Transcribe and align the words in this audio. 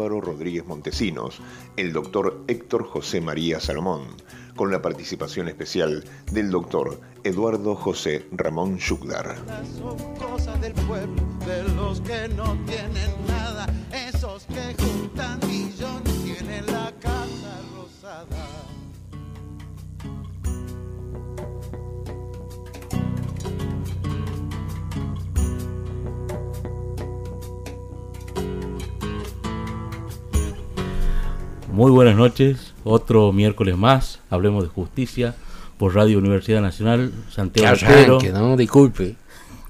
Álvaro 0.00 0.20
Rodríguez 0.20 0.64
Montesinos, 0.64 1.40
el 1.76 1.92
doctor 1.92 2.44
Héctor 2.46 2.84
José 2.84 3.20
María 3.20 3.58
Salomón, 3.58 4.02
con 4.54 4.70
la 4.70 4.80
participación 4.80 5.48
especial 5.48 6.04
del 6.30 6.52
doctor 6.52 7.00
Eduardo 7.24 7.74
José 7.74 8.24
Ramón 8.30 8.78
nada, 13.26 13.66
Muy 31.78 31.92
buenas 31.92 32.16
noches, 32.16 32.74
otro 32.82 33.32
miércoles 33.32 33.76
más, 33.76 34.18
hablemos 34.30 34.64
de 34.64 34.68
justicia 34.68 35.36
por 35.76 35.94
Radio 35.94 36.18
Universidad 36.18 36.60
Nacional 36.60 37.12
Santiago 37.30 37.68
arranque, 37.68 38.32
no, 38.32 38.56
disculpe. 38.56 39.14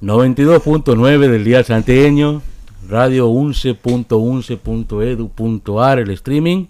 92.9 0.01 1.29
del 1.29 1.45
día 1.45 1.63
santeño, 1.63 2.41
radio 2.89 3.29
11.11.edu.ar 3.29 5.99
el 5.99 6.11
streaming. 6.13 6.69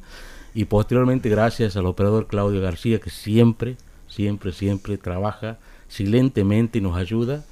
Y 0.55 0.65
posteriormente 0.65 1.29
gracias 1.29 1.77
al 1.77 1.87
operador 1.87 2.27
Claudio 2.27 2.61
García 2.61 2.99
que 2.99 3.11
siempre, 3.11 3.77
siempre, 4.09 4.51
siempre 4.51 4.99
trabaja 4.99 5.59
silentemente 5.87 6.79
y 6.79 6.81
nos 6.81 6.97
ayuda. 6.97 7.45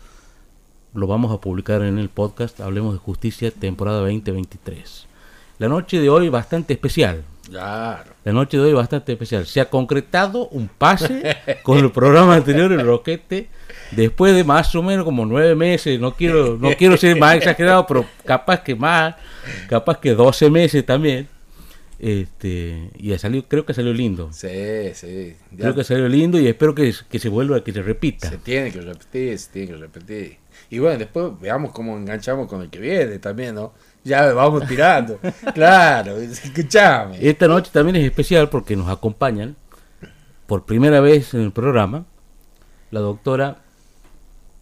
Lo 0.92 1.06
vamos 1.06 1.32
a 1.32 1.40
publicar 1.40 1.82
en 1.82 1.98
el 1.98 2.08
podcast. 2.08 2.60
Hablemos 2.60 2.94
de 2.94 2.98
Justicia 2.98 3.52
temporada 3.52 4.00
2023. 4.00 5.06
La 5.60 5.68
noche 5.68 6.00
de 6.00 6.10
hoy 6.10 6.28
bastante 6.28 6.74
especial, 6.74 7.22
Claro. 7.48 8.10
la 8.24 8.32
noche 8.32 8.56
de 8.56 8.64
hoy 8.64 8.72
bastante 8.72 9.12
especial. 9.12 9.46
Se 9.46 9.60
ha 9.60 9.70
concretado 9.70 10.48
un 10.48 10.68
pase 10.68 11.36
con 11.62 11.78
el 11.78 11.90
programa 11.92 12.34
anterior, 12.34 12.72
el 12.72 12.84
Roquete, 12.84 13.48
después 13.92 14.34
de 14.34 14.44
más 14.44 14.74
o 14.74 14.82
menos 14.82 15.04
como 15.04 15.24
nueve 15.24 15.54
meses. 15.54 16.00
No 16.00 16.14
quiero, 16.14 16.58
no 16.58 16.70
quiero 16.76 16.96
ser 16.96 17.16
más 17.18 17.36
exagerado, 17.36 17.86
pero 17.86 18.04
capaz 18.24 18.62
que 18.62 18.74
más, 18.74 19.14
capaz 19.68 20.00
que 20.00 20.14
12 20.14 20.50
meses 20.50 20.84
también. 20.84 21.28
Este, 21.98 22.90
y 22.98 23.14
ha 23.14 23.18
salido, 23.18 23.44
creo 23.48 23.64
que 23.64 23.72
salió 23.72 23.92
lindo. 23.92 24.30
Sí, 24.32 24.92
sí. 24.92 25.34
Ya 25.52 25.62
Creo 25.62 25.74
que 25.74 25.84
salió 25.84 26.08
lindo 26.08 26.38
y 26.38 26.46
espero 26.46 26.74
que, 26.74 26.92
que 27.08 27.18
se 27.18 27.28
vuelva, 27.28 27.64
que 27.64 27.72
se 27.72 27.82
repita. 27.82 28.28
se 28.28 28.38
tiene 28.38 28.70
que 28.70 28.80
repetir, 28.82 29.38
se 29.38 29.50
tiene 29.50 29.68
que 29.68 29.76
repetir. 29.76 30.36
Y 30.68 30.78
bueno, 30.78 30.98
después 30.98 31.32
veamos 31.40 31.72
cómo 31.72 31.96
enganchamos 31.96 32.48
con 32.48 32.60
el 32.62 32.70
que 32.70 32.80
viene 32.80 33.18
también, 33.18 33.54
¿no? 33.54 33.72
Ya 34.06 34.32
vamos 34.32 34.64
tirando. 34.68 35.18
claro, 35.54 36.16
escuchame. 36.18 37.18
Esta 37.20 37.48
noche 37.48 37.70
también 37.72 37.96
es 37.96 38.04
especial 38.04 38.48
porque 38.48 38.76
nos 38.76 38.88
acompañan 38.88 39.56
por 40.46 40.64
primera 40.64 41.00
vez 41.00 41.34
en 41.34 41.40
el 41.40 41.50
programa 41.50 42.04
la 42.92 43.00
doctora 43.00 43.64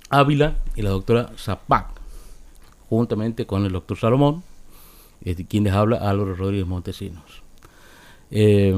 Ávila 0.09 0.55
y 0.75 0.81
la 0.81 0.89
doctora 0.89 1.31
Zapac, 1.37 1.89
juntamente 2.89 3.45
con 3.47 3.67
el 3.67 3.72
doctor 3.72 3.98
Salomón, 3.98 4.42
de 5.20 5.47
quien 5.47 5.65
les 5.65 5.75
habla 5.75 5.98
Álvaro 5.98 6.34
Rodríguez 6.34 6.67
Montesinos. 6.67 7.42
Eh, 8.31 8.75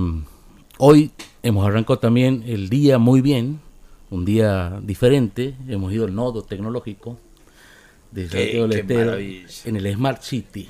hoy 0.78 1.12
hemos 1.44 1.64
arrancado 1.64 2.00
también 2.00 2.42
el 2.44 2.68
día 2.68 2.98
muy 2.98 3.20
bien, 3.20 3.60
un 4.10 4.24
día 4.24 4.80
diferente, 4.82 5.54
hemos 5.68 5.92
ido 5.92 6.06
al 6.06 6.14
nodo 6.16 6.42
tecnológico 6.42 7.18
de 8.16 8.28
Santiago 8.28 8.68
del 8.68 8.80
Estero 8.80 9.16
en 9.18 9.76
el 9.76 9.94
Smart 9.94 10.22
City. 10.22 10.68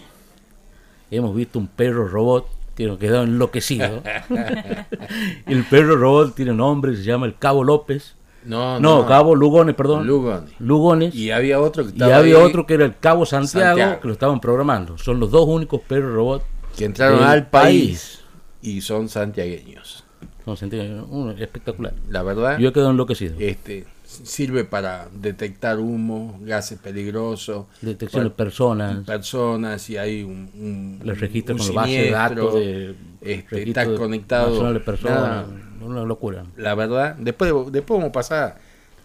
Hemos 1.11 1.35
visto 1.35 1.59
un 1.59 1.69
perro 1.69 2.07
robot 2.09 2.49
que 2.75 2.87
nos 2.87 2.99
quedó 2.99 3.23
enloquecido. 3.23 4.03
el 5.47 5.65
perro 5.65 5.97
robot 5.97 6.35
tiene 6.35 6.53
nombre, 6.53 6.97
se 6.97 7.03
llama 7.05 7.27
el 7.27 7.37
Cabo 7.39 7.65
López. 7.65 8.15
No, 8.45 8.79
No, 8.79 9.07
Cabo 9.07 9.35
Lugones, 9.35 9.75
perdón. 9.75 10.07
Lugones. 10.07 10.51
Lugones. 10.61 11.15
Y 11.15 11.31
había 11.31 11.61
otro 11.61 11.85
que 11.85 11.91
Y 11.91 11.93
estaba 11.95 12.17
había 12.17 12.37
ahí, 12.37 12.43
otro 12.43 12.67
que 12.67 12.75
era 12.75 12.85
el 12.85 12.97
Cabo 12.99 13.27
Santiago, 13.27 13.67
Santiago. 13.67 14.01
que 14.01 14.07
lo 14.09 14.13
estaban 14.13 14.41
programando. 14.41 14.99
Son 14.99 15.19
los 15.19 15.31
dos 15.31 15.47
únicos 15.49 15.81
perros 15.83 16.13
robots. 16.15 16.45
que 16.77 16.85
entraron 16.85 17.23
al 17.25 17.49
país 17.49 18.21
y 18.63 18.81
son 18.83 19.09
santiagueños. 19.09 20.05
Entiende, 20.47 21.03
uno 21.09 21.33
espectacular. 21.33 21.93
La 22.09 22.23
verdad, 22.23 22.59
Yo 22.59 22.69
he 22.69 22.73
quedado 22.73 22.91
enloquecido. 22.91 23.35
este 23.41 23.85
sirve 24.07 24.65
para 24.65 25.09
detectar 25.13 25.79
humo, 25.81 26.39
gases 26.43 26.79
peligrosos, 26.79 27.67
Detección 27.83 28.25
de 28.25 28.31
personas, 28.31 29.05
personas, 29.05 29.83
si 29.83 29.97
hay 29.97 30.23
un, 30.23 30.49
un, 30.55 31.01
les 31.05 31.19
registra 31.21 31.55
un 31.55 31.61
con 31.61 31.75
base 31.75 31.91
de 31.91 31.97
siniestro, 32.05 32.45
datos 32.45 32.55
de 32.55 32.95
este, 33.21 33.63
está 33.69 33.95
conectado. 33.95 34.73
de 34.73 34.81
personas. 34.81 35.21
Nada, 35.21 35.47
Una 35.85 36.05
locura. 36.05 36.45
la 36.57 36.75
verdad, 36.75 37.17
después, 37.17 37.53
después 37.73 37.99
vamos 37.99 38.11
a 38.11 38.13
pasar 38.13 38.59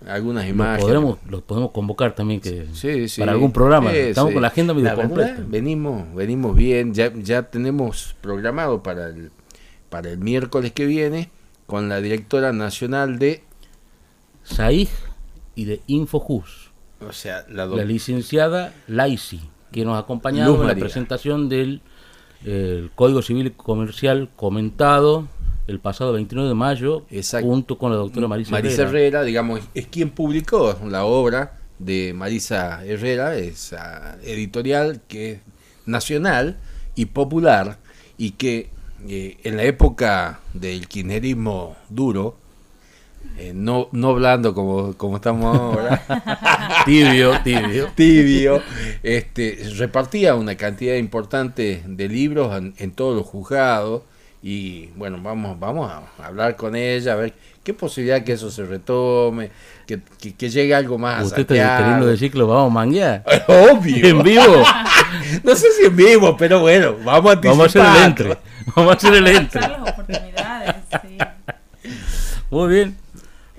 algunas 0.07 0.47
imágenes. 0.47 0.83
podremos, 0.83 1.17
lo 1.29 1.41
podemos 1.41 1.71
convocar 1.71 2.13
también 2.15 2.39
que 2.41 2.67
Sí, 2.73 3.07
sí. 3.09 3.21
para 3.21 3.33
algún 3.33 3.51
programa. 3.51 3.91
Sí, 3.91 3.97
Estamos 3.97 4.33
con 4.33 4.41
la 4.41 4.47
agenda 4.47 4.73
medio 4.73 4.85
La 4.87 4.95
verdad, 4.95 5.09
completa. 5.09 5.43
venimos, 5.47 6.15
venimos 6.15 6.55
bien, 6.55 6.93
ya, 6.93 7.11
ya 7.13 7.43
tenemos 7.43 8.15
programado 8.21 8.81
para 8.83 9.09
el, 9.09 9.31
para 9.89 10.09
el 10.11 10.17
miércoles 10.19 10.71
que 10.71 10.85
viene 10.85 11.29
con 11.67 11.87
la 11.89 12.01
directora 12.01 12.51
nacional 12.51 13.17
de, 13.19 13.43
SAIG 14.55 14.89
y 15.55 15.65
de 15.65 15.81
Infojus. 15.87 16.71
o 17.07 17.11
sea, 17.11 17.45
la, 17.49 17.65
La 17.65 17.83
licenciada 17.85 18.73
Laisi, 18.87 19.41
que 19.71 19.85
nos 19.85 19.95
ha 19.95 19.99
acompañado 19.99 20.53
Luz 20.53 20.61
en 20.61 20.67
la 20.67 20.75
presentación 20.75 21.49
del 21.49 21.81
eh, 22.45 22.79
el 22.83 22.91
Código 22.95 23.21
Civil 23.21 23.47
y 23.47 23.51
Comercial 23.51 24.29
comentado 24.35 25.27
el 25.67 25.79
pasado 25.79 26.13
29 26.13 26.49
de 26.49 26.55
mayo, 26.55 27.05
Exacto. 27.09 27.47
junto 27.47 27.77
con 27.77 27.91
la 27.91 27.97
doctora 27.97 28.27
Marisa, 28.27 28.51
Marisa 28.51 28.81
Herrera. 28.81 28.89
Herrera, 28.89 29.23
digamos, 29.23 29.61
es 29.73 29.87
quien 29.87 30.09
publicó 30.09 30.77
la 30.87 31.05
obra 31.05 31.59
de 31.79 32.13
Marisa 32.13 32.83
Herrera, 32.83 33.35
esa 33.35 34.17
editorial 34.23 35.01
que 35.07 35.31
es 35.33 35.39
nacional 35.85 36.57
y 36.95 37.05
popular 37.05 37.77
y 38.17 38.31
que 38.31 38.69
eh, 39.07 39.37
en 39.43 39.57
la 39.57 39.63
época 39.63 40.41
del 40.53 40.87
kirchnerismo 40.87 41.75
duro, 41.89 42.37
eh, 43.37 43.53
no, 43.55 43.89
no 43.91 44.13
blando 44.13 44.53
como, 44.53 44.93
como 44.97 45.17
estamos 45.17 45.57
ahora, 45.57 46.83
Tibio, 46.85 47.39
tibio. 47.43 47.89
tibio, 47.95 48.61
este, 49.03 49.59
repartía 49.77 50.35
una 50.35 50.55
cantidad 50.55 50.95
importante 50.95 51.83
de 51.85 52.07
libros 52.07 52.57
en, 52.57 52.73
en 52.77 52.91
todos 52.91 53.15
los 53.15 53.25
juzgados 53.25 54.03
y 54.43 54.87
bueno, 54.95 55.19
vamos, 55.21 55.59
vamos 55.59 55.91
a 55.91 56.25
hablar 56.25 56.55
con 56.55 56.75
ella, 56.75 57.13
a 57.13 57.15
ver 57.15 57.33
qué 57.63 57.73
posibilidad 57.73 58.23
que 58.23 58.33
eso 58.33 58.49
se 58.49 58.65
retome, 58.65 59.51
que, 59.85 59.99
que, 60.19 60.33
que 60.35 60.49
llegue 60.49 60.73
algo 60.73 60.97
más. 60.97 61.21
a 61.21 61.25
Usted 61.25 61.41
está 61.51 61.77
queriendo 61.77 62.07
decir 62.07 62.31
que 62.31 62.37
lo 62.39 62.47
vamos 62.47 62.71
a 62.71 62.73
manguear. 62.73 63.23
Obvio. 63.47 64.05
En 64.05 64.23
vivo. 64.23 64.63
No 65.43 65.55
sé 65.55 65.67
si 65.73 65.85
en 65.85 65.95
vivo, 65.95 66.35
pero 66.37 66.61
bueno, 66.61 66.95
vamos 67.03 67.33
a 67.33 67.35
Vamos 67.35 67.59
a 67.59 67.65
hacer 67.65 67.81
el 67.81 68.03
entre. 68.03 68.37
Vamos 68.75 68.93
a 68.93 68.95
hacer 68.95 69.13
el 69.13 69.27
entre. 69.27 69.61
Las 69.61 69.89
oportunidades, 69.89 70.75
sí. 71.01 71.17
Muy 72.49 72.73
bien. 72.73 72.97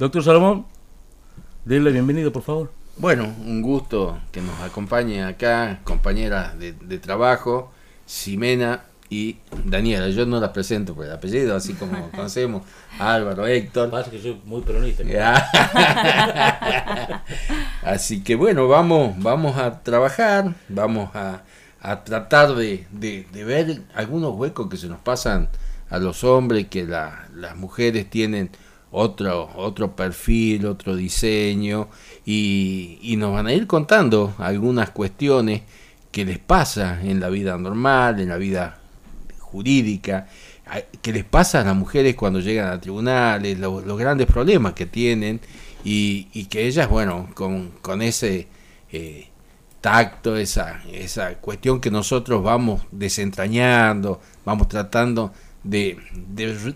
Doctor 0.02 0.24
Salomón, 0.24 0.66
denle 1.64 1.92
bienvenido, 1.92 2.32
por 2.32 2.42
favor. 2.42 2.72
Bueno, 2.96 3.32
un 3.46 3.62
gusto 3.62 4.18
que 4.32 4.40
nos 4.40 4.60
acompañe 4.60 5.22
acá, 5.22 5.78
compañeras 5.84 6.58
de, 6.58 6.72
de 6.72 6.98
trabajo, 6.98 7.70
Ximena 8.04 8.82
y 9.08 9.36
Daniela. 9.64 10.08
Yo 10.08 10.26
no 10.26 10.40
las 10.40 10.50
presento 10.50 10.96
por 10.96 11.06
el 11.06 11.12
apellido, 11.12 11.54
así 11.54 11.74
como 11.74 12.10
conocemos, 12.10 12.64
Álvaro, 12.98 13.46
Héctor. 13.46 13.90
Pasa 13.90 14.10
que 14.10 14.20
soy 14.20 14.40
muy 14.44 14.62
peronista. 14.62 15.04
Así 17.84 18.24
que 18.24 18.34
bueno, 18.34 18.66
vamos, 18.66 19.14
vamos 19.22 19.56
a 19.56 19.84
trabajar, 19.84 20.52
vamos 20.69 21.14
a, 21.14 21.42
a 21.80 22.02
tratar 22.02 22.56
de, 22.56 22.88
de- 22.90 23.28
de 23.32 23.44
ver 23.44 23.82
algunos 23.94 24.34
huecos 24.34 24.69
que 24.69 24.78
se 24.78 24.88
nos 24.88 24.98
pasan 24.98 25.48
a 25.90 25.98
los 26.00 26.25
hombres, 26.25 26.66
que 26.66 26.87
la- 26.87 27.28
las 27.37 27.55
mujeres 27.55 28.10
tienen 28.10 28.50
otro, 28.93 29.50
otro 29.56 29.97
perfil, 29.97 30.67
otro 30.67 30.94
diseño, 30.94 31.89
y, 32.25 32.99
y 33.03 33.17
nos 33.17 33.33
van 33.33 33.47
a 33.49 33.53
ir 33.53 33.67
contando 33.67 34.35
algunas 34.39 34.91
cuestiones 34.91 35.62
que 36.11 36.25
les 36.25 36.39
pasa 36.39 37.00
en 37.03 37.19
la 37.21 37.29
vida 37.31 37.56
normal, 37.59 38.21
en 38.21 38.29
la 38.29 38.37
vida 38.37 38.79
jurídica, 39.41 40.29
que 41.03 41.12
les 41.12 41.25
pasa 41.25 41.61
a 41.61 41.65
las 41.65 41.77
mujeres 41.77 42.15
cuando 42.15 42.41
llegan 42.41 42.71
a 42.73 42.81
tribunales, 42.81 43.59
lo- 43.59 43.81
los 43.81 43.99
grandes 43.99 44.27
problemas 44.27 44.73
que 44.75 44.87
tienen 44.87 45.41
y, 45.85 46.29
y 46.33 46.44
que 46.47 46.67
ellas, 46.67 46.89
bueno, 46.89 47.29
con, 47.35 47.71
con 47.83 48.00
ese 48.03 48.47
eh, 48.93 49.29
tacto, 49.81 50.37
esa, 50.37 50.83
esa 50.93 51.35
cuestión 51.35 51.81
que 51.81 51.91
nosotros 51.91 52.43
vamos 52.43 52.83
desentrañando, 52.93 54.21
vamos 54.44 54.69
tratando 54.69 55.33
de, 55.64 55.99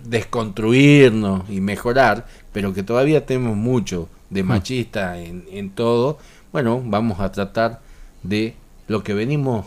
desconstruirnos 0.04 1.48
y 1.50 1.60
mejorar, 1.60 2.26
pero 2.52 2.72
que 2.72 2.82
todavía 2.82 3.26
tenemos 3.26 3.56
mucho 3.56 4.08
de 4.30 4.42
machista 4.42 5.18
en, 5.18 5.44
en 5.50 5.70
todo, 5.70 6.18
bueno, 6.52 6.82
vamos 6.84 7.20
a 7.20 7.30
tratar 7.30 7.80
de 8.22 8.54
lo 8.88 9.02
que 9.02 9.14
venimos 9.14 9.66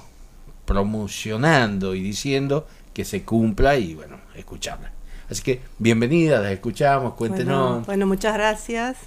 promocionando 0.65 1.95
y 1.95 2.01
diciendo 2.01 2.67
que 2.93 3.05
se 3.05 3.23
cumpla 3.23 3.77
y 3.77 3.95
bueno, 3.95 4.17
escucharla. 4.35 4.91
Así 5.29 5.43
que 5.43 5.61
bienvenida, 5.77 6.39
la 6.41 6.51
escuchamos, 6.51 7.13
cuéntenos. 7.13 7.69
Bueno, 7.69 7.85
bueno, 7.85 8.07
muchas 8.07 8.33
gracias. 8.33 8.97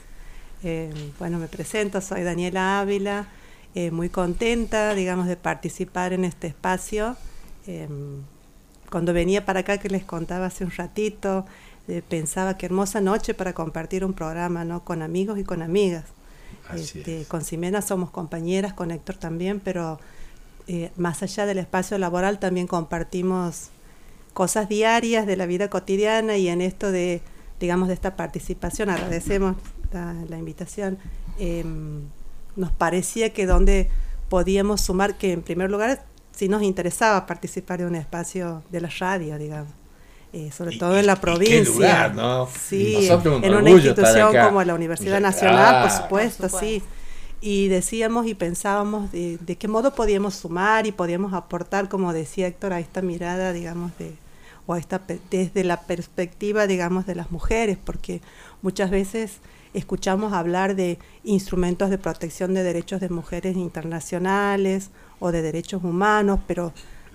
Eh, 0.63 0.93
bueno, 1.19 1.39
me 1.39 1.49
presento, 1.49 2.01
soy 2.01 2.23
Daniela 2.23 2.81
Ávila, 2.81 3.27
eh, 3.75 3.91
muy 3.91 4.09
contenta, 4.09 4.95
digamos, 4.95 5.27
de 5.27 5.37
participar 5.37 6.13
en 6.13 6.25
este 6.25 6.47
espacio. 6.47 7.17
Eh, 7.67 7.89
cuando 8.93 9.15
venía 9.15 9.47
para 9.47 9.61
acá, 9.61 9.79
que 9.79 9.89
les 9.89 10.05
contaba 10.05 10.47
hace 10.47 10.65
un 10.65 10.71
ratito, 10.71 11.47
eh, 11.89 12.03
pensaba 12.07 12.59
que 12.59 12.67
hermosa 12.67 13.01
noche 13.01 13.33
para 13.33 13.55
compartir 13.55 14.05
un 14.05 14.13
programa, 14.13 14.67
¿no? 14.67 14.85
Con 14.85 15.01
amigos 15.01 15.39
y 15.39 15.45
con 15.45 15.63
amigas. 15.63 16.05
Este, 16.75 17.23
es. 17.23 17.27
con 17.27 17.43
Ximena 17.43 17.81
somos 17.81 18.11
compañeras, 18.11 18.75
con 18.75 18.91
Héctor 18.91 19.17
también, 19.17 19.61
pero 19.61 19.99
eh, 20.69 20.93
más 20.97 21.23
allá 21.23 21.47
del 21.47 21.59
espacio 21.59 21.97
laboral 21.97 22.39
también 22.39 22.67
compartimos 22.67 23.71
cosas 24.35 24.69
diarias 24.69 25.27
de 25.27 25.37
la 25.37 25.47
vida 25.47 25.71
cotidiana 25.71 26.37
y 26.37 26.49
en 26.49 26.61
esto 26.61 26.93
de, 26.93 27.23
digamos, 27.61 27.89
de 27.89 27.95
esta 27.95 28.15
participación, 28.15 28.91
agradecemos 28.91 29.57
la, 29.93 30.15
la 30.29 30.37
invitación, 30.37 30.99
em, 31.39 32.03
nos 32.57 32.71
parecía 32.73 33.33
que 33.33 33.47
donde 33.47 33.89
podíamos 34.29 34.83
sumar, 34.83 35.17
que 35.17 35.33
en 35.33 35.41
primer 35.41 35.71
lugar 35.71 36.05
sí 36.35 36.49
nos 36.49 36.63
interesaba 36.63 37.27
participar 37.27 37.79
de 37.81 37.87
un 37.87 37.95
espacio 37.95 38.63
de 38.71 38.81
la 38.81 38.91
radio, 38.99 39.39
digamos. 39.39 39.71
eh, 40.35 40.51
sobre 40.51 40.77
Y- 40.77 40.79
todo 40.79 40.99
en 40.99 41.05
la 41.07 41.17
qué 41.17 41.21
provincia. 41.21 41.65
lugar, 41.65 42.15
¿no? 42.15 42.49
Sí, 42.59 43.07
un 43.11 43.45
en 43.45 43.55
una 43.55 43.69
institución 43.71 44.35
como 44.47 44.65
la 44.65 44.75
Universidad 44.75 45.21
Nacional, 45.21 45.83
por 45.83 45.91
supuesto, 45.91 46.49
Por 46.49 46.61
sí. 46.61 46.83
Y 47.43 47.69
decíamos 47.69 48.27
y 48.27 48.35
pensábamos 48.35 49.13
de, 49.13 49.37
de 49.39 49.57
qué 49.57 49.69
modo 49.69 49.95
podíamos 49.95 50.35
sumar 50.37 50.87
y 50.87 50.93
podíamos 50.93 51.35
aportar, 51.35 51.89
como 51.91 52.15
decía 52.15 52.47
Héctor, 52.47 52.73
a 52.73 52.81
esta 52.81 53.03
mirada, 53.03 53.53
digamos, 53.53 53.93
de, 53.99 54.15
o 54.67 54.73
a 54.73 54.79
esta, 54.79 55.01
pe- 55.01 55.19
desde 55.31 55.65
la 55.65 55.81
perspectiva, 55.83 56.67
digamos, 56.67 57.05
de 57.05 57.15
las 57.17 57.31
mujeres, 57.31 57.77
porque 57.85 58.23
muchas 58.63 58.91
veces 58.91 59.33
escuchamos 59.75 60.33
hablar 60.33 60.77
de 60.77 60.99
instrumentos 61.25 61.91
de 61.91 61.99
protección 61.99 62.55
de 62.55 62.63
derechos 62.63 63.01
de 63.03 63.09
mujeres 63.11 63.55
internacionales 63.57 64.89
o 65.23 65.31
de 65.31 65.41
derechos 65.41 65.85
humanos, 65.85 66.41
pero 66.49 66.73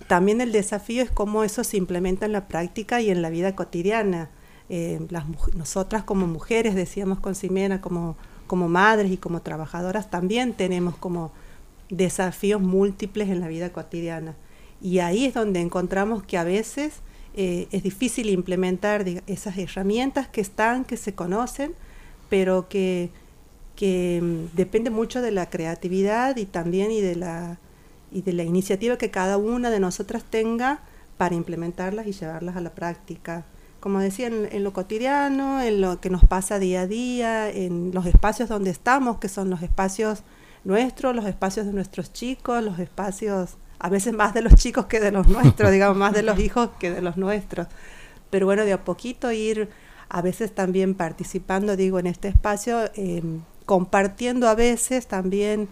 también 0.08 0.40
el 0.40 0.54
desafío 0.54 1.04
es 1.04 1.12
cómo 1.12 1.44
eso 1.44 1.66
se 1.66 1.76
implementa 1.76 2.26
en 2.26 2.32
la 2.32 2.48
práctica 2.48 3.02
y 3.02 3.10
en 3.10 3.22
la 3.22 3.30
vida 3.30 3.54
cotidiana. 3.54 4.30
Eh, 4.70 5.00
nosotras 5.56 6.04
como 6.04 6.26
mujeres, 6.26 6.74
decíamos 6.74 7.20
con 7.20 7.36
Ximena, 7.36 7.82
como, 7.82 8.16
como 8.48 8.70
madres 8.70 9.12
y 9.12 9.18
como 9.18 9.42
trabajadoras, 9.42 10.10
también 10.10 10.54
tenemos 10.54 10.96
como 10.96 11.32
desafíos 11.90 12.62
múltiples 12.62 13.30
en 13.30 13.42
la 13.42 13.50
vida 13.50 13.72
cotidiana. 13.74 14.36
Y 14.82 15.00
ahí 15.00 15.26
es 15.26 15.34
donde 15.34 15.60
encontramos 15.60 16.24
que 16.24 16.38
a 16.38 16.46
veces 16.46 17.02
eh, 17.36 17.68
es 17.72 17.84
difícil 17.84 18.30
implementar 18.30 19.04
esas 19.28 19.58
herramientas 19.58 20.30
que 20.30 20.40
están, 20.40 20.86
que 20.86 20.96
se 20.96 21.14
conocen, 21.14 21.74
pero 22.30 22.70
que, 22.70 23.10
que 23.76 24.22
mm, 24.24 24.56
depende 24.56 24.92
mucho 24.92 25.22
de 25.22 25.32
la 25.32 25.50
creatividad 25.50 26.38
y 26.38 26.46
también 26.46 26.92
y 26.92 27.02
de 27.02 27.16
la, 27.16 27.60
y 28.12 28.22
de 28.22 28.34
la 28.34 28.44
iniciativa 28.44 28.98
que 28.98 29.12
cada 29.12 29.38
una 29.38 29.70
de 29.70 29.80
nosotras 29.80 30.24
tenga 30.24 30.82
para 31.18 31.36
implementarlas 31.36 32.08
y 32.08 32.12
llevarlas 32.12 32.56
a 32.56 32.62
la 32.62 32.74
práctica. 32.74 33.46
Como 33.80 34.00
decía, 34.00 34.28
en, 34.28 34.48
en 34.52 34.64
lo 34.64 34.74
cotidiano, 34.74 35.62
en 35.62 35.82
lo 35.82 36.00
que 36.00 36.10
nos 36.10 36.26
pasa 36.26 36.60
día 36.60 36.82
a 36.82 36.88
día, 36.88 37.50
en 37.50 37.92
los 37.94 38.06
espacios 38.06 38.50
donde 38.50 38.70
estamos, 38.70 39.18
que 39.18 39.30
son 39.30 39.50
los 39.50 39.62
espacios 39.62 40.24
nuestros, 40.64 41.16
los 41.16 41.26
espacios 41.26 41.66
de 41.66 41.74
nuestros 41.74 42.12
chicos, 42.12 42.64
los 42.64 42.80
espacios, 42.80 43.58
a 43.80 43.90
veces 43.90 44.14
más 44.14 44.34
de 44.34 44.42
los 44.42 44.56
chicos 44.56 44.86
que 44.88 45.00
de 45.00 45.12
los 45.12 45.28
nuestros, 45.30 45.72
digamos, 45.72 45.98
más 45.98 46.14
de 46.14 46.24
los 46.24 46.38
hijos 46.40 46.70
que 46.80 46.92
de 46.92 47.02
los 47.02 47.18
nuestros. 47.18 47.68
Pero 48.30 48.46
bueno, 48.46 48.66
de 48.66 48.74
a 48.74 48.84
poquito 48.84 49.32
ir 49.32 49.70
a 50.10 50.22
veces 50.22 50.54
también 50.54 50.96
participando, 50.96 51.76
digo, 51.76 52.00
en 52.00 52.08
este 52.08 52.28
espacio, 52.28 52.90
eh, 52.96 53.24
compartiendo 53.66 54.48
a 54.48 54.56
veces 54.56 55.08
también 55.08 55.70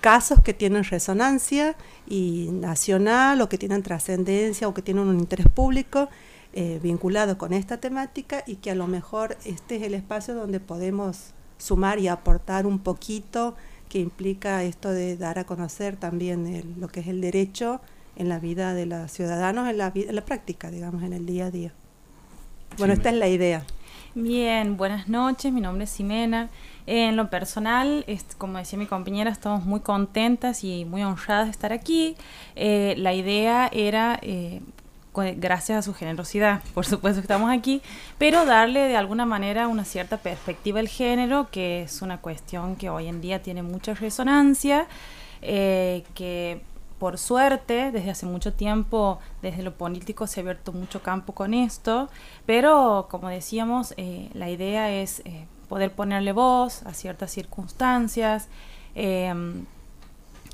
casos 0.00 0.40
que 0.40 0.54
tienen 0.54 0.84
resonancia 0.84 1.76
y 2.06 2.48
nacional 2.52 3.40
o 3.40 3.48
que 3.48 3.58
tienen 3.58 3.82
trascendencia 3.82 4.68
o 4.68 4.74
que 4.74 4.82
tienen 4.82 5.04
un 5.08 5.18
interés 5.18 5.48
público 5.48 6.08
eh, 6.52 6.80
vinculado 6.82 7.36
con 7.38 7.52
esta 7.52 7.78
temática 7.78 8.42
y 8.46 8.56
que 8.56 8.70
a 8.70 8.74
lo 8.74 8.86
mejor 8.86 9.36
este 9.44 9.76
es 9.76 9.82
el 9.82 9.94
espacio 9.94 10.34
donde 10.34 10.60
podemos 10.60 11.32
sumar 11.58 11.98
y 11.98 12.08
aportar 12.08 12.66
un 12.66 12.78
poquito 12.78 13.56
que 13.88 13.98
implica 14.00 14.62
esto 14.64 14.90
de 14.90 15.16
dar 15.16 15.38
a 15.38 15.44
conocer 15.44 15.96
también 15.96 16.46
el- 16.46 16.74
lo 16.80 16.88
que 16.88 17.00
es 17.00 17.08
el 17.08 17.20
derecho 17.20 17.80
en 18.16 18.28
la 18.28 18.38
vida 18.38 18.74
de 18.74 18.86
los 18.86 19.10
ciudadanos, 19.12 19.68
en 19.68 19.78
la, 19.78 19.92
en 19.94 20.14
la 20.14 20.24
práctica, 20.24 20.70
digamos, 20.70 21.02
en 21.02 21.12
el 21.12 21.26
día 21.26 21.46
a 21.46 21.50
día. 21.50 21.72
Bueno, 22.78 22.94
Sí, 22.94 23.00
esta 23.00 23.10
es 23.10 23.16
la 23.16 23.28
idea. 23.28 23.64
Bien, 24.14 24.76
buenas 24.76 25.08
noches, 25.08 25.52
mi 25.52 25.60
nombre 25.60 25.84
es 25.84 25.90
Ximena. 25.90 26.48
En 26.86 27.16
lo 27.16 27.30
personal, 27.30 28.06
como 28.38 28.58
decía 28.58 28.78
mi 28.78 28.86
compañera, 28.86 29.30
estamos 29.30 29.64
muy 29.64 29.80
contentas 29.80 30.62
y 30.62 30.84
muy 30.84 31.02
honradas 31.02 31.46
de 31.46 31.50
estar 31.50 31.72
aquí. 31.72 32.16
Eh, 32.54 32.94
la 32.98 33.12
idea 33.12 33.68
era, 33.72 34.20
eh, 34.22 34.60
gracias 35.12 35.78
a 35.78 35.82
su 35.82 35.94
generosidad, 35.94 36.62
por 36.74 36.86
supuesto 36.86 37.20
que 37.20 37.24
estamos 37.24 37.50
aquí, 37.50 37.82
pero 38.18 38.44
darle 38.46 38.80
de 38.82 38.96
alguna 38.96 39.26
manera 39.26 39.66
una 39.66 39.84
cierta 39.84 40.18
perspectiva 40.18 40.78
al 40.78 40.86
género, 40.86 41.48
que 41.50 41.82
es 41.82 42.02
una 42.02 42.18
cuestión 42.18 42.76
que 42.76 42.88
hoy 42.88 43.08
en 43.08 43.20
día 43.20 43.42
tiene 43.42 43.64
mucha 43.64 43.94
resonancia, 43.94 44.86
eh, 45.42 46.04
que 46.14 46.60
por 47.00 47.18
suerte, 47.18 47.90
desde 47.90 48.10
hace 48.12 48.26
mucho 48.26 48.52
tiempo, 48.52 49.18
desde 49.42 49.62
lo 49.64 49.74
político 49.74 50.28
se 50.28 50.40
ha 50.40 50.42
abierto 50.42 50.72
mucho 50.72 51.02
campo 51.02 51.34
con 51.34 51.52
esto, 51.52 52.08
pero 52.46 53.08
como 53.10 53.28
decíamos, 53.28 53.92
la 54.32 54.48
idea 54.48 54.90
es 54.90 55.22
poder 55.68 55.92
ponerle 55.92 56.32
voz 56.32 56.82
a 56.84 56.92
ciertas 56.94 57.30
circunstancias. 57.32 58.48
em, 58.94 59.66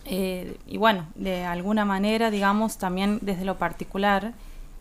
eh, 0.05 0.57
y 0.67 0.79
bueno, 0.79 1.07
de 1.15 1.45
alguna 1.45 1.85
manera, 1.85 2.31
digamos, 2.31 2.79
también 2.79 3.19
desde 3.23 3.45
lo 3.45 3.57
particular, 3.59 4.35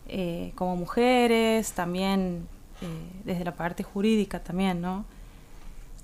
eh, 0.08 0.52
como 0.56 0.76
mujeres, 0.76 1.72
también 1.72 2.48
eh, 2.80 2.86
desde 3.24 3.44
la 3.44 3.54
parte 3.54 3.82
jurídica 3.84 4.40
también, 4.42 4.80
¿no? 4.80 5.04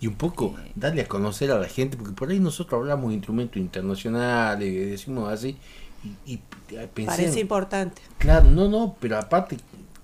Y 0.00 0.06
un 0.06 0.14
poco 0.14 0.54
darle 0.76 1.02
a 1.02 1.08
conocer 1.08 1.50
a 1.50 1.58
la 1.58 1.66
gente, 1.69 1.96
porque 1.96 2.12
por 2.12 2.31
ahí 2.31 2.38
nosotros 2.38 2.78
hablamos 2.81 3.08
de 3.08 3.14
instrumentos 3.16 3.56
internacionales, 3.56 4.69
y 4.69 4.76
decimos 4.76 5.32
así, 5.32 5.58
y, 6.02 6.32
y 6.32 6.40
pensé, 6.94 7.06
Parece 7.06 7.40
importante. 7.40 8.02
claro, 8.19 8.50
no, 8.50 8.69
no, 8.69 8.96
pero 9.00 9.19
aparte, 9.19 9.58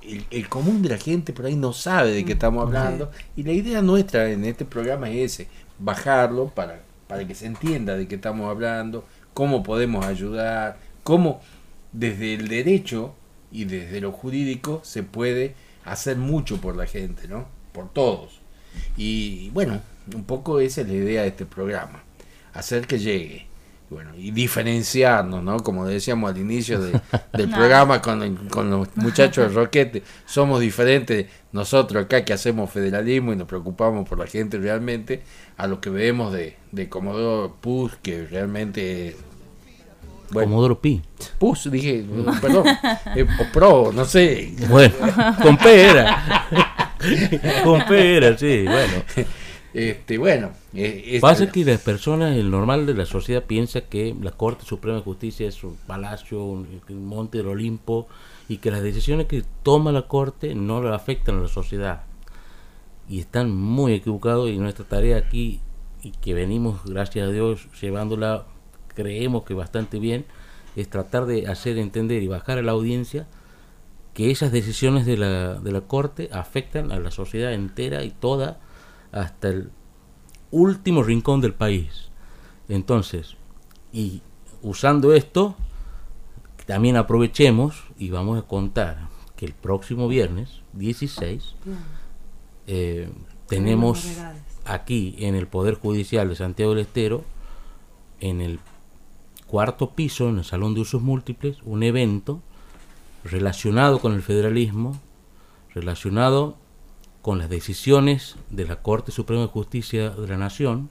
el, 0.07 0.25
el 0.31 0.49
común 0.49 0.83
de 0.83 0.91
la 0.91 0.99
gente 0.99 1.33
por 1.33 1.47
ahí 1.47 1.57
no 1.57 1.73
sabe 1.73 2.13
de 2.13 2.25
qué 2.25 2.33
estamos 2.33 2.63
hablando, 2.63 3.11
y 3.37 3.43
la 3.43 3.53
idea 3.53 3.83
nuestra 3.83 4.31
en 4.31 4.45
este 4.45 4.65
programa 4.65 5.11
es 5.11 5.41
ese, 5.41 5.49
bajarlo 5.79 6.49
para, 6.49 6.83
para 7.07 7.27
que 7.27 7.35
se 7.35 7.47
entienda 7.47 7.97
de 7.97 8.07
qué 8.07 8.17
estamos 8.17 8.51
hablando, 8.51 9.05
cómo 9.33 9.63
podemos 9.63 10.05
ayudar, 10.07 10.79
cómo 11.03 11.41
desde 11.93 12.35
el 12.35 12.49
derecho 12.49 13.15
y 13.53 13.65
desde 13.65 14.01
lo 14.01 14.13
jurídico 14.13 14.81
se 14.83 15.03
puede 15.03 15.55
hacer 15.85 16.17
mucho 16.17 16.61
por 16.61 16.77
la 16.77 16.87
gente, 16.87 17.29
¿no? 17.29 17.47
Por 17.73 17.93
todos. 17.93 18.41
Y 18.97 19.51
bueno, 19.51 19.81
un 20.13 20.25
poco 20.25 20.61
esa 20.61 20.81
es 20.81 20.89
la 20.89 20.95
idea 20.95 21.23
de 21.23 21.29
este 21.29 21.47
programa, 21.47 22.03
hacer 22.53 22.87
que 22.87 22.99
llegue. 22.99 23.47
Y 23.95 23.97
Bueno, 23.97 24.11
y 24.17 24.31
diferenciarnos, 24.33 25.43
¿no? 25.45 25.59
Como 25.59 25.87
decíamos 25.87 26.31
al 26.33 26.39
inicio 26.39 26.81
de- 26.81 27.01
del 27.33 27.51
No. 27.51 27.57
programa 27.57 28.03
con, 28.03 28.49
con 28.49 28.69
los 28.71 28.89
muchachos 28.97 29.49
de 29.49 29.55
Roquete, 29.55 30.03
somos 30.27 30.61
diferentes 30.61 31.27
nosotros 31.53 32.05
acá 32.05 32.25
que 32.25 32.33
hacemos 32.33 32.71
federalismo 32.71 33.33
y 33.33 33.37
nos 33.37 33.47
preocupamos 33.47 34.09
por 34.09 34.19
la 34.19 34.27
gente 34.27 34.59
realmente, 34.59 35.23
a 35.57 35.69
lo 35.69 35.81
que 35.81 35.91
vemos 35.91 36.33
de, 36.33 36.57
de 36.73 36.89
Comodoro 36.89 37.55
Puz, 37.61 37.93
que 38.03 38.27
realmente 38.27 39.09
es- 39.09 39.17
bueno, 40.31 40.49
Comodoro 40.51 40.81
Pi. 40.81 41.01
Puz, 41.39 41.71
dije, 41.71 42.05
perdón, 42.41 42.67
eh, 43.15 43.25
o 43.39 43.53
Pro, 43.53 43.93
no 43.95 44.05
sé, 44.05 44.53
Bueno, 44.69 44.95
con 45.41 45.57
P 45.57 45.83
era. 45.91 46.47
con 47.63 47.85
P 47.87 48.17
era, 48.17 48.37
sí, 48.37 48.65
bueno. 48.65 49.29
Este, 49.75 50.19
bueno, 50.19 50.53
eh, 50.73 51.03
esta- 51.07 51.27
Pasa 51.29 51.53
que 51.53 51.65
las 51.65 51.81
personas, 51.81 52.37
el 52.37 52.51
normal 52.51 52.87
de 52.87 52.95
la 52.95 53.05
sociedad 53.07 53.43
piensa 53.45 53.83
que 53.83 54.15
la 54.21 54.31
Corte 54.31 54.65
Suprema 54.65 54.99
de 54.99 55.03
Justicia 55.05 55.47
es 55.49 55.63
un 55.65 55.77
palacio, 55.87 56.45
un, 56.45 56.81
un 56.89 57.07
monte 57.07 57.39
del 57.39 57.49
Olimpo, 57.49 58.07
y 58.49 58.59
que 58.59 58.71
las 58.71 58.83
decisiones 58.83 59.27
que 59.27 59.43
toma 59.63 59.91
la 59.93 60.03
Corte 60.09 60.55
no 60.55 60.83
le 60.83 60.95
afectan 60.95 61.39
a 61.39 61.43
la 61.43 61.49
sociedad. 61.49 62.05
Y 63.09 63.21
están 63.21 63.55
muy 63.55 63.93
equivocados 63.93 64.49
y 64.51 64.57
nuestra 64.57 64.85
tarea 64.85 65.17
aquí, 65.19 65.61
y 66.03 66.11
que 66.13 66.35
venimos, 66.35 66.85
gracias 66.85 67.29
a 67.29 67.33
Dios, 67.33 67.67
llevándola, 67.81 68.45
creemos 68.95 69.45
que 69.45 69.55
bastante 69.55 69.99
bien, 69.99 70.25
es 70.77 70.89
tratar 70.89 71.27
de 71.27 71.47
hacer 71.47 71.79
entender 71.79 72.23
y 72.23 72.29
bajar 72.29 72.59
a 72.59 72.63
la 72.63 72.73
audiencia 72.73 73.27
que 74.13 74.31
esas 74.31 74.53
decisiones 74.53 75.07
de 75.07 75.17
la, 75.17 75.55
de 75.55 75.73
la 75.73 75.81
Corte 75.83 76.29
afectan 76.33 76.93
a 76.93 76.99
la 77.01 77.11
sociedad 77.11 77.53
entera 77.53 78.05
y 78.05 78.11
toda 78.11 78.61
hasta 79.15 79.49
el 79.49 79.71
último 80.51 81.03
rincón 81.03 81.41
del 81.41 81.55
país. 81.55 82.09
Entonces, 82.69 83.37
y 83.93 84.23
usando 84.61 85.15
esto, 85.15 85.55
también 86.67 86.97
aprovechemos 86.97 87.85
y 87.97 88.11
vamos 88.11 88.39
a 88.39 88.43
contar 88.43 89.09
que 89.37 89.47
el 89.47 89.53
próximo 89.53 90.09
viernes 90.09 90.61
16 90.73 91.55
eh, 92.67 93.09
tenemos 93.47 94.05
aquí 94.65 95.15
en 95.19 95.37
el 95.37 95.47
Poder 95.47 95.75
Judicial 95.75 96.29
de 96.29 96.37
Santiago 96.37 96.75
del 96.75 96.81
Estero, 96.81 97.25
en 98.21 98.41
el 98.41 98.59
cuarto 99.47 99.91
piso, 99.91 100.29
en 100.29 100.39
el 100.39 100.45
Salón 100.45 100.75
de 100.75 100.81
Usos 100.81 101.03
Múltiples, 101.03 101.59
un 101.65 101.85
evento 101.85 102.41
relacionado 103.23 104.01
con 104.01 104.13
el 104.15 104.23
federalismo, 104.23 104.99
relacionado 105.73 106.57
con 107.25 107.39
las 107.39 107.49
decisiones 107.49 108.37
de 108.51 108.67
la 108.67 108.83
Corte 108.83 109.11
Suprema 109.11 109.41
de 109.41 109.49
Justicia 109.49 110.11
de 110.11 110.29
la 110.29 110.37
Nación, 110.37 110.91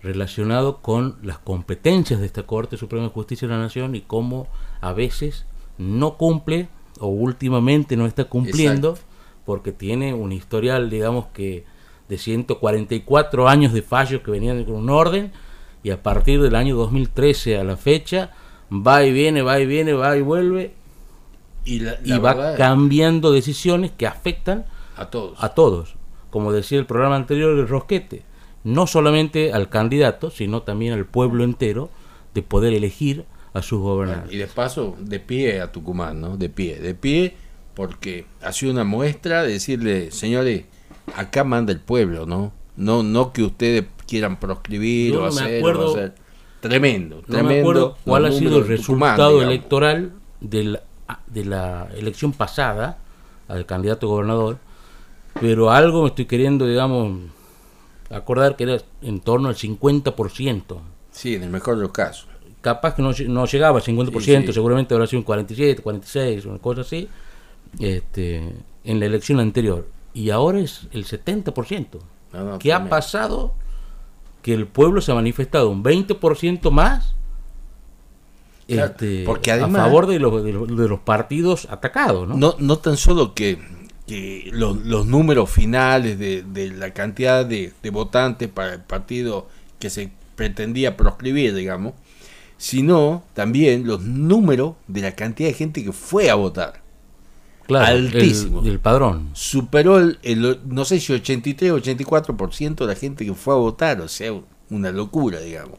relacionado 0.00 0.80
con 0.80 1.16
las 1.24 1.38
competencias 1.38 2.20
de 2.20 2.26
esta 2.26 2.44
Corte 2.44 2.76
Suprema 2.76 3.06
de 3.06 3.10
Justicia 3.10 3.48
de 3.48 3.54
la 3.54 3.60
Nación 3.60 3.96
y 3.96 4.02
cómo 4.02 4.46
a 4.80 4.92
veces 4.92 5.44
no 5.76 6.18
cumple 6.18 6.68
o 7.00 7.08
últimamente 7.08 7.96
no 7.96 8.06
está 8.06 8.26
cumpliendo 8.26 8.90
Exacto. 8.90 9.08
porque 9.44 9.72
tiene 9.72 10.14
un 10.14 10.30
historial, 10.30 10.88
digamos 10.88 11.26
que 11.34 11.64
de 12.08 12.16
144 12.16 13.48
años 13.48 13.72
de 13.72 13.82
fallos 13.82 14.22
que 14.22 14.30
venían 14.30 14.62
con 14.62 14.76
un 14.76 14.88
orden 14.88 15.32
y 15.82 15.90
a 15.90 16.00
partir 16.00 16.40
del 16.42 16.54
año 16.54 16.76
2013 16.76 17.58
a 17.58 17.64
la 17.64 17.76
fecha 17.76 18.30
va 18.70 19.02
y 19.02 19.12
viene, 19.12 19.42
va 19.42 19.58
y 19.58 19.66
viene, 19.66 19.94
va 19.94 20.16
y 20.16 20.20
vuelve 20.20 20.74
Y, 21.64 21.80
la, 21.80 21.98
y 22.04 22.16
va 22.18 22.54
cambiando 22.54 23.32
decisiones 23.32 23.90
que 23.90 24.06
afectan 24.06 24.66
a 24.96 25.06
todos. 25.06 25.42
a 25.42 25.50
todos. 25.50 25.94
Como 26.30 26.52
decía 26.52 26.78
el 26.78 26.86
programa 26.86 27.16
anterior, 27.16 27.56
el 27.58 27.68
Rosquete, 27.68 28.22
no 28.64 28.86
solamente 28.86 29.52
al 29.52 29.68
candidato, 29.68 30.30
sino 30.30 30.62
también 30.62 30.92
al 30.94 31.04
pueblo 31.06 31.44
entero 31.44 31.90
de 32.34 32.42
poder 32.42 32.72
elegir 32.72 33.24
a 33.52 33.62
sus 33.62 33.80
gobernantes. 33.80 34.32
y 34.32 34.36
de 34.38 34.46
paso, 34.48 34.96
de 34.98 35.20
pie 35.20 35.60
a 35.60 35.70
Tucumán, 35.70 36.20
¿no? 36.20 36.36
De 36.36 36.48
pie, 36.48 36.80
de 36.80 36.94
pie, 36.94 37.36
porque 37.74 38.26
ha 38.42 38.52
sido 38.52 38.72
una 38.72 38.82
muestra 38.84 39.42
de 39.44 39.52
decirle, 39.52 40.10
señores, 40.10 40.64
acá 41.14 41.44
manda 41.44 41.72
el 41.72 41.78
pueblo, 41.80 42.26
¿no? 42.26 42.52
No, 42.76 43.02
no 43.04 43.32
que 43.32 43.44
ustedes 43.44 43.84
quieran 44.08 44.38
proscribir 44.40 45.12
Yo 45.12 45.22
o 45.22 45.26
no 45.28 45.32
me 45.34 45.40
hacer, 45.40 45.58
acuerdo- 45.58 45.86
o 45.92 45.96
hacer. 45.96 46.14
Tremendo, 46.60 47.16
No 47.16 47.22
tremendo. 47.22 47.48
me 47.52 47.60
acuerdo 47.60 47.96
cuál 48.04 48.24
ha 48.24 48.32
sido 48.32 48.58
el 48.58 48.66
de 48.68 48.76
Tucumán, 48.78 49.10
resultado 49.18 49.42
electoral 49.42 50.12
del- 50.40 50.80
de 51.28 51.44
la 51.44 51.88
elección 51.96 52.32
pasada 52.32 52.98
al 53.48 53.66
candidato 53.66 54.08
gobernador, 54.08 54.58
pero 55.40 55.70
algo 55.70 56.02
me 56.02 56.08
estoy 56.08 56.26
queriendo, 56.26 56.66
digamos, 56.66 57.18
acordar 58.10 58.56
que 58.56 58.64
era 58.64 58.78
en 59.02 59.20
torno 59.20 59.48
al 59.48 59.56
50%. 59.56 60.78
Sí, 61.10 61.34
en 61.34 61.42
el 61.44 61.50
mejor 61.50 61.76
de 61.76 61.82
los 61.82 61.92
casos. 61.92 62.28
capaz 62.60 62.94
que 62.94 63.02
no, 63.02 63.10
no 63.28 63.44
llegaba 63.46 63.78
al 63.78 63.84
50%, 63.84 64.20
Sí, 64.20 64.46
sí. 64.46 64.52
seguramente 64.52 64.94
habrá 64.94 65.06
sido 65.06 65.20
un 65.20 65.24
47, 65.24 65.82
46, 65.82 66.46
una 66.46 66.58
cosa 66.58 66.80
así, 66.80 67.08
este, 67.78 68.52
en 68.84 69.00
la 69.00 69.06
elección 69.06 69.38
anterior. 69.40 69.86
Y 70.14 70.30
ahora 70.30 70.60
es 70.60 70.86
el 70.92 71.04
70%. 71.04 71.98
No, 72.32 72.44
no, 72.44 72.58
¿Qué 72.58 72.72
ha 72.72 72.88
pasado? 72.88 73.52
Que 74.42 74.54
el 74.54 74.66
pueblo 74.66 75.00
se 75.00 75.12
ha 75.12 75.14
manifestado 75.14 75.68
un 75.70 75.82
20% 75.82 76.70
más 76.70 77.14
Claro, 78.66 78.92
este, 78.92 79.24
porque 79.26 79.52
además- 79.52 79.82
a 79.82 79.84
favor 79.84 80.06
de 80.06 80.18
los, 80.18 80.42
de 80.42 80.52
los, 80.52 80.68
de 80.68 80.88
los 80.88 81.00
partidos 81.00 81.66
atacados. 81.70 82.26
¿no? 82.28 82.34
No, 82.36 82.54
no 82.58 82.78
tan 82.78 82.96
solo 82.96 83.34
que, 83.34 83.58
que 84.06 84.50
lo- 84.52 84.74
los 84.74 85.06
números 85.06 85.50
finales 85.50 86.18
de, 86.18 86.42
de 86.42 86.70
la 86.70 86.92
cantidad 86.92 87.44
de, 87.46 87.72
de 87.82 87.90
votantes 87.90 88.48
para 88.48 88.74
el 88.74 88.80
partido 88.80 89.48
que 89.78 89.90
se 89.90 90.10
pretendía 90.36 90.96
proscribir, 90.96 91.54
digamos, 91.54 91.94
sino 92.56 93.22
también 93.34 93.86
los 93.86 94.02
números 94.02 94.74
de 94.88 95.02
la 95.02 95.12
cantidad 95.12 95.48
de 95.48 95.54
gente 95.54 95.84
que 95.84 95.92
fue 95.92 96.30
a 96.30 96.34
votar. 96.34 96.82
Claro, 97.66 97.86
altísimo. 97.86 98.60
El, 98.60 98.68
el 98.68 98.78
padrón. 98.78 99.30
Superó 99.32 99.98
el, 99.98 100.18
el- 100.22 100.60
no 100.66 100.84
sé 100.84 101.00
si 101.00 101.12
83 101.14 101.72
o 101.72 101.78
84% 101.78 102.74
de 102.74 102.86
la 102.86 102.94
gente 102.94 103.24
que 103.24 103.32
fue 103.34 103.54
a 103.54 103.58
votar, 103.58 104.00
o 104.02 104.08
sea, 104.08 104.32
una 104.70 104.92
locura, 104.92 105.40
digamos. 105.40 105.78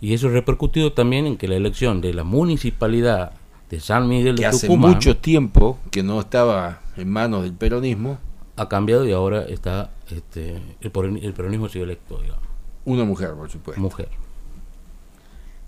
Y 0.00 0.12
eso 0.12 0.28
repercutido 0.28 0.92
también 0.92 1.26
en 1.26 1.36
que 1.38 1.48
la 1.48 1.56
elección 1.56 2.00
de 2.02 2.12
la 2.12 2.24
municipalidad 2.24 3.32
de 3.70 3.80
San 3.80 4.08
Miguel 4.08 4.34
Que 4.34 4.42
de 4.42 4.46
hace 4.46 4.66
Tucumán 4.66 4.92
mucho 4.94 5.16
tiempo 5.16 5.78
que 5.90 6.02
no 6.02 6.20
estaba 6.20 6.81
en 6.96 7.08
manos 7.10 7.42
del 7.42 7.52
peronismo, 7.54 8.18
ha 8.56 8.68
cambiado 8.68 9.06
y 9.06 9.12
ahora 9.12 9.42
está 9.44 9.90
este, 10.10 10.60
el, 10.80 10.90
peron- 10.92 11.18
el 11.22 11.32
peronismo 11.32 11.68
sigue 11.68 11.84
electo, 11.84 12.20
digamos, 12.20 12.44
una 12.84 13.04
mujer, 13.04 13.32
por 13.34 13.50
supuesto. 13.50 13.80
mujer. 13.80 14.08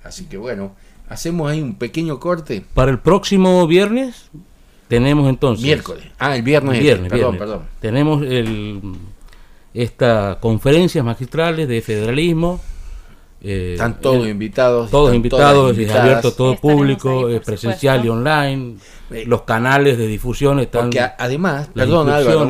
Así 0.02 0.26
que 0.26 0.36
bueno, 0.36 0.74
hacemos 1.08 1.50
ahí 1.50 1.62
un 1.62 1.76
pequeño 1.76 2.20
corte. 2.20 2.64
Para 2.74 2.90
el 2.90 2.98
próximo 2.98 3.66
viernes 3.66 4.30
tenemos 4.88 5.28
entonces... 5.28 5.64
Miércoles. 5.64 6.04
Ah, 6.18 6.36
el 6.36 6.42
viernes. 6.42 6.74
este, 6.74 6.82
Viernes, 6.84 7.10
perdón, 7.10 7.30
viernes. 7.32 7.50
perdón. 7.50 7.66
Tenemos 7.80 8.22
el, 8.22 8.80
esta 9.72 10.38
conferencias 10.40 11.04
magistrales 11.04 11.68
de 11.68 11.80
federalismo. 11.80 12.60
Eh, 13.46 13.72
Están 13.74 14.00
todos 14.00 14.26
eh, 14.26 14.30
invitados. 14.30 14.90
todos 14.90 15.14
invitados, 15.14 15.76
es 15.76 15.90
abierto 15.94 16.28
a 16.28 16.30
todo 16.34 16.56
público, 16.56 17.26
ahí, 17.26 17.40
presencial 17.40 18.02
y 18.04 18.08
online. 18.08 18.76
Eh, 19.10 19.24
Los 19.26 19.42
canales 19.42 19.98
de 19.98 20.06
difusión 20.06 20.60
están... 20.60 20.84
Porque 20.84 21.00
además, 21.18 21.68
perdón 21.74 22.08
Álvaro, 22.08 22.48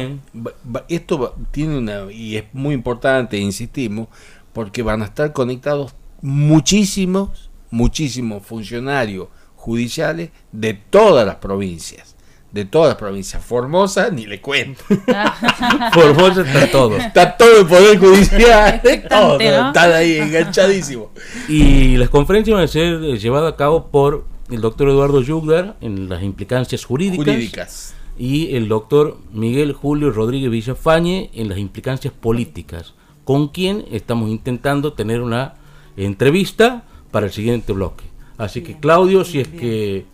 esto 0.88 1.34
tiene 1.50 1.78
una, 1.78 2.12
y 2.12 2.36
es 2.36 2.44
muy 2.52 2.74
importante, 2.74 3.36
insistimos, 3.38 4.06
porque 4.52 4.84
van 4.84 5.02
a 5.02 5.06
estar 5.06 5.32
conectados 5.32 5.96
muchísimos, 6.22 7.50
muchísimos 7.70 8.46
funcionarios 8.46 9.26
judiciales 9.56 10.30
de 10.52 10.74
todas 10.74 11.26
las 11.26 11.36
provincias. 11.36 12.13
De 12.54 12.64
todas 12.64 12.90
las 12.90 12.96
provincias. 12.98 13.44
Formosa, 13.44 14.10
ni 14.10 14.26
le 14.26 14.40
cuento. 14.40 14.84
Por 15.92 16.14
vos 16.14 16.36
está 16.36 16.70
todo. 16.70 16.96
Está 16.98 17.36
todo 17.36 17.62
el 17.62 17.66
Poder 17.66 17.98
Judicial. 17.98 18.80
todo, 19.08 19.38
¿no? 19.40 19.66
Están 19.66 19.92
ahí 19.92 20.18
enganchadísimos. 20.18 21.08
Y 21.48 21.96
las 21.96 22.10
conferencias 22.10 22.54
van 22.54 22.62
a 22.62 22.68
ser 22.68 23.02
eh, 23.02 23.18
llevadas 23.18 23.52
a 23.52 23.56
cabo 23.56 23.88
por 23.88 24.24
el 24.52 24.60
doctor 24.60 24.88
Eduardo 24.88 25.20
Yugdar 25.20 25.76
en 25.80 26.08
las 26.08 26.22
implicancias 26.22 26.84
jurídicas, 26.84 27.26
Jurídicas. 27.26 27.94
y 28.16 28.54
el 28.54 28.68
doctor 28.68 29.18
Miguel 29.32 29.72
Julio 29.72 30.12
Rodríguez 30.12 30.48
Villafañe 30.48 31.30
en 31.34 31.48
las 31.48 31.58
implicancias 31.58 32.14
políticas, 32.14 32.94
con 33.24 33.48
quien 33.48 33.84
estamos 33.90 34.30
intentando 34.30 34.92
tener 34.92 35.22
una 35.22 35.54
entrevista 35.96 36.84
para 37.10 37.26
el 37.26 37.32
siguiente 37.32 37.72
bloque. 37.72 38.04
Así 38.38 38.62
que 38.62 38.78
Claudio, 38.78 39.24
si 39.24 39.40
es 39.40 39.48
que 39.48 40.06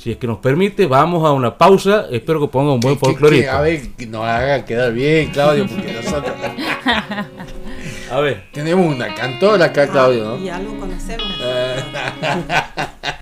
si 0.00 0.12
es 0.12 0.16
que 0.16 0.26
nos 0.26 0.38
permite, 0.38 0.86
vamos 0.86 1.26
a 1.28 1.32
una 1.32 1.58
pausa. 1.58 2.06
Espero 2.10 2.40
que 2.40 2.48
ponga 2.48 2.72
un 2.72 2.80
buen 2.80 2.98
folclorista. 2.98 3.58
a 3.58 3.60
ver, 3.60 3.90
que 3.90 4.06
nos 4.06 4.24
haga 4.24 4.64
quedar 4.64 4.94
bien, 4.94 5.28
Claudio, 5.30 5.66
porque 5.66 5.92
nosotros 5.92 6.32
A 8.10 8.20
ver. 8.20 8.44
tenemos 8.50 8.86
una 8.94 9.14
cantora 9.14 9.66
acá, 9.66 9.88
Claudio, 9.88 10.24
¿no? 10.24 10.38
Y 10.38 10.48
algo 10.48 10.80
conocemos. 10.80 11.26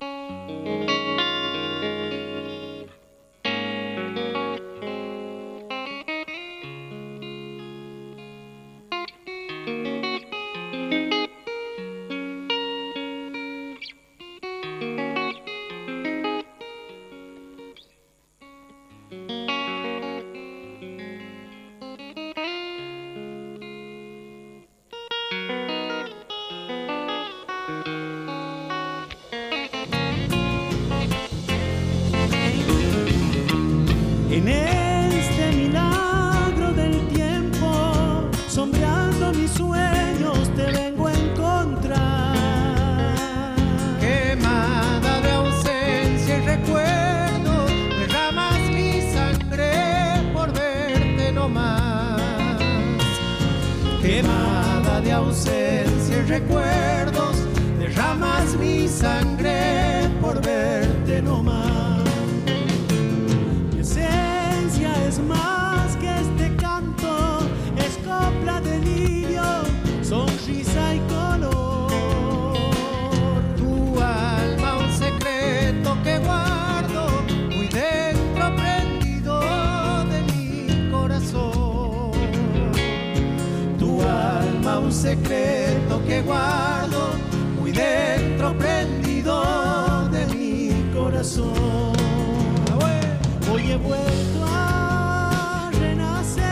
Hoy 93.51 93.71
he 93.71 93.77
vuelto 93.77 94.45
a 94.45 95.71
renacer 95.73 96.45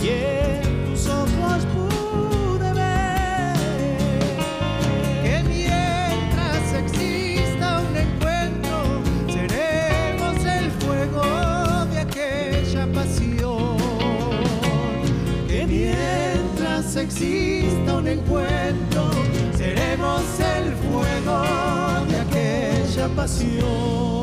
y 0.00 0.08
en 0.08 0.84
tus 0.86 1.06
ojos 1.08 1.66
pude 1.74 2.72
ver 2.72 3.56
que 5.22 5.42
mientras 5.48 6.72
exista 6.72 7.80
un 7.80 7.96
encuentro 7.96 9.02
seremos 9.28 10.44
el 10.44 10.70
fuego 10.70 11.24
de 11.86 11.98
aquella 11.98 12.86
pasión. 12.92 13.76
Que 15.48 15.66
mientras 15.66 16.96
exista 16.96 17.96
un 17.98 18.06
encuentro 18.06 18.63
aquella 23.16 24.13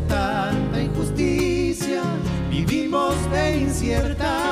tanta 0.00 0.80
injusticia, 0.80 2.02
vivimos 2.50 3.14
de 3.30 3.58
inciertas 3.58 4.43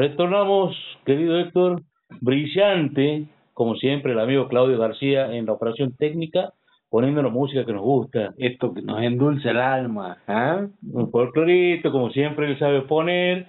Retornamos, 0.00 0.74
querido 1.04 1.38
Héctor, 1.38 1.82
brillante, 2.22 3.26
como 3.52 3.74
siempre, 3.74 4.12
el 4.12 4.20
amigo 4.20 4.48
Claudio 4.48 4.78
García 4.78 5.30
en 5.34 5.44
la 5.44 5.52
operación 5.52 5.94
técnica, 5.94 6.54
poniéndonos 6.88 7.30
música 7.30 7.66
que 7.66 7.74
nos 7.74 7.82
gusta. 7.82 8.32
Esto 8.38 8.72
que 8.72 8.80
nos 8.80 9.02
endulce 9.02 9.50
el 9.50 9.58
alma. 9.58 10.16
¿ah? 10.26 10.66
Un 10.90 11.10
folclorito, 11.10 11.92
como 11.92 12.08
siempre 12.12 12.46
él 12.46 12.58
sabe 12.58 12.80
poner. 12.80 13.48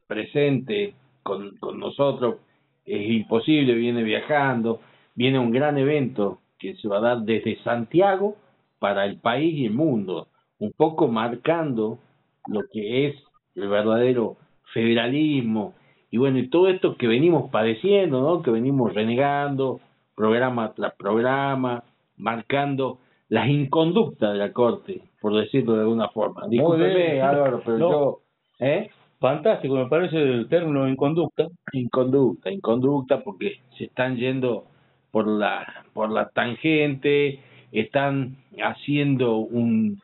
presente 0.06 0.94
con, 1.24 1.56
con 1.56 1.80
nosotros. 1.80 2.36
Es 2.84 3.10
imposible, 3.10 3.74
viene 3.74 4.04
viajando, 4.04 4.80
viene 5.16 5.40
un 5.40 5.50
gran 5.50 5.76
evento 5.78 6.38
que 6.60 6.76
se 6.76 6.86
va 6.86 6.98
a 6.98 7.00
dar 7.00 7.22
desde 7.22 7.60
Santiago 7.64 8.36
para 8.78 9.04
el 9.04 9.18
país 9.18 9.52
y 9.52 9.66
el 9.66 9.72
mundo, 9.72 10.28
un 10.62 10.72
poco 10.72 11.08
marcando 11.08 11.98
lo 12.46 12.60
que 12.72 13.08
es 13.08 13.16
el 13.56 13.68
verdadero 13.68 14.36
federalismo 14.72 15.74
y 16.10 16.18
bueno, 16.18 16.38
y 16.38 16.48
todo 16.48 16.68
esto 16.68 16.96
que 16.96 17.08
venimos 17.08 17.50
padeciendo, 17.50 18.20
¿no? 18.20 18.42
Que 18.42 18.50
venimos 18.50 18.92
renegando, 18.92 19.80
programa 20.14 20.72
tras 20.74 20.94
programa, 20.94 21.84
marcando 22.18 22.98
las 23.30 23.48
inconductas 23.48 24.32
de 24.32 24.38
la 24.38 24.52
Corte, 24.52 25.00
por 25.22 25.34
decirlo 25.34 25.72
de 25.72 25.80
alguna 25.80 26.10
forma. 26.10 26.42
Discúlpeme. 26.48 27.22
Álvaro, 27.22 27.62
pero 27.64 27.78
No. 27.78 27.90
yo, 27.90 28.18
¿eh? 28.60 28.90
Fantástico, 29.20 29.74
me 29.74 29.86
parece 29.86 30.18
el 30.18 30.48
término 30.48 30.86
en 30.86 30.96
conducta. 30.96 31.46
Inconducta, 31.72 32.50
inconducta, 32.52 33.22
porque 33.24 33.60
se 33.78 33.84
están 33.84 34.16
yendo 34.16 34.66
por 35.12 35.26
la, 35.26 35.86
por 35.94 36.10
la 36.10 36.28
tangente, 36.28 37.40
están 37.72 38.36
haciendo 38.62 39.36
un, 39.36 39.98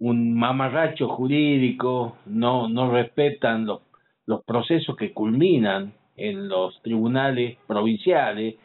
un 0.00 0.34
mamarracho 0.34 1.08
jurídico, 1.08 2.16
no, 2.26 2.68
no 2.68 2.90
respetan 2.90 3.66
los, 3.66 3.80
los 4.26 4.44
procesos 4.44 4.96
que 4.96 5.12
culminan 5.12 5.92
en 6.16 6.48
los 6.48 6.80
tribunales 6.82 7.58
provinciales 7.66 8.56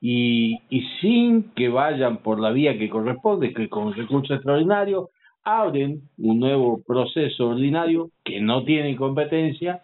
y, 0.00 0.58
y 0.68 0.80
sin 1.00 1.52
que 1.54 1.68
vayan 1.68 2.18
por 2.18 2.40
la 2.40 2.50
vía 2.50 2.78
que 2.78 2.88
corresponde, 2.88 3.54
que 3.54 3.68
con 3.68 3.94
recurso 3.94 4.34
extraordinario 4.34 5.10
abren 5.44 6.02
un 6.18 6.38
nuevo 6.38 6.82
proceso 6.86 7.48
ordinario 7.48 8.10
que 8.24 8.40
no 8.40 8.64
tiene 8.64 8.96
competencia 8.96 9.82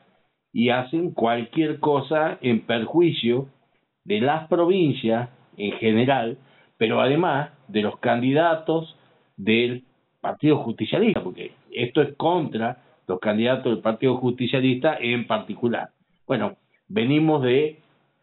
y 0.53 0.71
hacen 0.71 1.13
cualquier 1.13 1.79
cosa 1.81 2.39
en 2.41 2.61
perjuicio 2.67 3.49
de 4.05 4.21
las 4.21 4.49
provincias 4.49 5.31
en 5.57 5.73
general, 5.73 6.39
pero 6.79 7.01
además 7.01 7.51
de 7.69 7.83
los 7.83 7.99
candidatos 7.99 8.97
del 9.37 9.85
Partido 10.33 10.59
Justicialista, 10.59 11.23
porque 11.23 11.53
esto 11.73 12.03
es 12.03 12.15
contra 12.17 12.79
los 13.07 13.19
candidatos 13.21 13.73
del 13.73 13.83
Partido 13.83 14.17
Justicialista 14.17 14.97
en 15.01 15.27
particular. 15.27 15.89
Bueno, 16.27 16.57
venimos 16.89 17.43
de 17.43 17.79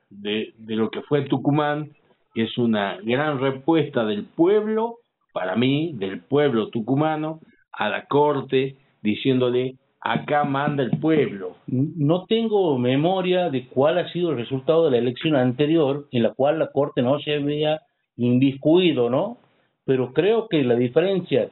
de, 0.09 0.53
lo 0.67 0.89
que 0.89 1.01
fue 1.01 1.23
Tucumán, 1.23 1.91
que 2.33 2.43
es 2.43 2.57
una 2.57 2.97
gran 3.03 3.39
respuesta 3.39 4.05
del 4.05 4.25
pueblo, 4.25 4.97
para 5.33 5.55
mí, 5.55 5.93
del 5.95 6.21
pueblo 6.21 6.69
tucumano, 6.69 7.39
a 7.71 7.89
la 7.89 8.05
corte, 8.05 8.77
diciéndole, 9.01 9.75
acá 9.99 10.43
manda 10.43 10.83
el 10.83 10.91
pueblo. 10.99 11.57
No 11.67 12.25
tengo 12.25 12.77
memoria 12.77 13.49
de 13.49 13.67
cuál 13.67 13.97
ha 13.97 14.11
sido 14.11 14.31
el 14.31 14.37
resultado 14.37 14.85
de 14.85 14.91
la 14.91 14.97
elección 14.97 15.35
anterior, 15.35 16.07
en 16.11 16.23
la 16.23 16.33
cual 16.33 16.59
la 16.59 16.71
corte 16.71 17.01
no 17.01 17.19
se 17.19 17.35
había 17.35 17.81
inviscuido, 18.15 19.09
¿no? 19.09 19.37
Pero 19.83 20.13
creo 20.13 20.47
que 20.47 20.63
la 20.63 20.75
diferencia 20.75 21.49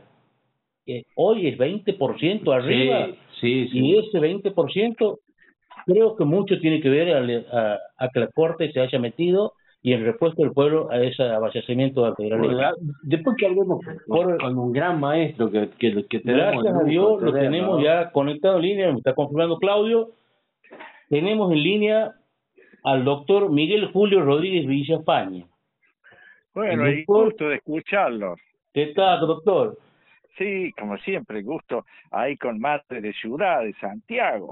eh, 0.86 1.04
hoy 1.16 1.48
es 1.48 1.58
20% 1.58 2.54
arriba. 2.54 3.08
Sí, 3.40 3.68
sí, 3.70 3.80
Y 3.80 3.98
ese 3.98 4.20
20% 4.20 5.20
creo 5.86 6.16
que 6.16 6.26
mucho 6.26 6.60
tiene 6.60 6.82
que 6.82 6.90
ver 6.90 7.16
a, 7.52 7.80
a, 7.98 8.10
que 8.10 8.20
la 8.20 8.28
Corte 8.28 8.72
se 8.72 8.80
haya 8.80 9.00
metido 9.00 9.54
y 9.82 9.92
en 9.92 10.06
respuesta 10.06 10.42
del 10.42 10.54
pueblo 10.54 10.90
a 10.92 11.02
ese 11.02 11.24
abastecimiento 11.24 12.06
del 12.06 12.16
federalismo. 12.16 12.62
Después 13.04 13.36
que 13.38 13.48
hablemos 13.48 13.80
con, 14.08 14.38
con, 14.38 14.58
un 14.58 14.72
gran 14.72 15.00
maestro 15.00 15.52
que, 15.52 15.70
que, 15.78 16.06
que 16.06 16.20
tenemos. 16.20 16.64
Gracias 16.64 16.82
a 16.82 16.84
Dios 16.86 17.22
lo 17.22 17.34
tenemos 17.34 17.84
ya 17.84 18.12
conectado 18.12 18.58
en 18.58 18.62
línea, 18.62 18.92
me 18.92 19.00
está 19.00 19.14
confirmando 19.14 19.58
Claudio. 19.58 20.12
Tenemos 21.10 21.52
en 21.52 21.62
línea 21.62 22.14
al 22.84 23.04
doctor 23.04 23.52
Miguel 23.52 23.92
Julio 23.92 24.22
Rodríguez 24.22 24.68
Villafaña. 24.68 25.48
Bueno, 26.54 26.88
y 26.88 27.04
gusto 27.06 27.50
de 27.50 27.56
escucharlo. 27.56 28.36
¿Qué 28.74 28.88
tal, 28.88 29.20
doctor? 29.22 29.78
Sí, 30.38 30.72
como 30.80 30.98
siempre, 30.98 31.44
gusto 31.44 31.86
ahí 32.12 32.38
con 32.38 32.60
Mate 32.60 33.02
de 33.02 33.14
Ciudad, 33.14 33.62
de 33.62 33.74
Santiago. 33.74 34.50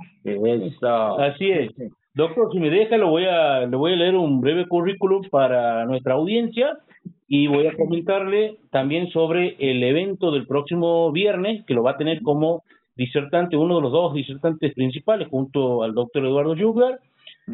Así 1.20 1.50
es. 1.50 1.72
Doctor, 2.14 2.52
si 2.52 2.60
me 2.60 2.70
deja, 2.70 2.98
lo 2.98 3.10
voy 3.10 3.26
a, 3.26 3.62
le 3.62 3.76
voy 3.78 3.94
a 3.94 3.96
leer 3.96 4.16
un 4.16 4.42
breve 4.42 4.68
currículum 4.68 5.24
para 5.30 5.86
nuestra 5.86 6.14
audiencia 6.14 6.78
y 7.28 7.48
voy 7.48 7.68
a 7.68 7.76
comentarle 7.76 8.58
también 8.70 9.10
sobre 9.12 9.56
el 9.60 9.82
evento 9.82 10.32
del 10.32 10.46
próximo 10.46 11.12
viernes, 11.14 11.66
que 11.66 11.74
lo 11.74 11.84
va 11.84 11.92
a 11.92 11.98
tener 11.98 12.22
como 12.22 12.64
disertante, 12.96 13.56
uno 13.56 13.78
de 13.78 13.82
los 13.82 13.92
dos 13.92 14.14
disertantes 14.14 14.74
principales, 14.74 15.30
junto 15.30 15.84
al 15.84 15.94
doctor 15.94 16.26
Eduardo 16.26 16.56
Juglar, 16.56 17.00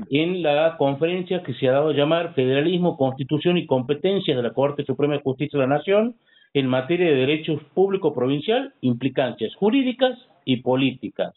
en 0.10 0.42
la 0.42 0.76
conferencia 0.78 1.44
que 1.44 1.54
se 1.54 1.68
ha 1.68 1.74
dado 1.74 1.90
a 1.90 1.94
llamar 1.94 2.34
Federalismo, 2.34 2.98
Constitución 2.98 3.58
y 3.58 3.68
Competencias 3.68 4.36
de 4.36 4.44
la 4.44 4.54
Corte 4.54 4.84
Suprema 4.84 5.14
de 5.14 5.22
Justicia 5.22 5.60
de 5.60 5.68
la 5.68 5.78
Nación, 5.78 6.16
en 6.54 6.68
materia 6.68 7.08
de 7.08 7.16
derechos 7.16 7.62
público 7.74 8.14
provincial, 8.14 8.74
implicancias 8.82 9.54
jurídicas 9.56 10.18
y 10.46 10.58
políticas. 10.58 11.34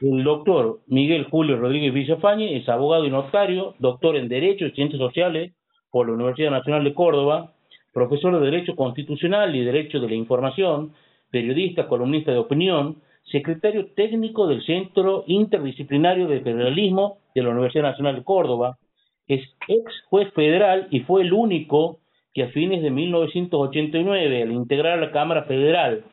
El 0.00 0.24
doctor 0.24 0.80
Miguel 0.86 1.24
Julio 1.24 1.56
Rodríguez 1.56 1.92
Villafañe 1.92 2.56
es 2.56 2.68
abogado 2.68 3.04
y 3.04 3.10
notario, 3.10 3.74
doctor 3.78 4.16
en 4.16 4.28
Derecho 4.28 4.66
y 4.66 4.72
Ciencias 4.72 4.98
Sociales 4.98 5.52
por 5.90 6.06
la 6.06 6.14
Universidad 6.14 6.50
Nacional 6.50 6.84
de 6.84 6.94
Córdoba, 6.94 7.52
profesor 7.92 8.38
de 8.38 8.44
Derecho 8.44 8.76
Constitucional 8.76 9.54
y 9.54 9.64
Derecho 9.64 10.00
de 10.00 10.08
la 10.08 10.14
Información, 10.14 10.92
periodista, 11.30 11.88
columnista 11.88 12.32
de 12.32 12.38
opinión, 12.38 13.02
secretario 13.24 13.86
técnico 13.94 14.46
del 14.46 14.64
Centro 14.64 15.24
Interdisciplinario 15.26 16.26
de 16.28 16.40
Federalismo 16.40 17.18
de 17.34 17.42
la 17.42 17.50
Universidad 17.50 17.84
Nacional 17.84 18.16
de 18.16 18.24
Córdoba, 18.24 18.78
es 19.26 19.42
ex 19.68 20.02
juez 20.08 20.32
federal 20.32 20.88
y 20.90 21.00
fue 21.00 21.22
el 21.22 21.32
único 21.32 21.98
que 22.38 22.44
a 22.44 22.50
fines 22.50 22.82
de 22.82 22.92
1989, 22.92 24.42
al 24.44 24.52
integrar 24.52 25.00
la 25.00 25.10
Cámara 25.10 25.42
Federal 25.42 26.04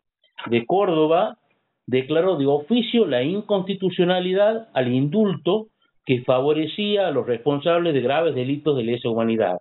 de 0.46 0.66
Córdoba, 0.66 1.38
declaró 1.86 2.36
de 2.36 2.46
oficio 2.46 3.06
la 3.06 3.22
inconstitucionalidad 3.22 4.66
al 4.74 4.92
indulto 4.92 5.68
que 6.04 6.22
favorecía 6.22 7.06
a 7.06 7.12
los 7.12 7.28
responsables 7.28 7.94
de 7.94 8.00
graves 8.00 8.34
delitos 8.34 8.76
de 8.76 8.82
lesa 8.82 9.08
humanidad. 9.08 9.58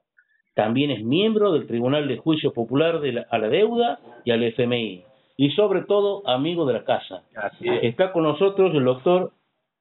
También 0.55 0.89
es 0.89 1.03
miembro 1.03 1.51
del 1.53 1.67
Tribunal 1.67 2.07
de 2.07 2.17
Juicio 2.17 2.51
Popular 2.51 2.99
de 2.99 3.23
a 3.29 3.37
la 3.37 3.47
Deuda 3.47 3.99
y 4.23 4.31
al 4.31 4.41
FMI. 4.41 5.03
Y 5.37 5.51
sobre 5.51 5.83
todo, 5.83 6.27
amigo 6.27 6.65
de 6.65 6.73
la 6.73 6.83
casa. 6.83 7.21
Está 7.61 8.11
con 8.11 8.23
nosotros 8.23 8.73
el 8.73 8.85
doctor 8.85 9.33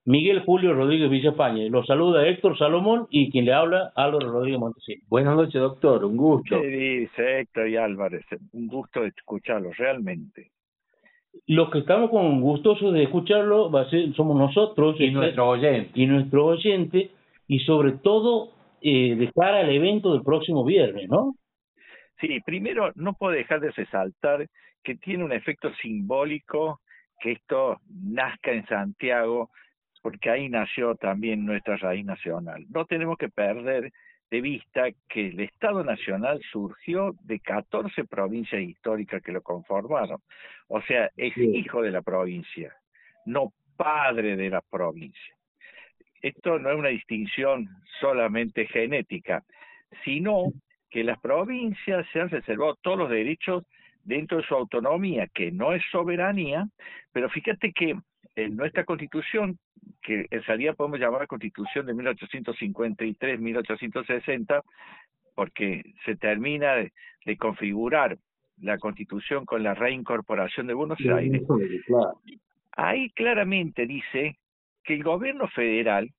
Miguel 0.06 0.42
Julio 0.44 0.74
Rodríguez 0.74 1.08
Villafañe. 1.08 1.70
Lo 1.70 1.82
saluda 1.84 2.28
Héctor 2.28 2.58
Salomón 2.58 3.06
y 3.08 3.30
quien 3.30 3.46
le 3.46 3.54
habla, 3.54 3.90
Álvaro 3.96 4.30
Rodríguez 4.30 4.60
Montesino. 4.60 5.02
Buenas 5.08 5.34
noches, 5.34 5.54
doctor. 5.54 6.04
Un 6.04 6.16
gusto. 6.16 6.60
Sí, 6.60 6.66
dice 6.66 7.40
Héctor 7.40 7.68
y 7.68 7.76
Álvarez. 7.76 8.24
Un 8.52 8.66
gusto 8.66 9.00
de 9.00 9.08
escucharlo, 9.08 9.70
realmente. 9.72 10.50
Los 11.46 11.70
que 11.70 11.78
estamos 11.78 12.10
con 12.10 12.40
gustosos 12.42 12.92
de 12.92 13.04
escucharlo 13.04 13.70
va 13.70 13.82
a 13.82 13.90
ser, 13.90 14.12
somos 14.14 14.36
nosotros. 14.36 14.96
Y 15.00 15.10
nuestro 15.10 15.48
oyente. 15.48 15.90
Y 15.94 16.06
nuestro 16.06 16.46
oyente. 16.46 17.10
Y 17.48 17.60
sobre 17.60 17.92
todo, 17.92 18.52
eh, 18.82 19.16
de 19.16 19.32
cara 19.32 19.60
al 19.60 19.70
evento 19.70 20.12
del 20.12 20.22
próximo 20.22 20.64
viernes, 20.64 21.08
¿no? 21.08 21.34
Sí, 22.20 22.40
primero, 22.44 22.92
no 22.94 23.14
puedo 23.14 23.32
dejar 23.32 23.60
de 23.60 23.70
resaltar 23.70 24.46
que 24.82 24.96
tiene 24.96 25.24
un 25.24 25.32
efecto 25.32 25.72
simbólico 25.80 26.80
que 27.20 27.32
esto 27.32 27.78
nazca 27.88 28.52
en 28.52 28.66
Santiago 28.66 29.50
porque 30.04 30.28
ahí 30.28 30.50
nació 30.50 30.96
también 30.96 31.46
nuestra 31.46 31.78
raíz 31.78 32.04
nacional. 32.04 32.66
No 32.68 32.84
tenemos 32.84 33.16
que 33.16 33.30
perder 33.30 33.90
de 34.30 34.40
vista 34.42 34.90
que 35.08 35.28
el 35.28 35.40
Estado 35.40 35.82
Nacional 35.82 36.42
surgió 36.52 37.14
de 37.22 37.40
14 37.40 38.04
provincias 38.04 38.60
históricas 38.60 39.22
que 39.22 39.32
lo 39.32 39.40
conformaron. 39.40 40.20
O 40.68 40.82
sea, 40.82 41.10
es 41.16 41.34
hijo 41.38 41.80
de 41.80 41.90
la 41.90 42.02
provincia, 42.02 42.70
no 43.24 43.54
padre 43.78 44.36
de 44.36 44.50
la 44.50 44.60
provincia. 44.60 45.34
Esto 46.20 46.58
no 46.58 46.70
es 46.70 46.76
una 46.76 46.90
distinción 46.90 47.70
solamente 47.98 48.66
genética, 48.66 49.42
sino 50.04 50.52
que 50.90 51.02
las 51.02 51.18
provincias 51.18 52.06
se 52.12 52.20
han 52.20 52.28
reservado 52.28 52.76
todos 52.82 52.98
los 52.98 53.08
derechos 53.08 53.64
dentro 54.02 54.36
de 54.36 54.44
su 54.44 54.54
autonomía, 54.54 55.28
que 55.28 55.50
no 55.50 55.72
es 55.72 55.82
soberanía, 55.90 56.68
pero 57.10 57.30
fíjate 57.30 57.72
que 57.72 57.96
en 58.36 58.56
nuestra 58.56 58.84
constitución, 58.84 59.58
que 60.02 60.26
en 60.30 60.42
realidad 60.42 60.76
podemos 60.76 60.98
llamar 60.98 61.26
constitución 61.26 61.86
de 61.86 61.94
1853-1860, 61.94 64.62
porque 65.34 65.94
se 66.04 66.16
termina 66.16 66.74
de, 66.74 66.92
configurar 67.38 68.18
la 68.60 68.76
constitución 68.78 69.46
con 69.46 69.62
la 69.62 69.72
reincorporación 69.74 70.66
de 70.66 70.74
Buenos 70.74 70.98
Aires, 71.00 71.42
ahí 72.72 73.08
claramente 73.10 73.86
dice 73.86 74.36
que 74.84 74.94
el 74.94 75.02
gobierno 75.02 75.48
federal 75.48 76.10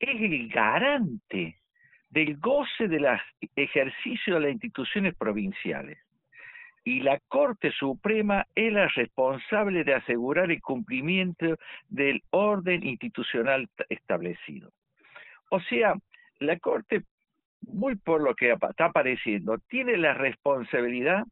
es 0.00 0.20
el 0.20 0.48
garante 0.48 1.56
del 2.10 2.36
goce 2.38 2.88
del 2.88 3.06
ejercicio 3.56 4.34
de 4.34 4.40
las 4.40 4.52
instituciones 4.52 5.14
provinciales 5.14 5.98
y 6.84 7.00
la 7.00 7.20
Corte 7.28 7.70
Suprema 7.72 8.46
es 8.54 8.72
la 8.72 8.88
responsable 8.88 9.84
de 9.84 9.94
asegurar 9.94 10.50
el 10.50 10.60
cumplimiento 10.60 11.56
del 11.88 12.22
orden 12.30 12.84
institucional 12.84 13.68
establecido. 13.88 14.70
O 15.50 15.60
sea, 15.60 15.94
la 16.40 16.58
Corte, 16.58 17.02
muy 17.60 17.96
por 17.96 18.22
lo 18.22 18.34
que 18.34 18.52
está 18.52 18.86
apareciendo, 18.86 19.58
tiene 19.68 19.96
la 19.96 20.14
responsabilidad 20.14 21.24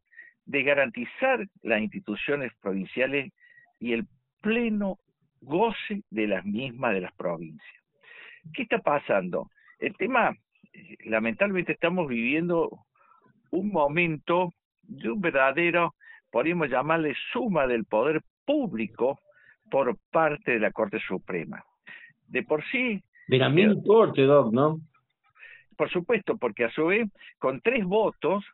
de 0.44 0.62
garantizar 0.62 1.44
las 1.62 1.80
instituciones 1.80 2.52
provinciales 2.60 3.32
y 3.80 3.92
el 3.92 4.06
pleno 4.40 4.98
goce 5.40 6.02
de 6.10 6.26
las 6.28 6.44
mismas 6.44 6.94
de 6.94 7.00
las 7.00 7.12
provincias. 7.14 7.82
¿Qué 8.54 8.62
está 8.62 8.78
pasando? 8.78 9.50
El 9.78 9.96
tema, 9.96 10.36
eh, 10.72 10.96
lamentablemente 11.04 11.72
estamos 11.72 12.08
viviendo 12.08 12.84
un 13.50 13.68
momento 13.70 14.52
de 14.90 15.10
un 15.10 15.20
verdadero, 15.20 15.94
podríamos 16.30 16.68
llamarle 16.68 17.14
suma 17.32 17.66
del 17.66 17.84
poder 17.84 18.22
público 18.44 19.20
por 19.70 19.96
parte 20.10 20.52
de 20.52 20.60
la 20.60 20.72
Corte 20.72 21.00
Suprema. 21.06 21.64
De 22.26 22.42
por 22.42 22.64
sí... 22.70 23.02
De 23.28 23.38
la 23.38 23.48
misma 23.48 23.74
eh, 23.74 23.82
Corte, 23.86 24.22
¿no? 24.22 24.80
Por 25.76 25.90
supuesto, 25.90 26.36
porque 26.36 26.64
a 26.64 26.70
su 26.72 26.86
vez, 26.86 27.08
con 27.38 27.60
tres 27.60 27.84
votos, 27.84 28.44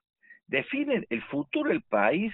definen 0.46 1.06
el 1.08 1.22
futuro 1.22 1.70
del 1.70 1.82
país, 1.82 2.32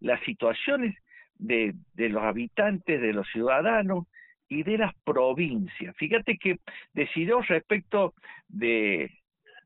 las 0.00 0.20
situaciones 0.24 0.96
de, 1.36 1.74
de 1.94 2.08
los 2.08 2.22
habitantes, 2.22 3.00
de 3.00 3.12
los 3.12 3.26
ciudadanos 3.28 4.06
y 4.48 4.64
de 4.64 4.78
las 4.78 4.94
provincias. 5.04 5.96
Fíjate 5.96 6.36
que 6.38 6.58
decidió 6.92 7.40
respecto 7.42 8.14
de 8.48 9.10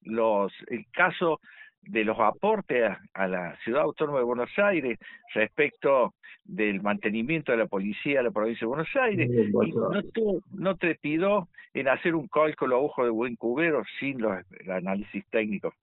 los 0.02 0.52
el 0.68 0.86
caso 0.92 1.40
de 1.82 2.04
los 2.04 2.18
aportes 2.18 2.90
a, 3.14 3.26
la 3.26 3.56
ciudad 3.64 3.82
autónoma 3.82 4.18
de 4.18 4.24
Buenos 4.24 4.50
Aires 4.58 4.98
respecto 5.34 6.14
del 6.44 6.82
mantenimiento 6.82 7.52
de 7.52 7.58
la 7.58 7.66
policía 7.66 8.18
de 8.18 8.24
la 8.24 8.30
provincia 8.30 8.60
de 8.60 8.66
Buenos 8.66 8.96
Aires 8.96 9.30
y 9.30 9.72
no, 9.72 10.40
no 10.52 10.76
trepidó 10.76 11.48
en 11.74 11.88
hacer 11.88 12.14
un 12.14 12.28
cálculo 12.28 12.76
a 12.76 12.80
ojo 12.80 13.04
de 13.04 13.10
buen 13.10 13.36
cubero 13.36 13.82
sin 13.98 14.20
los, 14.20 14.38
el 14.60 14.70
análisis 14.70 15.24
técnico 15.30 15.74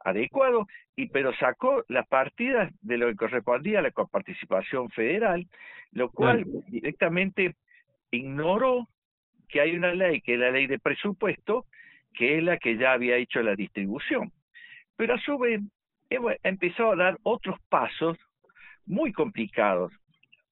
adecuado 0.00 0.66
y 0.96 1.08
pero 1.08 1.34
sacó 1.36 1.84
las 1.88 2.06
partidas 2.08 2.72
de 2.82 2.98
lo 2.98 3.08
que 3.08 3.16
correspondía 3.16 3.78
a 3.78 3.82
la 3.82 3.90
coparticipación 3.90 4.90
federal 4.90 5.46
lo 5.92 6.10
cual 6.10 6.44
directamente 6.68 7.54
ignoró 8.10 8.88
que 9.48 9.60
hay 9.60 9.76
una 9.76 9.94
ley 9.94 10.20
que 10.20 10.34
es 10.34 10.40
la 10.40 10.50
ley 10.50 10.66
de 10.66 10.78
presupuesto 10.78 11.66
que 12.14 12.38
es 12.38 12.44
la 12.44 12.58
que 12.58 12.76
ya 12.76 12.92
había 12.92 13.16
hecho 13.16 13.42
la 13.42 13.56
distribución. 13.56 14.32
Pero 14.96 15.14
a 15.14 15.18
su 15.18 15.38
vez 15.38 15.60
empezó 16.42 16.92
a 16.92 16.96
dar 16.96 17.18
otros 17.22 17.58
pasos 17.68 18.16
muy 18.86 19.12
complicados. 19.12 19.92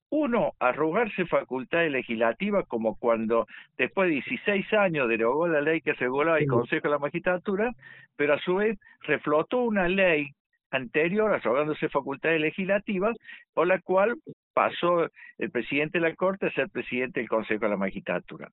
Uno, 0.09 0.53
arrogarse 0.59 1.25
facultades 1.25 1.91
legislativas 1.91 2.67
como 2.67 2.95
cuando 2.97 3.47
después 3.77 4.09
de 4.09 4.15
16 4.15 4.71
años 4.73 5.09
derogó 5.09 5.47
la 5.47 5.61
ley 5.61 5.81
que 5.81 5.93
regulaba 5.93 6.37
el 6.37 6.47
Consejo 6.47 6.87
de 6.87 6.91
la 6.91 6.99
Magistratura, 6.99 7.71
pero 8.15 8.35
a 8.35 8.39
su 8.39 8.55
vez 8.55 8.77
reflotó 9.01 9.63
una 9.63 9.87
ley 9.87 10.29
anterior, 10.69 11.33
arrogándose 11.33 11.89
facultades 11.89 12.41
legislativas, 12.41 13.15
por 13.53 13.65
la 13.65 13.79
cual 13.79 14.15
pasó 14.53 15.07
el 15.39 15.49
presidente 15.51 15.99
de 15.99 16.09
la 16.09 16.15
Corte 16.15 16.47
a 16.47 16.51
ser 16.51 16.69
presidente 16.69 17.19
del 17.19 17.29
Consejo 17.29 17.65
de 17.65 17.69
la 17.69 17.77
Magistratura. 17.77 18.51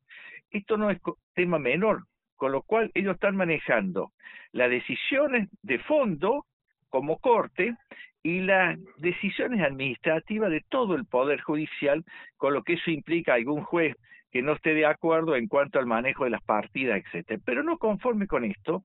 Esto 0.50 0.78
no 0.78 0.90
es 0.90 0.98
tema 1.34 1.58
menor, 1.58 2.04
con 2.40 2.52
lo 2.52 2.62
cual 2.62 2.90
ellos 2.94 3.16
están 3.16 3.36
manejando 3.36 4.12
las 4.52 4.70
decisiones 4.70 5.50
de 5.60 5.78
fondo 5.78 6.46
como 6.88 7.18
Corte 7.18 7.76
y 8.22 8.40
las 8.40 8.78
decisiones 8.96 9.60
administrativas 9.60 10.50
de 10.50 10.64
todo 10.70 10.94
el 10.94 11.04
Poder 11.04 11.42
Judicial, 11.42 12.02
con 12.38 12.54
lo 12.54 12.62
que 12.62 12.72
eso 12.74 12.90
implica 12.90 13.34
algún 13.34 13.62
juez 13.62 13.94
que 14.32 14.40
no 14.40 14.54
esté 14.54 14.72
de 14.72 14.86
acuerdo 14.86 15.36
en 15.36 15.48
cuanto 15.48 15.78
al 15.78 15.84
manejo 15.84 16.24
de 16.24 16.30
las 16.30 16.42
partidas, 16.42 17.02
etcétera. 17.04 17.42
Pero 17.44 17.62
no 17.62 17.76
conforme 17.76 18.26
con 18.26 18.46
esto, 18.46 18.84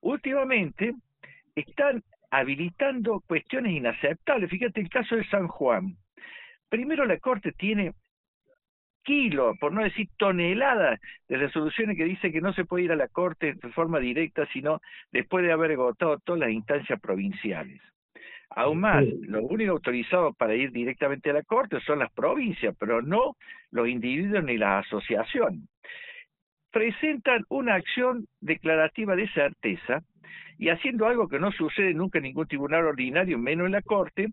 últimamente 0.00 0.92
están 1.54 2.02
habilitando 2.32 3.22
cuestiones 3.28 3.74
inaceptables. 3.74 4.50
Fíjate 4.50 4.80
el 4.80 4.88
caso 4.88 5.14
de 5.14 5.24
San 5.28 5.46
Juan. 5.46 5.96
Primero 6.68 7.06
la 7.06 7.18
Corte 7.18 7.52
tiene 7.52 7.92
kilos, 9.08 9.56
por 9.58 9.72
no 9.72 9.82
decir 9.82 10.06
toneladas 10.18 11.00
de 11.28 11.38
resoluciones 11.38 11.96
que 11.96 12.04
dice 12.04 12.30
que 12.30 12.42
no 12.42 12.52
se 12.52 12.66
puede 12.66 12.84
ir 12.84 12.92
a 12.92 12.96
la 12.96 13.08
Corte 13.08 13.54
de 13.54 13.68
forma 13.70 14.00
directa, 14.00 14.46
sino 14.52 14.82
después 15.10 15.42
de 15.46 15.50
haber 15.50 15.70
agotado 15.72 16.18
todas 16.18 16.40
las 16.40 16.50
instancias 16.50 17.00
provinciales. 17.00 17.80
Aún 18.50 18.80
más, 18.80 19.04
los 19.22 19.44
únicos 19.44 19.76
autorizados 19.76 20.36
para 20.36 20.54
ir 20.54 20.72
directamente 20.72 21.30
a 21.30 21.32
la 21.32 21.42
Corte 21.42 21.80
son 21.86 22.00
las 22.00 22.12
provincias, 22.12 22.76
pero 22.78 23.00
no 23.00 23.36
los 23.70 23.88
individuos 23.88 24.44
ni 24.44 24.58
las 24.58 24.84
asociaciones. 24.84 25.62
Presentan 26.70 27.46
una 27.48 27.76
acción 27.76 28.26
declarativa 28.42 29.16
de 29.16 29.26
certeza 29.30 30.02
y 30.58 30.68
haciendo 30.68 31.06
algo 31.06 31.28
que 31.28 31.38
no 31.38 31.50
sucede 31.52 31.94
nunca 31.94 32.18
en 32.18 32.24
ningún 32.24 32.46
tribunal 32.46 32.84
ordinario, 32.84 33.38
menos 33.38 33.64
en 33.66 33.72
la 33.72 33.80
Corte, 33.80 34.28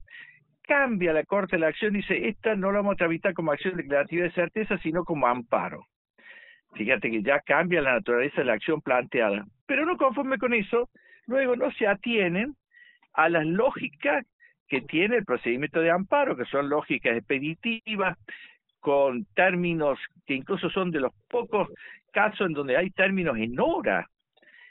cambia 0.68 1.14
la 1.14 1.24
Corte 1.24 1.58
la 1.58 1.68
acción 1.68 1.94
dice, 1.94 2.28
esta 2.28 2.56
no 2.56 2.72
la 2.72 2.80
vamos 2.80 2.94
a 2.94 2.98
tramitar 2.98 3.34
como 3.34 3.52
acción 3.52 3.78
declarativa 3.78 4.24
de 4.24 4.32
certeza, 4.32 4.78
sino 4.80 5.04
como 5.04 5.28
amparo. 5.28 5.88
Fíjate 6.74 7.10
que 7.10 7.24
ya 7.24 7.40
cambia 7.40 7.82
la 7.82 7.94
naturaleza 7.94 8.42
de 8.42 8.46
la 8.46 8.54
acción 8.54 8.82
planteada. 8.82 9.46
Pero 9.66 9.86
no 9.86 9.98
conforme 9.98 10.38
con 10.38 10.54
eso, 10.54 10.90
luego 11.26 11.56
no 11.56 11.72
se 11.72 11.88
atienen 11.88 12.56
a 13.14 13.30
las 13.30 13.46
lógicas 13.46 14.26
que 14.68 14.82
tiene 14.82 15.18
el 15.18 15.26
procedimiento 15.26 15.80
de 15.80 15.92
amparo, 15.92 16.36
que 16.36 16.46
son 16.46 16.70
lógicas 16.70 17.16
expeditivas, 17.16 18.18
con 18.80 19.26
términos 19.34 19.98
que 20.28 20.36
incluso 20.36 20.70
son 20.70 20.92
de 20.92 21.00
los 21.00 21.12
pocos 21.28 21.70
casos 22.12 22.48
en 22.48 22.54
donde 22.54 22.78
hay 22.78 22.92
términos 22.92 23.38
en 23.38 23.60
hora. 23.60 24.08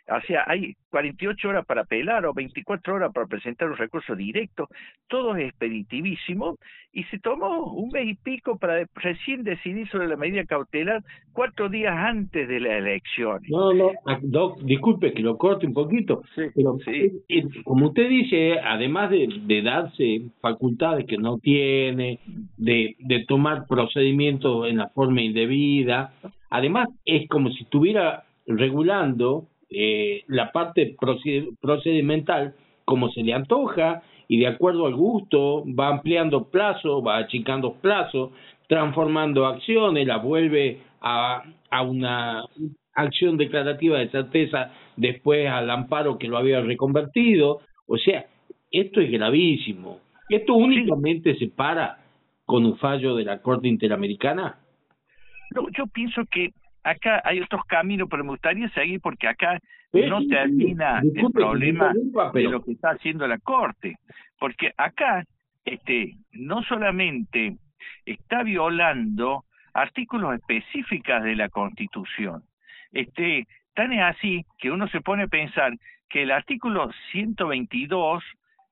O 0.07 0.21
sea, 0.27 0.45
hay 0.47 0.75
48 0.90 1.49
horas 1.49 1.64
para 1.64 1.83
apelar 1.83 2.27
o 2.27 2.35
24 2.35 2.95
horas 2.95 3.12
para 3.12 3.27
presentar 3.27 3.71
un 3.71 3.77
recurso 3.77 4.14
directo, 4.14 4.69
todo 5.09 5.35
es 5.35 5.49
expeditivísimo 5.49 6.57
y 6.93 7.05
se 7.05 7.19
tomó 7.19 7.73
un 7.73 7.88
mes 7.90 8.09
y 8.09 8.14
pico 8.14 8.59
para 8.59 8.87
recién 8.95 9.45
decidir 9.45 9.88
sobre 9.88 10.09
la 10.09 10.17
medida 10.17 10.45
cautelar 10.45 11.03
cuatro 11.33 11.71
días 11.71 11.95
antes 11.97 12.47
de 12.47 12.61
la 12.61 12.77
elección. 12.77 13.40
No, 13.49 13.73
no, 13.73 13.93
ah, 14.07 14.19
Doc, 14.23 14.61
disculpe 14.62 15.14
que 15.14 15.23
lo 15.23 15.38
corte 15.38 15.67
un 15.67 15.73
poquito, 15.73 16.23
pero 16.55 16.77
eh, 16.87 17.12
eh, 17.29 17.45
como 17.64 17.87
usted 17.87 18.09
dice, 18.09 18.59
además 18.61 19.11
de, 19.11 19.27
de 19.47 19.62
darse 19.62 20.23
facultades 20.40 21.07
que 21.07 21.17
no 21.17 21.38
tiene, 21.38 22.21
de, 22.59 22.95
de 22.99 23.25
tomar 23.25 23.67
procedimientos 23.67 24.69
en 24.69 24.77
la 24.77 24.90
forma 24.90 25.23
indebida, 25.23 26.12
además 26.51 26.88
es 27.07 27.27
como 27.29 27.49
si 27.51 27.62
estuviera 27.62 28.25
regulando 28.47 29.49
eh, 29.70 30.24
la 30.29 30.53
parte 30.53 30.96
procedimental 31.61 32.55
como 32.85 33.11
se 33.11 33.22
le 33.22 33.33
antoja 33.33 34.03
y 34.29 34.38
de 34.38 34.46
acuerdo 34.46 34.87
al 34.87 34.94
gusto 34.94 35.64
va 35.79 35.88
ampliando 35.88 36.50
plazo, 36.50 37.03
va 37.03 37.18
achicando 37.18 37.74
plazo, 37.74 38.33
transformando 38.68 39.46
acciones, 39.46 40.07
la 40.07 40.18
vuelve 40.18 40.81
a, 41.00 41.42
a 41.70 41.83
una 41.83 42.44
acción 42.94 43.37
declarativa 43.37 43.98
de 43.98 44.09
certeza 44.09 44.72
después 44.96 45.48
al 45.48 45.70
amparo 45.70 46.18
que 46.18 46.29
lo 46.29 46.38
había 46.38 46.61
reconvertido. 46.61 47.61
O 47.87 47.96
sea, 47.98 48.27
esto 48.70 49.00
es 49.00 49.11
gravísimo. 49.11 50.00
¿Esto 50.29 50.55
únicamente 50.55 51.37
se 51.37 51.48
para 51.48 51.98
con 52.46 52.64
un 52.64 52.77
fallo 52.79 53.14
de 53.14 53.24
la 53.24 53.40
Corte 53.42 53.68
Interamericana? 53.68 54.59
No, 55.55 55.68
yo 55.77 55.87
pienso 55.87 56.22
que 56.31 56.50
acá 56.85 57.23
hay 57.25 57.40
otros 57.40 57.64
caminos, 57.64 58.09
pero 58.11 58.23
me 58.23 58.31
gustaría 58.31 58.68
seguir 58.70 59.01
porque 59.01 59.27
acá 59.27 59.59
no 59.92 60.27
termina 60.27 61.01
el 61.01 61.33
problema 61.33 61.92
de 62.33 62.42
lo 62.42 62.62
que 62.62 62.73
está 62.73 62.90
haciendo 62.90 63.27
la 63.27 63.38
Corte, 63.38 63.97
porque 64.38 64.73
acá 64.77 65.25
este 65.64 66.14
no 66.33 66.62
solamente 66.62 67.57
está 68.05 68.42
violando 68.42 69.44
artículos 69.73 70.35
específicos 70.35 71.23
de 71.23 71.35
la 71.35 71.49
Constitución, 71.49 72.42
este 72.92 73.47
tan 73.75 73.92
es 73.92 74.03
así 74.03 74.44
que 74.59 74.70
uno 74.70 74.87
se 74.88 75.01
pone 75.01 75.25
a 75.25 75.29
pensar 75.29 75.73
que 76.09 76.23
el 76.23 76.31
artículo 76.31 76.90
122 77.11 78.23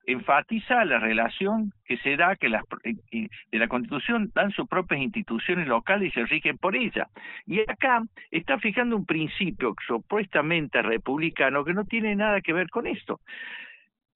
enfatiza 0.05 0.83
la 0.85 0.99
relación 0.99 1.71
que 1.85 1.97
se 1.97 2.17
da, 2.17 2.35
que 2.35 2.49
las 2.49 2.63
de 2.83 3.59
la 3.59 3.67
Constitución 3.67 4.31
dan 4.33 4.51
sus 4.51 4.67
propias 4.67 5.01
instituciones 5.01 5.67
locales 5.67 6.09
y 6.09 6.11
se 6.11 6.25
rigen 6.25 6.57
por 6.57 6.75
ella. 6.75 7.07
Y 7.45 7.61
acá 7.61 8.01
está 8.31 8.59
fijando 8.59 8.95
un 8.95 9.05
principio 9.05 9.75
supuestamente 9.87 10.81
republicano 10.81 11.63
que 11.63 11.73
no 11.73 11.85
tiene 11.85 12.15
nada 12.15 12.41
que 12.41 12.53
ver 12.53 12.69
con 12.69 12.87
esto, 12.87 13.21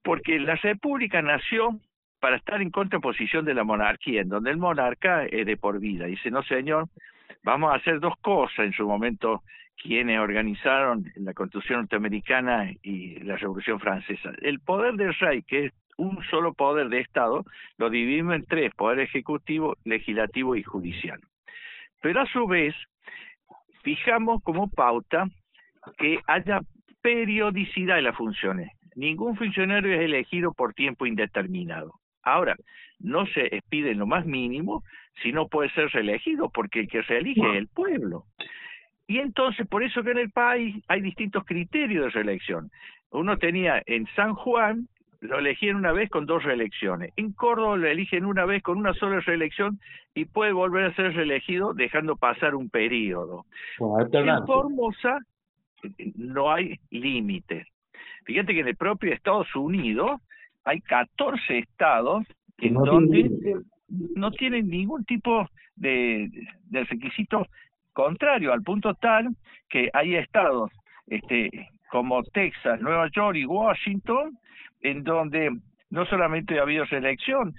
porque 0.03 0.39
la 0.39 0.55
República 0.55 1.21
nació 1.21 1.79
para 2.19 2.37
estar 2.37 2.61
en 2.61 2.71
contraposición 2.71 3.45
de 3.45 3.53
la 3.53 3.63
monarquía, 3.63 4.21
en 4.21 4.29
donde 4.29 4.51
el 4.51 4.57
monarca 4.57 5.25
es 5.25 5.45
de 5.45 5.57
por 5.57 5.79
vida. 5.79 6.05
Dice, 6.05 6.31
no 6.31 6.43
señor, 6.43 6.89
vamos 7.43 7.71
a 7.71 7.77
hacer 7.77 7.99
dos 7.99 8.15
cosas 8.21 8.65
en 8.65 8.73
su 8.73 8.87
momento 8.87 9.43
quienes 9.81 10.19
organizaron 10.19 11.05
la 11.15 11.33
Constitución 11.33 11.81
norteamericana 11.81 12.71
y 12.81 13.19
la 13.19 13.37
Revolución 13.37 13.79
Francesa. 13.79 14.31
El 14.41 14.59
poder 14.59 14.95
del 14.95 15.13
rey, 15.15 15.43
que 15.43 15.65
es 15.65 15.73
un 15.97 16.23
solo 16.29 16.53
poder 16.53 16.89
de 16.89 16.99
Estado, 16.99 17.45
lo 17.77 17.89
dividimos 17.89 18.35
en 18.35 18.45
tres, 18.45 18.73
poder 18.75 18.99
ejecutivo, 18.99 19.77
legislativo 19.83 20.55
y 20.55 20.63
judicial. 20.63 21.19
Pero 22.01 22.21
a 22.21 22.25
su 22.27 22.47
vez, 22.47 22.75
fijamos 23.83 24.43
como 24.43 24.69
pauta 24.69 25.27
que 25.97 26.19
haya 26.27 26.59
periodicidad 27.01 27.97
en 27.97 28.03
las 28.05 28.15
funciones. 28.15 28.71
Ningún 28.95 29.37
funcionario 29.37 29.93
es 29.93 30.01
elegido 30.01 30.53
por 30.53 30.73
tiempo 30.73 31.05
indeterminado. 31.05 31.93
Ahora, 32.23 32.55
no 32.99 33.25
se 33.27 33.55
expide 33.55 33.91
en 33.91 33.99
lo 33.99 34.07
más 34.07 34.25
mínimo 34.25 34.83
si 35.21 35.31
no 35.31 35.47
puede 35.47 35.69
ser 35.71 35.89
reelegido, 35.89 36.49
porque 36.49 36.81
el 36.81 36.87
que 36.87 37.03
se 37.03 37.17
elige 37.17 37.41
es 37.41 37.57
el 37.57 37.67
pueblo. 37.67 38.25
Y 39.07 39.19
entonces, 39.19 39.65
por 39.67 39.83
eso 39.83 40.03
que 40.03 40.11
en 40.11 40.17
el 40.17 40.31
país 40.31 40.83
hay 40.87 41.01
distintos 41.01 41.45
criterios 41.45 42.05
de 42.05 42.09
reelección. 42.09 42.69
Uno 43.11 43.37
tenía 43.37 43.81
en 43.85 44.05
San 44.15 44.33
Juan, 44.33 44.89
lo 45.21 45.39
elegían 45.39 45.77
una 45.77 45.93
vez 45.93 46.09
con 46.09 46.25
dos 46.25 46.43
reelecciones. 46.43 47.13
En 47.15 47.31
Córdoba 47.31 47.77
lo 47.77 47.87
eligen 47.87 48.25
una 48.25 48.45
vez 48.45 48.61
con 48.61 48.77
una 48.77 48.93
sola 48.93 49.21
reelección 49.21 49.79
y 50.13 50.25
puede 50.25 50.51
volver 50.51 50.85
a 50.85 50.95
ser 50.95 51.15
reelegido 51.15 51.73
dejando 51.73 52.17
pasar 52.17 52.53
un 52.53 52.69
periodo. 52.69 53.45
En 53.79 54.45
Formosa 54.45 55.19
no 56.15 56.51
hay 56.51 56.75
límite. 56.91 57.67
Fíjate 58.25 58.53
que 58.53 58.59
en 58.59 58.67
el 58.67 58.75
propio 58.75 59.13
Estados 59.13 59.55
Unidos 59.55 60.19
hay 60.65 60.81
14 60.81 61.59
estados 61.59 62.25
en 62.57 62.73
donde 62.73 63.31
no 63.87 64.31
tienen 64.31 64.67
ningún 64.67 65.05
tipo 65.05 65.47
de, 65.77 66.29
de 66.65 66.83
requisito 66.83 67.47
contrario, 67.97 68.53
al 68.53 68.61
punto 68.61 68.93
tal 68.93 69.29
que 69.67 69.89
hay 69.91 70.17
estados 70.17 70.69
este, 71.07 71.49
como 71.89 72.21
Texas, 72.21 72.79
Nueva 72.79 73.09
York 73.09 73.37
y 73.37 73.45
Washington, 73.45 74.37
en 74.81 75.03
donde 75.03 75.49
no 75.89 76.05
solamente 76.05 76.59
ha 76.59 76.61
habido 76.61 76.85
reelección, 76.85 77.55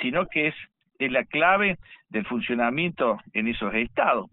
sino 0.00 0.26
que 0.28 0.48
es, 0.48 0.54
la 0.98 1.24
clave 1.24 1.76
del 2.08 2.24
funcionamiento 2.24 3.18
en 3.34 3.48
esos 3.48 3.74
estados. 3.74 4.30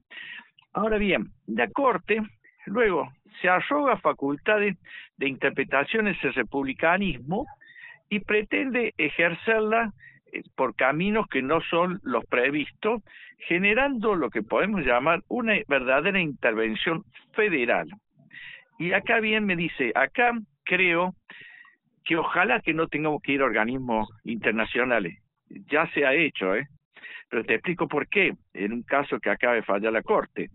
Ahora 0.72 0.98
bien, 0.98 1.28
la 1.46 1.68
Corte 1.68 2.22
luego 2.66 3.12
se 3.42 3.50
arroga 3.50 3.98
facultades 3.98 4.78
de 5.18 5.28
interpretaciones 5.28 6.16
del 6.22 6.36
republicanismo 6.36 7.46
y 8.08 8.22
pretende 8.22 8.94
ejercerla 8.98 9.92
por 10.56 10.76
caminos 10.76 11.28
que 11.28 11.42
no 11.42 11.62
son 11.62 12.00
los 12.04 12.26
previstos, 12.26 13.02
generando 13.48 14.16
lo 14.16 14.30
que 14.30 14.42
podemos 14.42 14.86
llamar 14.86 15.22
una 15.28 15.56
verdadera 15.68 16.20
intervención 16.20 17.04
federal. 17.34 17.90
Y 18.80 18.94
acá 18.94 19.20
bien 19.20 19.46
me 19.46 19.56
dice, 19.56 19.92
acá 19.96 20.34
creo 20.64 21.14
que 22.04 22.18
ojalá 22.18 22.60
que 22.62 22.74
no 22.74 22.88
tengamos 22.88 23.22
que 23.22 23.34
ir 23.34 23.42
a 23.42 23.46
organismos 23.46 24.10
internacionales. 24.24 25.20
Ya 25.50 25.90
se 25.92 26.06
ha 26.06 26.14
hecho, 26.14 26.56
¿eh? 26.56 26.68
Pero 27.30 27.44
te 27.44 27.56
explico 27.56 27.88
por 27.88 28.08
qué, 28.08 28.34
en 28.54 28.74
un 28.74 28.84
caso 28.84 29.20
que 29.20 29.30
acaba 29.30 29.54
de 29.54 29.64
fallar 29.64 29.94
la 29.94 30.02
Corte. 30.02 30.50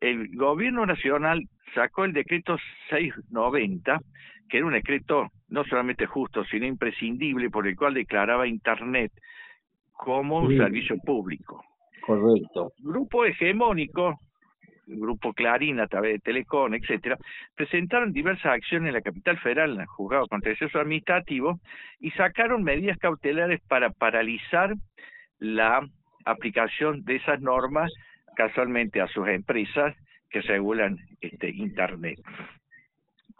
El 0.00 0.34
gobierno 0.36 0.86
nacional 0.86 1.42
sacó 1.74 2.04
el 2.04 2.12
decreto 2.12 2.56
690, 2.88 4.00
que 4.48 4.56
era 4.58 4.66
un 4.66 4.72
decreto 4.72 5.30
no 5.50 5.64
solamente 5.64 6.06
justo, 6.06 6.44
sino 6.44 6.66
imprescindible, 6.66 7.50
por 7.50 7.66
el 7.66 7.76
cual 7.76 7.94
declaraba 7.94 8.46
Internet 8.46 9.12
como 9.92 10.38
un 10.38 10.56
servicio 10.56 10.96
público. 10.98 11.62
Correcto. 12.00 12.72
Grupo 12.78 13.24
hegemónico, 13.24 14.18
Grupo 14.86 15.32
Clarín 15.32 15.80
a 15.80 15.86
través 15.86 16.14
de 16.14 16.18
Telecom, 16.20 16.74
etcétera, 16.74 17.16
presentaron 17.54 18.12
diversas 18.12 18.46
acciones 18.46 18.88
en 18.88 18.94
la 18.94 19.02
capital 19.02 19.38
federal, 19.38 19.74
en 19.74 19.80
el 19.82 19.86
juzgado 19.86 20.26
contencioso 20.26 20.78
administrativo, 20.78 21.60
y 22.00 22.10
sacaron 22.12 22.62
medidas 22.62 22.98
cautelares 22.98 23.60
para 23.68 23.90
paralizar 23.90 24.74
la 25.38 25.86
aplicación 26.24 27.04
de 27.04 27.16
esas 27.16 27.40
normas 27.40 27.92
casualmente 28.36 29.00
a 29.00 29.08
sus 29.08 29.28
empresas 29.28 29.94
que 30.30 30.40
regulan 30.40 30.96
este 31.20 31.50
Internet. 31.50 32.18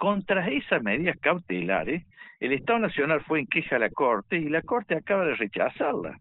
Contra 0.00 0.48
esas 0.48 0.82
medidas 0.82 1.18
cautelares, 1.20 2.06
el 2.40 2.54
Estado 2.54 2.78
Nacional 2.78 3.20
fue 3.20 3.40
en 3.40 3.46
queja 3.46 3.76
a 3.76 3.80
la 3.80 3.90
Corte 3.90 4.38
y 4.38 4.48
la 4.48 4.62
Corte 4.62 4.94
acaba 4.94 5.26
de 5.26 5.34
rechazarla. 5.34 6.18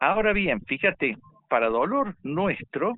Ahora 0.00 0.32
bien, 0.32 0.62
fíjate, 0.62 1.18
para 1.50 1.68
dolor 1.68 2.16
nuestro, 2.22 2.94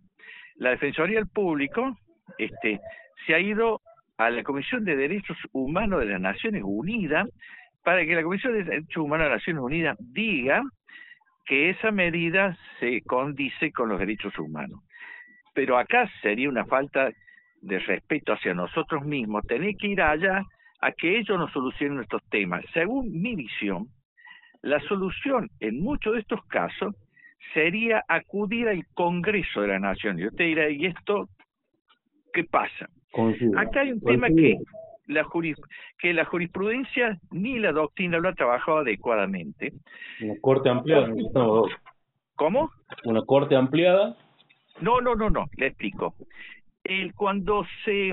la 0.54 0.70
Defensoría 0.70 1.16
del 1.16 1.26
Público 1.26 1.98
este, 2.38 2.78
se 3.26 3.34
ha 3.34 3.40
ido 3.40 3.80
a 4.16 4.30
la 4.30 4.44
Comisión 4.44 4.84
de 4.84 4.94
Derechos 4.94 5.36
Humanos 5.50 5.98
de 5.98 6.06
las 6.06 6.20
Naciones 6.20 6.62
Unidas 6.64 7.28
para 7.82 8.06
que 8.06 8.14
la 8.14 8.22
Comisión 8.22 8.52
de 8.52 8.62
Derechos 8.62 9.02
Humanos 9.02 9.24
de 9.24 9.30
las 9.30 9.38
Naciones 9.38 9.62
Unidas 9.64 9.96
diga 9.98 10.62
que 11.46 11.70
esa 11.70 11.90
medida 11.90 12.56
se 12.78 13.02
condice 13.02 13.72
con 13.72 13.88
los 13.88 13.98
derechos 13.98 14.38
humanos. 14.38 14.84
Pero 15.52 15.76
acá 15.78 16.08
sería 16.22 16.48
una 16.48 16.64
falta 16.64 17.10
de 17.60 17.78
respeto 17.78 18.32
hacia 18.32 18.54
nosotros 18.54 19.04
mismos 19.04 19.46
tener 19.46 19.76
que 19.76 19.88
ir 19.88 20.00
allá 20.00 20.42
a 20.80 20.92
que 20.92 21.18
ellos 21.18 21.38
nos 21.38 21.52
solucionen 21.52 22.00
estos 22.00 22.22
temas. 22.30 22.64
Según 22.72 23.20
mi 23.20 23.34
visión, 23.34 23.88
la 24.62 24.80
solución 24.80 25.50
en 25.60 25.82
muchos 25.82 26.14
de 26.14 26.20
estos 26.20 26.44
casos 26.46 26.94
sería 27.54 28.02
acudir 28.08 28.68
al 28.68 28.84
Congreso 28.94 29.62
de 29.62 29.68
la 29.68 29.78
Nación. 29.78 30.18
Yo 30.18 30.30
te 30.30 30.44
diré, 30.44 30.72
¿y 30.72 30.86
esto 30.86 31.28
qué 32.32 32.44
pasa? 32.44 32.88
Acá 33.56 33.80
hay 33.80 33.92
un 33.92 34.00
tema 34.00 34.28
que 34.28 34.56
la, 35.06 35.26
que 35.98 36.12
la 36.12 36.24
jurisprudencia 36.24 37.18
ni 37.30 37.58
la 37.58 37.72
doctrina 37.72 38.18
lo 38.18 38.28
ha 38.28 38.34
trabajado 38.34 38.78
adecuadamente. 38.78 39.72
Una 40.22 40.34
corte 40.40 40.68
ampliada. 40.68 41.08
¿Cómo? 42.36 42.70
Una 43.04 43.22
corte 43.22 43.56
ampliada. 43.56 44.16
No, 44.80 45.00
no, 45.00 45.14
no, 45.14 45.28
no, 45.28 45.46
le 45.56 45.66
explico. 45.66 46.14
El, 46.84 47.14
cuando 47.14 47.66
se 47.84 48.12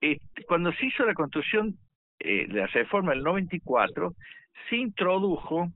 este, 0.00 0.44
cuando 0.44 0.72
se 0.72 0.86
hizo 0.86 1.04
la 1.04 1.14
construcción, 1.14 1.76
eh, 2.20 2.46
la 2.48 2.66
reforma 2.66 3.12
del 3.12 3.22
94, 3.22 4.14
se 4.68 4.76
introdujo 4.76 5.68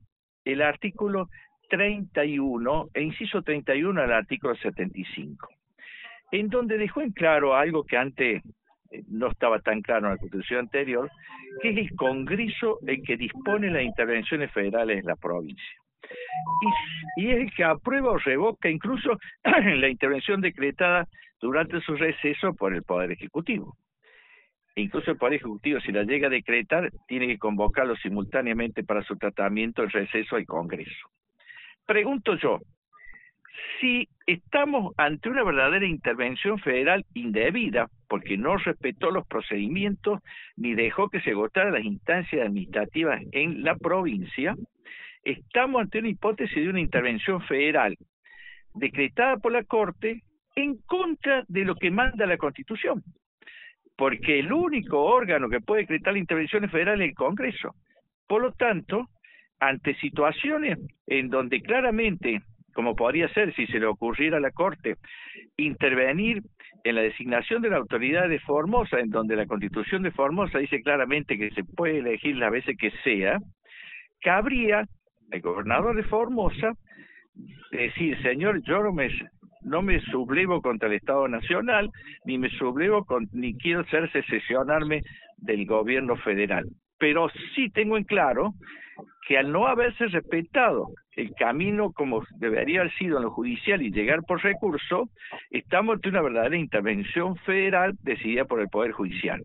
el 0.45 0.61
artículo 0.61 1.29
31 1.69 2.89
e 2.93 3.01
inciso 3.01 3.41
31 3.41 4.01
al 4.01 4.13
artículo 4.13 4.55
75, 4.55 5.49
en 6.31 6.49
donde 6.49 6.77
dejó 6.77 7.01
en 7.01 7.11
claro 7.11 7.55
algo 7.55 7.83
que 7.83 7.97
antes 7.97 8.43
eh, 8.91 9.03
no 9.07 9.27
estaba 9.27 9.59
tan 9.59 9.81
claro 9.81 10.07
en 10.07 10.13
la 10.13 10.17
Constitución 10.17 10.61
anterior, 10.61 11.09
que 11.61 11.69
es 11.69 11.77
el 11.77 11.95
Congreso 11.95 12.79
el 12.85 13.03
que 13.03 13.17
dispone 13.17 13.69
las 13.69 13.83
intervenciones 13.83 14.51
federales 14.51 14.99
en 14.99 15.05
la 15.05 15.15
provincia. 15.15 15.82
Y, 17.17 17.29
es 17.29 17.37
el 17.41 17.53
que 17.53 17.63
aprueba 17.63 18.11
o 18.11 18.17
revoca 18.17 18.69
incluso 18.69 19.17
la 19.43 19.89
intervención 19.89 20.41
decretada 20.41 21.07
durante 21.39 21.81
su 21.81 21.95
receso 21.95 22.53
por 22.53 22.73
el 22.73 22.83
Poder 22.83 23.11
Ejecutivo. 23.11 23.75
Incluso 24.75 25.11
el 25.11 25.17
Poder 25.17 25.35
Ejecutivo, 25.35 25.79
si 25.81 25.91
la 25.91 26.03
llega 26.03 26.27
a 26.27 26.31
decretar, 26.31 26.89
tiene 27.07 27.27
que 27.27 27.37
convocarlo 27.37 27.95
simultáneamente 27.97 28.83
para 28.83 29.03
su 29.03 29.17
tratamiento 29.17 29.83
en 29.83 29.89
receso 29.89 30.35
al 30.35 30.45
Congreso. 30.45 31.09
Pregunto 31.85 32.35
yo, 32.37 32.59
si 33.79 34.07
estamos 34.25 34.93
ante 34.97 35.29
una 35.29 35.43
verdadera 35.43 35.85
intervención 35.85 36.57
federal 36.59 37.05
indebida, 37.13 37.87
porque 38.07 38.37
no 38.37 38.57
respetó 38.57 39.11
los 39.11 39.27
procedimientos 39.27 40.21
ni 40.55 40.73
dejó 40.73 41.09
que 41.09 41.21
se 41.21 41.31
agotaran 41.31 41.73
las 41.73 41.83
instancias 41.83 42.47
administrativas 42.47 43.21
en 43.31 43.63
la 43.63 43.75
provincia, 43.75 44.55
estamos 45.23 45.81
ante 45.81 45.99
una 45.99 46.09
hipótesis 46.09 46.55
de 46.55 46.69
una 46.69 46.81
intervención 46.81 47.41
federal 47.41 47.95
decretada 48.73 49.37
por 49.37 49.51
la 49.51 49.63
Corte 49.63 50.23
en 50.55 50.77
contra 50.85 51.43
de 51.47 51.65
lo 51.65 51.75
que 51.75 51.91
manda 51.91 52.25
la 52.25 52.37
Constitución, 52.37 53.03
porque 53.95 54.39
el 54.39 54.51
único 54.51 55.01
órgano 55.01 55.49
que 55.49 55.61
puede 55.61 55.81
decretar 55.81 56.13
la 56.13 56.19
intervención 56.19 56.69
federal 56.69 57.01
es 57.01 57.09
el 57.09 57.15
Congreso. 57.15 57.75
Por 58.27 58.41
lo 58.41 58.51
tanto, 58.53 59.09
ante 59.59 59.95
situaciones 59.95 60.79
en 61.07 61.29
donde 61.29 61.61
claramente, 61.61 62.41
como 62.73 62.95
podría 62.95 63.27
ser 63.29 63.53
si 63.55 63.65
se 63.67 63.79
le 63.79 63.85
ocurriera 63.85 64.37
a 64.37 64.41
la 64.41 64.51
Corte, 64.51 64.95
intervenir 65.57 66.41
en 66.83 66.95
la 66.95 67.01
designación 67.01 67.61
de 67.61 67.69
la 67.69 67.77
autoridad 67.77 68.27
de 68.27 68.39
Formosa, 68.39 68.99
en 68.99 69.09
donde 69.09 69.35
la 69.35 69.45
Constitución 69.45 70.03
de 70.03 70.11
Formosa 70.11 70.59
dice 70.59 70.81
claramente 70.81 71.37
que 71.37 71.51
se 71.51 71.63
puede 71.63 71.99
elegir 71.99 72.35
las 72.35 72.51
veces 72.51 72.75
que 72.77 72.91
sea, 73.03 73.37
cabría 74.21 74.85
al 75.31 75.41
gobernador 75.41 75.95
de 75.95 76.03
Formosa 76.03 76.73
decir, 77.71 78.21
señor, 78.21 78.61
yo 78.63 78.83
no 78.83 78.91
me, 78.93 79.09
no 79.61 79.81
me 79.81 79.99
sublevo 80.01 80.61
contra 80.61 80.87
el 80.87 80.95
Estado 80.95 81.27
Nacional, 81.27 81.89
ni 82.25 82.37
me 82.37 82.49
sublevo 82.49 83.05
con, 83.05 83.27
ni 83.31 83.57
quiero 83.57 83.81
hacer 83.81 84.11
secesionarme 84.11 85.01
del 85.37 85.65
gobierno 85.65 86.15
federal. 86.17 86.65
Pero 86.97 87.29
sí 87.55 87.69
tengo 87.69 87.97
en 87.97 88.03
claro 88.03 88.53
que 89.27 89.37
al 89.37 89.51
no 89.51 89.67
haberse 89.67 90.07
respetado 90.07 90.89
el 91.15 91.33
camino 91.35 91.91
como 91.91 92.23
debería 92.37 92.81
haber 92.81 92.93
sido 92.93 93.17
en 93.17 93.23
lo 93.23 93.31
judicial 93.31 93.81
y 93.81 93.91
llegar 93.91 94.19
por 94.27 94.43
recurso, 94.43 95.09
estamos 95.49 95.95
ante 95.95 96.09
una 96.09 96.21
verdadera 96.21 96.57
intervención 96.57 97.35
federal 97.37 97.93
decidida 98.01 98.45
por 98.45 98.61
el 98.61 98.69
Poder 98.69 98.91
Judicial. 98.91 99.41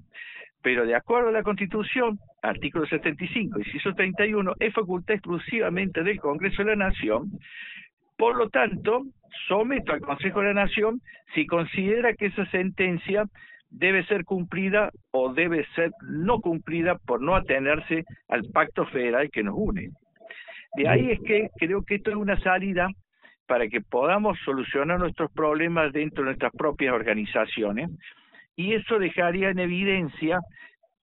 Pero 0.62 0.86
de 0.86 0.94
acuerdo 0.94 1.28
a 1.28 1.32
la 1.32 1.42
Constitución, 1.42 2.18
artículo 2.42 2.86
75, 2.86 3.58
inciso 3.60 3.94
31, 3.94 4.54
es 4.58 4.74
facultad 4.74 5.14
exclusivamente 5.14 6.02
del 6.02 6.20
Congreso 6.20 6.62
de 6.62 6.76
la 6.76 6.88
Nación. 6.88 7.30
Por 8.16 8.36
lo 8.36 8.48
tanto, 8.48 9.04
someto 9.46 9.92
al 9.92 10.00
Consejo 10.00 10.40
de 10.40 10.46
la 10.46 10.64
Nación 10.64 11.00
si 11.34 11.46
considera 11.46 12.14
que 12.14 12.26
esa 12.26 12.46
sentencia 12.50 13.24
debe 13.70 14.04
ser 14.06 14.24
cumplida 14.24 14.90
o 15.10 15.32
debe 15.32 15.66
ser 15.74 15.92
no 16.02 16.40
cumplida 16.40 16.96
por 16.98 17.20
no 17.20 17.36
atenerse 17.36 18.04
al 18.28 18.44
pacto 18.52 18.86
federal 18.86 19.30
que 19.30 19.42
nos 19.42 19.54
une. 19.56 19.90
De 20.74 20.88
ahí 20.88 21.10
es 21.10 21.20
que 21.20 21.50
creo 21.58 21.82
que 21.82 21.96
esto 21.96 22.10
es 22.10 22.16
una 22.16 22.38
salida 22.40 22.88
para 23.46 23.68
que 23.68 23.80
podamos 23.80 24.38
solucionar 24.44 24.98
nuestros 24.98 25.30
problemas 25.32 25.92
dentro 25.92 26.22
de 26.22 26.30
nuestras 26.30 26.52
propias 26.52 26.94
organizaciones 26.94 27.90
y 28.58 28.74
eso 28.74 28.98
dejaría 28.98 29.50
en 29.50 29.60
evidencia 29.60 30.40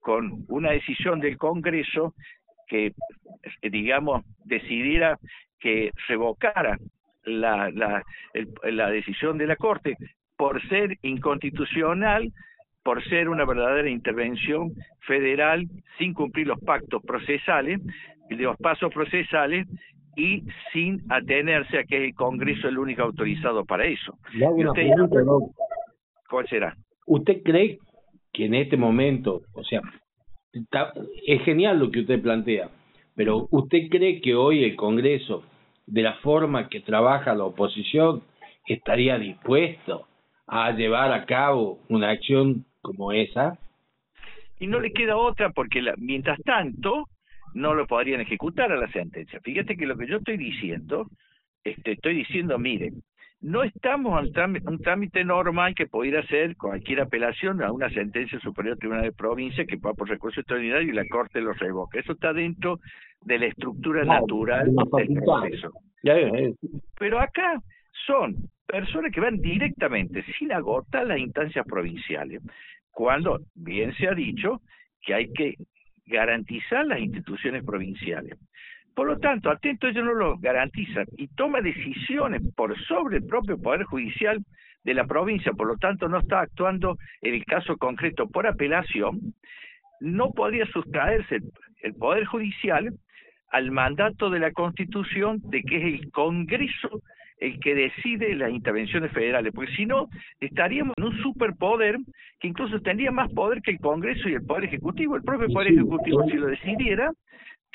con 0.01 0.45
una 0.49 0.73
decisión 0.73 1.21
del 1.21 1.39
Congreso 1.39 2.13
que, 2.67 2.93
digamos, 3.63 4.25
decidiera 4.45 5.17
que 5.61 5.93
revocara 6.09 6.77
la, 7.23 7.71
la, 7.71 8.03
la 8.65 8.91
decisión 8.91 9.39
de 9.39 9.47
la 9.47 9.55
Corte 9.55 9.97
por 10.37 10.61
ser 10.69 10.99
inconstitucional, 11.03 12.33
por 12.83 13.03
ser 13.05 13.29
una 13.29 13.45
verdadera 13.45 13.89
intervención 13.89 14.73
federal 15.07 15.67
sin 15.99 16.15
cumplir 16.15 16.49
los 16.49 16.59
pactos 16.59 17.01
procesales, 17.05 17.81
los 18.29 18.57
pasos 18.57 18.93
procesales 18.93 19.69
y 20.17 20.43
sin 20.73 21.01
atenerse 21.13 21.79
a 21.79 21.85
que 21.85 22.07
el 22.07 22.15
Congreso 22.17 22.67
es 22.67 22.73
el 22.73 22.79
único 22.79 23.03
autorizado 23.03 23.65
para 23.65 23.85
eso. 23.85 24.19
Usted, 24.35 24.89
¿Cuál 26.29 26.49
será? 26.49 26.77
¿Usted 27.07 27.43
cree 27.43 27.79
que 28.33 28.47
en 28.47 28.55
este 28.55 28.77
momento, 28.77 29.43
o 29.55 29.65
sea, 29.65 29.81
es 31.27 31.43
genial 31.43 31.79
lo 31.79 31.91
que 31.91 32.01
usted 32.01 32.21
plantea, 32.21 32.71
pero 33.15 33.49
¿usted 33.51 33.89
cree 33.91 34.21
que 34.21 34.35
hoy 34.35 34.65
el 34.65 34.77
Congreso, 34.77 35.45
de 35.87 36.03
la 36.03 36.15
forma 36.15 36.69
que 36.69 36.81
trabaja 36.81 37.35
la 37.35 37.45
oposición, 37.45 38.23
estaría 38.67 39.19
dispuesto 39.19 40.07
a 40.47 40.73
llevar 40.73 41.13
a 41.13 41.25
cabo 41.25 41.79
una 41.89 42.11
acción 42.11 42.65
como 42.83 43.13
esa? 43.13 43.59
Y 44.59 44.67
no 44.67 44.81
le 44.81 44.93
queda 44.93 45.17
otra 45.17 45.51
porque 45.51 45.83
mientras 45.99 46.41
tanto 46.43 47.09
no 47.55 47.75
lo 47.75 47.87
podrían 47.87 48.21
ejecutar 48.21 48.71
a 48.73 48.77
la 48.77 48.91
sentencia. 48.93 49.41
Fíjate 49.41 49.77
que 49.77 49.87
lo 49.87 49.97
que 49.97 50.07
yo 50.07 50.19
estoy 50.19 50.37
diciendo, 50.37 51.07
este, 51.65 51.93
estoy 51.93 52.15
diciendo, 52.17 52.59
mire, 52.59 52.93
no 53.41 53.63
estamos 53.63 54.19
ante 54.19 54.69
un 54.69 54.79
trámite 54.81 55.25
normal 55.25 55.75
que 55.75 55.87
pudiera 55.87 56.27
ser 56.27 56.57
cualquier 56.57 57.01
apelación 57.01 57.63
a 57.63 57.71
una 57.71 57.91
sentencia 57.91 58.41
superior 58.41 58.73
al 58.75 58.79
Tribunal 58.79 59.05
de 59.05 59.13
Provincia 59.13 59.65
que 59.67 59.77
va 59.77 59.93
por 59.95 60.09
recurso 60.09 60.41
extraordinario 60.41 60.91
y 60.91 60.97
la 60.97 61.07
Corte 61.07 61.41
lo 61.41 61.53
revoca. 61.53 61.99
Eso 61.99 62.13
está 62.13 62.33
dentro 62.33 62.81
de 63.23 63.39
la 63.39 63.47
estructura 63.47 64.05
natural 64.05 64.75
del 64.75 65.23
proceso. 65.23 65.71
Pero 66.99 67.21
acá 67.21 67.61
son 68.07 68.37
personas 68.67 69.13
que 69.13 69.21
van 69.21 69.41
directamente, 69.41 70.25
sin 70.39 70.53
agotar 70.53 71.07
las 71.07 71.19
instancias 71.19 71.65
provinciales, 71.67 72.43
cuando 72.91 73.41
bien 73.55 73.95
se 73.95 74.09
ha 74.09 74.15
dicho 74.15 74.61
que 75.03 75.15
hay 75.15 75.33
que 75.33 75.55
garantizar 76.07 76.87
las 76.87 77.01
instituciones 77.01 77.65
provinciales. 77.65 78.39
Por 78.97 79.09
lo 79.09 79.19
tanto, 79.19 79.51
atento 79.51 79.87
ellos 79.89 80.07
no 80.07 80.15
lo 80.15 80.39
garantizan 80.39 81.05
y 81.19 81.29
toma 81.29 81.61
decisiones 81.61 82.41
por 82.57 82.75
sobre 82.87 83.19
el 83.19 83.27
propio 83.27 83.61
Poder 83.61 83.85
Judicial 83.85 84.43
de 84.85 84.95
la 84.95 85.05
provincia, 85.05 85.53
por 85.53 85.67
lo 85.67 85.77
tanto 85.77 86.09
no 86.09 86.21
está 86.21 86.41
actuando 86.41 86.97
en 87.21 87.35
el 87.35 87.45
caso 87.45 87.77
concreto 87.77 88.27
por 88.27 88.47
apelación, 88.47 89.35
no 90.01 90.31
podría 90.31 90.65
sustraerse 90.69 91.41
el 91.83 91.95
Poder 91.95 92.25
Judicial 92.25 92.95
al 93.51 93.71
mandato 93.71 94.31
de 94.31 94.39
la 94.39 94.53
Constitución 94.53 95.43
de 95.45 95.63
que 95.63 95.77
es 95.77 96.01
el 96.01 96.11
Congreso 96.11 97.03
el 97.39 97.61
que 97.61 97.75
decide 97.75 98.35
las 98.35 98.51
intervenciones 98.51 99.13
federales, 99.13 99.53
porque 99.55 99.77
si 99.77 99.85
no, 99.85 100.09
estaríamos 100.41 100.95
en 100.97 101.05
un 101.05 101.19
superpoder 101.19 101.99
que 102.41 102.49
incluso 102.49 102.81
tendría 102.81 103.11
más 103.11 103.31
poder 103.35 103.61
que 103.61 103.73
el 103.73 103.79
Congreso 103.79 104.31
y 104.31 104.33
el 104.33 104.47
Poder 104.47 104.65
Ejecutivo. 104.65 105.17
El 105.17 105.23
propio 105.23 105.49
Poder 105.49 105.73
Ejecutivo, 105.73 106.25
si 106.31 106.37
lo 106.39 106.47
decidiera, 106.47 107.13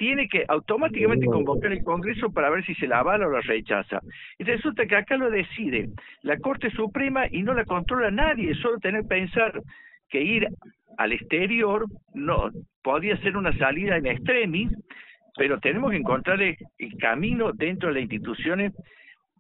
tiene 0.02 0.28
que 0.28 0.43
automáticamente 0.47 1.28
convocar 1.28 1.72
el 1.72 1.84
Congreso 1.84 2.32
para 2.32 2.49
ver 2.49 2.66
si 2.66 2.74
se 2.74 2.88
la 2.88 3.02
avala 3.02 3.28
o 3.28 3.30
la 3.30 3.41
rechaza. 3.41 3.99
Y 4.39 4.43
resulta 4.43 4.88
que 4.88 4.95
acá 4.95 5.16
lo 5.16 5.30
decide 5.30 5.89
la 6.24 6.39
Corte 6.39 6.72
Suprema 6.72 7.28
y 7.30 7.43
no 7.43 7.54
la 7.54 7.66
controla 7.66 8.10
nadie, 8.10 8.56
solo 8.56 8.80
tener 8.80 9.04
que 9.04 9.10
pensar 9.10 9.62
que 10.10 10.24
ir 10.24 10.47
al 10.97 11.12
exterior 11.12 11.86
no 12.16 12.49
podría 12.82 13.16
ser 13.18 13.38
una 13.38 13.56
salida 13.60 13.95
en 13.95 14.08
extremis, 14.08 14.72
pero 15.38 15.60
tenemos 15.60 15.91
que 15.91 15.97
encontrar 15.97 16.41
el, 16.41 16.58
camino 16.99 17.52
dentro 17.54 17.89
de 17.89 17.93
las 17.93 18.02
instituciones 18.02 18.74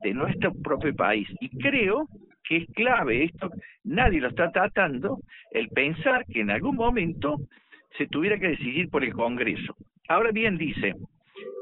de 0.03 0.13
nuestro 0.13 0.53
propio 0.53 0.95
país. 0.95 1.27
Y 1.39 1.49
creo 1.57 2.07
que 2.47 2.57
es 2.57 2.65
clave 2.75 3.23
esto, 3.23 3.49
nadie 3.83 4.21
lo 4.21 4.27
está 4.27 4.51
tratando, 4.51 5.21
el 5.49 5.69
pensar 5.69 6.23
que 6.31 6.41
en 6.41 6.51
algún 6.51 6.75
momento 6.75 7.37
se 7.97 8.05
tuviera 8.05 8.37
que 8.37 8.49
decidir 8.49 8.91
por 8.91 9.03
el 9.03 9.13
Congreso. 9.13 9.75
Ahora 10.11 10.31
bien, 10.31 10.57
dice, 10.57 10.93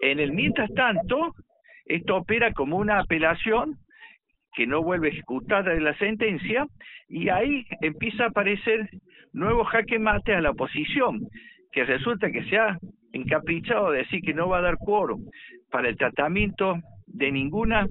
en 0.02 0.20
el 0.20 0.32
mientras 0.32 0.74
tanto, 0.74 1.36
esto 1.86 2.16
opera 2.16 2.52
como 2.52 2.78
una 2.78 3.00
apelación 3.00 3.78
que 4.56 4.66
no 4.66 4.82
vuelve 4.82 5.10
ejecutada 5.10 5.72
de 5.72 5.80
la 5.80 5.95
sentencia 6.00 6.66
y 7.08 7.30
ahí 7.30 7.68
empieza 7.82 8.24
a 8.24 8.30
aparecer 8.30 8.89
nuevo 9.34 9.64
jaque 9.66 10.00
mate 10.00 10.34
a 10.34 10.41
la 10.41 10.50
oposición, 10.50 11.28
que 11.72 11.84
resulta 11.84 12.32
que 12.32 12.43
se 12.45 12.58
ha 12.58 12.80
encaprichado 13.14 13.91
de 13.91 14.00
decir 14.00 14.22
que 14.24 14.34
no 14.34 14.50
va 14.50 14.58
a 14.58 14.62
dar 14.62 14.78
quórum 14.80 15.30
para 15.70 15.88
el 15.88 15.95
tratamiento 15.95 16.80
de 17.06 17.32
ninguna 17.32 17.86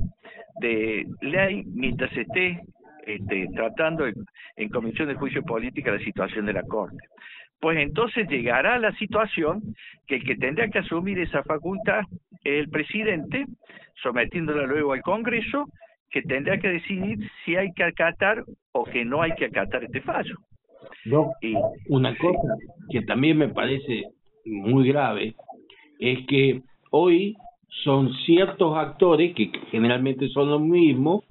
de 0.60 1.06
ley 1.20 1.62
mientras 1.66 2.10
esté 2.16 2.62
este, 3.06 3.46
tratando 3.54 4.06
en, 4.08 4.68
comisión 4.70 5.06
de 5.06 5.14
juicio 5.14 5.44
política 5.44 5.92
la 5.92 6.00
situación 6.00 6.46
de 6.46 6.52
la 6.52 6.64
Corte. 6.64 6.98
Pues 7.60 7.78
entonces 7.78 8.28
llegará 8.28 8.78
la 8.78 8.92
situación 8.96 9.62
que 10.06 10.16
el 10.16 10.24
que 10.24 10.36
tendrá 10.36 10.68
que 10.68 10.78
asumir 10.78 11.18
esa 11.18 11.42
facultad 11.42 12.02
es 12.44 12.60
el 12.60 12.68
presidente, 12.68 13.46
sometiéndola 14.02 14.64
luego 14.64 14.92
al 14.92 15.02
Congreso, 15.02 15.66
que 16.10 16.22
tendrá 16.22 16.58
que 16.58 16.68
decidir 16.68 17.18
si 17.44 17.56
hay 17.56 17.72
que 17.72 17.84
acatar 17.84 18.44
o 18.72 18.84
que 18.84 19.04
no 19.04 19.22
hay 19.22 19.32
que 19.32 19.46
acatar 19.46 19.84
este 19.84 20.00
fallo. 20.00 20.36
No, 21.04 21.32
y, 21.42 21.54
una 21.88 22.16
cosa 22.16 22.54
que 22.90 23.02
también 23.02 23.38
me 23.38 23.48
parece 23.48 24.04
muy 24.44 24.88
grave 24.88 25.34
es 25.98 26.26
que 26.26 26.62
hoy 26.90 27.36
son 27.84 28.12
ciertos 28.24 28.76
actores, 28.76 29.34
que 29.34 29.50
generalmente 29.70 30.28
son 30.28 30.50
los 30.50 30.60
mismos, 30.60 31.24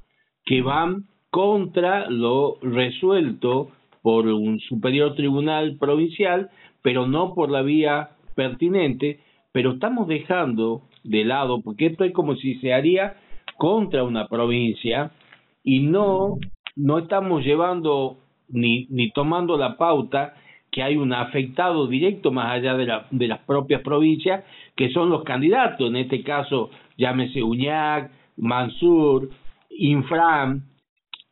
que 0.45 0.61
van 0.61 1.05
contra 1.29 2.09
lo 2.09 2.57
resuelto 2.61 3.71
por 4.07 4.25
un 4.25 4.61
superior 4.61 5.15
tribunal 5.15 5.75
provincial, 5.77 6.49
pero 6.81 7.07
no 7.07 7.33
por 7.33 7.51
la 7.51 7.61
vía 7.61 8.11
pertinente, 8.35 9.19
pero 9.51 9.73
estamos 9.73 10.07
dejando 10.07 10.83
de 11.03 11.25
lado, 11.25 11.59
porque 11.61 11.87
esto 11.87 12.05
es 12.05 12.13
como 12.13 12.37
si 12.37 12.55
se 12.59 12.73
haría 12.73 13.17
contra 13.57 14.05
una 14.05 14.29
provincia 14.29 15.11
y 15.61 15.81
no, 15.81 16.37
no 16.77 16.99
estamos 16.99 17.43
llevando 17.43 18.15
ni, 18.47 18.87
ni 18.91 19.11
tomando 19.11 19.57
la 19.57 19.75
pauta 19.75 20.35
que 20.71 20.83
hay 20.83 20.95
un 20.95 21.11
afectado 21.11 21.85
directo 21.87 22.31
más 22.31 22.53
allá 22.53 22.77
de, 22.77 22.85
la, 22.85 23.07
de 23.11 23.27
las 23.27 23.39
propias 23.39 23.81
provincias, 23.81 24.45
que 24.77 24.89
son 24.91 25.09
los 25.09 25.25
candidatos, 25.25 25.85
en 25.85 25.97
este 25.97 26.23
caso 26.23 26.69
llámese 26.95 27.43
Uñac, 27.43 28.09
Mansur, 28.37 29.29
Infram, 29.69 30.61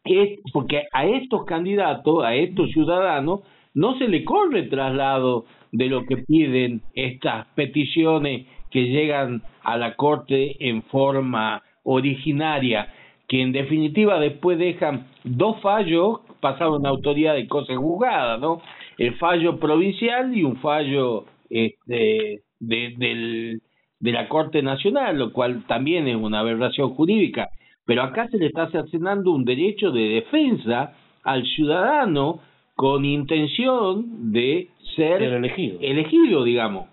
es 0.06 0.40
porque 0.54 0.84
a 0.94 1.06
estos 1.06 1.46
candidatos, 1.46 2.24
a 2.24 2.36
estos 2.36 2.72
ciudadanos, 2.72 3.42
no 3.74 3.98
se 3.98 4.08
le 4.08 4.24
corre 4.24 4.64
traslado 4.64 5.46
de 5.72 5.88
lo 5.88 6.06
que 6.06 6.18
piden 6.18 6.82
estas 6.94 7.48
peticiones 7.56 8.48
que 8.72 8.86
llegan 8.86 9.42
a 9.64 9.78
la 9.78 9.96
Corte 9.96 10.68
en 10.70 10.84
forma 10.84 11.64
originaria, 11.84 12.94
que 13.28 13.42
en 13.42 13.52
definitiva 13.52 14.20
después 14.20 14.58
dejan 14.58 15.08
dos 15.24 15.60
fallos 15.62 16.20
pasados 16.40 16.80
en 16.80 16.86
autoridad 16.86 17.36
de 17.36 17.48
cosas 17.48 17.78
juzgadas, 17.78 18.40
¿no? 18.40 18.62
el 18.98 19.16
fallo 19.16 19.60
provincial 19.60 20.36
y 20.36 20.44
un 20.44 20.58
fallo 20.58 21.26
este, 21.50 22.42
de, 22.60 23.60
de 24.00 24.12
la 24.12 24.30
Corte 24.30 24.62
Nacional, 24.62 25.18
lo 25.18 25.34
cual 25.34 25.66
también 25.68 26.08
es 26.08 26.16
una 26.16 26.40
aberración 26.40 26.94
jurídica. 26.96 27.50
Pero 27.86 28.04
acá 28.04 28.28
se 28.30 28.38
le 28.38 28.48
está 28.48 28.70
cercenando 28.72 29.32
un 29.32 29.46
derecho 29.46 29.92
de 29.92 30.02
defensa 30.02 30.94
al 31.24 31.44
ciudadano 31.46 32.42
con 32.76 33.06
intención 33.06 34.32
de 34.32 34.70
ser 34.96 35.22
elegido. 35.22 35.80
elegido, 35.82 36.44
digamos. 36.44 36.90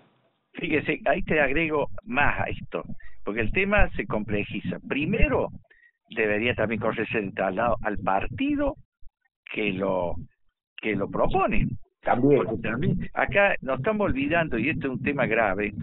Fíjese, 0.53 0.99
ahí 1.05 1.23
te 1.23 1.39
agrego 1.39 1.89
más 2.05 2.39
a 2.39 2.43
esto, 2.43 2.83
porque 3.25 3.41
el 3.41 3.51
tema 3.51 3.89
se 3.95 4.05
complejiza. 4.05 4.77
Primero, 4.87 5.49
debería 6.09 6.53
también 6.53 6.79
correrse 6.79 7.17
el 7.17 7.33
traslado 7.33 7.77
al 7.81 7.97
partido 7.97 8.75
que 9.51 9.73
lo 9.73 10.15
que 10.77 10.95
lo 10.95 11.09
propone. 11.09 11.67
También. 12.01 13.09
Acá 13.13 13.55
nos 13.61 13.79
estamos 13.79 14.05
olvidando, 14.05 14.57
y 14.59 14.69
esto 14.69 14.87
es 14.87 14.93
un 14.93 15.03
tema 15.03 15.25
grave, 15.25 15.73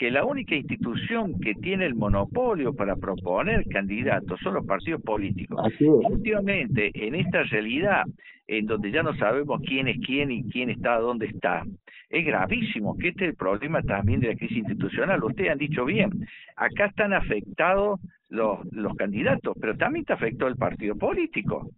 que 0.00 0.10
la 0.10 0.24
única 0.24 0.54
institución 0.54 1.38
que 1.40 1.54
tiene 1.56 1.84
el 1.84 1.94
monopolio 1.94 2.72
para 2.72 2.96
proponer 2.96 3.66
candidatos 3.68 4.40
son 4.40 4.54
los 4.54 4.64
partidos 4.64 5.02
políticos. 5.02 5.60
Últimamente, 5.78 6.90
en 6.94 7.14
esta 7.16 7.42
realidad, 7.42 8.04
en 8.46 8.64
donde 8.64 8.92
ya 8.92 9.02
no 9.02 9.14
sabemos 9.16 9.60
quién 9.60 9.88
es 9.88 9.98
quién 10.06 10.30
y 10.30 10.44
quién 10.44 10.70
está 10.70 10.96
dónde 10.96 11.26
está, 11.26 11.64
es 12.08 12.24
gravísimo, 12.24 12.96
que 12.96 13.08
este 13.08 13.24
es 13.24 13.30
el 13.32 13.36
problema 13.36 13.82
también 13.82 14.20
de 14.20 14.28
la 14.28 14.36
crisis 14.36 14.56
institucional. 14.56 15.22
Ustedes 15.22 15.50
han 15.50 15.58
dicho 15.58 15.84
bien, 15.84 16.08
acá 16.56 16.86
están 16.86 17.12
afectados 17.12 18.00
los, 18.30 18.60
los 18.72 18.96
candidatos, 18.96 19.54
pero 19.60 19.76
también 19.76 20.04
está 20.04 20.14
afectado 20.14 20.48
el 20.48 20.56
partido 20.56 20.96
político 20.96 21.68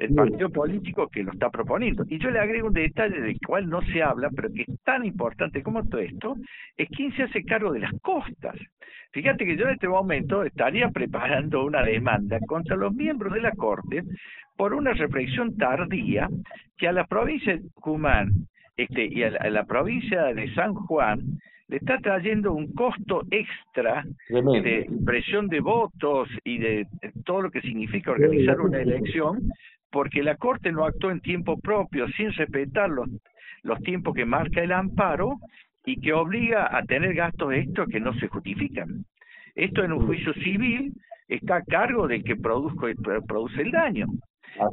el 0.00 0.14
partido 0.14 0.50
político 0.50 1.08
que 1.08 1.22
lo 1.22 1.32
está 1.32 1.50
proponiendo. 1.50 2.04
Y 2.08 2.18
yo 2.18 2.30
le 2.30 2.40
agrego 2.40 2.68
un 2.68 2.74
detalle 2.74 3.20
del 3.20 3.38
cual 3.46 3.68
no 3.68 3.82
se 3.82 4.02
habla, 4.02 4.30
pero 4.34 4.52
que 4.52 4.62
es 4.62 4.82
tan 4.84 5.04
importante 5.04 5.62
como 5.62 5.84
todo 5.84 6.00
esto, 6.00 6.36
es 6.76 6.88
quién 6.88 7.14
se 7.16 7.24
hace 7.24 7.44
cargo 7.44 7.72
de 7.72 7.80
las 7.80 7.92
costas. 8.02 8.56
Fíjate 9.12 9.46
que 9.46 9.56
yo 9.56 9.66
en 9.66 9.74
este 9.74 9.88
momento 9.88 10.42
estaría 10.42 10.88
preparando 10.90 11.64
una 11.64 11.82
demanda 11.82 12.38
contra 12.46 12.76
los 12.76 12.94
miembros 12.94 13.32
de 13.32 13.40
la 13.40 13.52
Corte 13.52 14.02
por 14.56 14.74
una 14.74 14.92
reflexión 14.92 15.56
tardía 15.56 16.28
que 16.76 16.88
a 16.88 16.92
la 16.92 17.06
provincia 17.06 17.56
de 17.56 17.62
Cumán 17.74 18.30
este, 18.76 19.06
y 19.06 19.22
a 19.22 19.30
la 19.30 19.64
provincia 19.64 20.24
de 20.34 20.52
San 20.54 20.74
Juan 20.74 21.20
le 21.68 21.78
está 21.78 21.98
trayendo 21.98 22.52
un 22.52 22.72
costo 22.74 23.22
extra 23.30 24.04
de 24.28 24.86
impresión 24.88 25.48
de 25.48 25.60
votos 25.60 26.28
y 26.44 26.58
de 26.58 26.86
todo 27.24 27.42
lo 27.42 27.50
que 27.50 27.60
significa 27.62 28.12
organizar 28.12 28.60
una 28.60 28.80
elección 28.80 29.50
porque 29.90 30.22
la 30.22 30.36
Corte 30.36 30.72
no 30.72 30.84
actuó 30.84 31.10
en 31.10 31.20
tiempo 31.20 31.58
propio, 31.58 32.08
sin 32.08 32.32
respetar 32.32 32.90
los, 32.90 33.08
los 33.62 33.80
tiempos 33.80 34.14
que 34.14 34.24
marca 34.24 34.62
el 34.62 34.72
amparo 34.72 35.36
y 35.84 36.00
que 36.00 36.12
obliga 36.12 36.76
a 36.76 36.82
tener 36.82 37.14
gastos 37.14 37.52
extras 37.54 37.88
que 37.88 38.00
no 38.00 38.12
se 38.14 38.28
justifican. 38.28 39.04
Esto 39.54 39.84
en 39.84 39.92
un 39.92 40.06
juicio 40.06 40.34
civil 40.34 40.92
está 41.28 41.56
a 41.56 41.62
cargo 41.62 42.06
del 42.08 42.24
que 42.24 42.36
produzco, 42.36 42.86
produce 43.26 43.62
el 43.62 43.70
daño. 43.70 44.06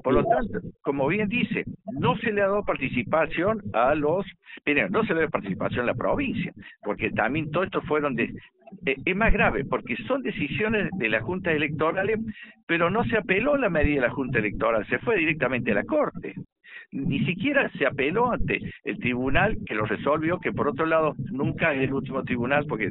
Por 0.04 0.14
lo 0.14 0.24
tanto, 0.24 0.60
como 0.82 1.08
bien 1.08 1.28
dice, 1.28 1.64
no 2.00 2.16
se 2.18 2.32
le 2.32 2.42
ha 2.42 2.48
dado 2.48 2.64
participación 2.64 3.62
a 3.74 3.96
los, 3.96 4.26
miren, 4.66 4.92
no 4.92 5.04
se 5.06 5.14
le 5.14 5.22
da 5.22 5.28
participación 5.28 5.82
a 5.82 5.88
la 5.88 5.94
provincia, 5.94 6.54
porque 6.84 7.10
también 7.12 7.52
todo 7.52 7.64
esto 7.64 7.82
fueron 7.82 8.16
de, 8.16 8.34
eh, 8.86 8.96
es 9.04 9.16
más 9.16 9.34
grave, 9.34 9.66
porque 9.66 9.96
son 10.08 10.22
decisiones 10.22 10.90
de 10.98 11.10
la 11.10 11.22
Junta 11.22 11.52
Electoral, 11.52 12.10
pero 12.66 12.90
no 12.90 13.04
se 13.06 13.18
apeló 13.18 13.58
la 13.58 13.70
medida 13.70 13.96
de 13.96 14.08
la 14.08 14.14
Junta 14.14 14.40
Electoral, 14.40 14.86
se 14.88 15.00
fue 15.00 15.18
directamente 15.18 15.72
a 15.72 15.76
la 15.76 15.84
Corte. 15.84 16.36
Ni 16.92 17.26
siquiera 17.26 17.70
se 17.72 17.88
apeló 17.88 18.32
ante 18.32 18.60
el 18.84 19.00
tribunal 19.00 19.58
que 19.66 19.74
lo 19.74 19.86
resolvió, 19.86 20.40
que 20.40 20.52
por 20.52 20.68
otro 20.68 20.86
lado 20.86 21.16
nunca 21.32 21.74
es 21.74 21.82
el 21.82 21.94
último 21.94 22.24
tribunal 22.24 22.66
porque 22.68 22.90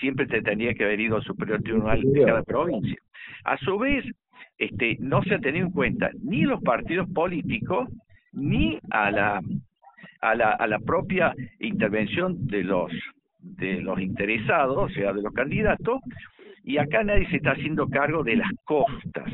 siempre 0.00 0.26
te 0.26 0.42
tendría 0.42 0.74
que 0.74 0.84
haber 0.84 1.00
ido 1.00 1.16
al 1.16 1.22
superior 1.22 1.62
tribunal 1.62 2.02
de 2.02 2.24
cada 2.24 2.42
provincia. 2.42 2.96
A 3.44 3.56
su 3.56 3.78
vez, 3.78 4.04
este, 4.58 4.96
no 5.00 5.22
se 5.22 5.34
ha 5.34 5.38
tenido 5.38 5.66
en 5.66 5.72
cuenta 5.72 6.10
ni 6.22 6.42
los 6.42 6.60
partidos 6.62 7.08
políticos 7.10 7.88
ni 8.32 8.78
a 8.90 9.10
la 9.10 9.40
a 10.20 10.34
la, 10.34 10.50
a 10.50 10.66
la 10.66 10.80
propia 10.80 11.32
intervención 11.60 12.46
de 12.48 12.64
los 12.64 12.92
de 13.38 13.80
los 13.80 14.00
interesados, 14.00 14.76
o 14.76 14.88
sea, 14.88 15.12
de 15.12 15.22
los 15.22 15.32
candidatos, 15.32 16.00
y 16.64 16.78
acá 16.78 17.04
nadie 17.04 17.28
se 17.30 17.36
está 17.36 17.52
haciendo 17.52 17.88
cargo 17.88 18.24
de 18.24 18.36
las 18.36 18.50
costas. 18.64 19.32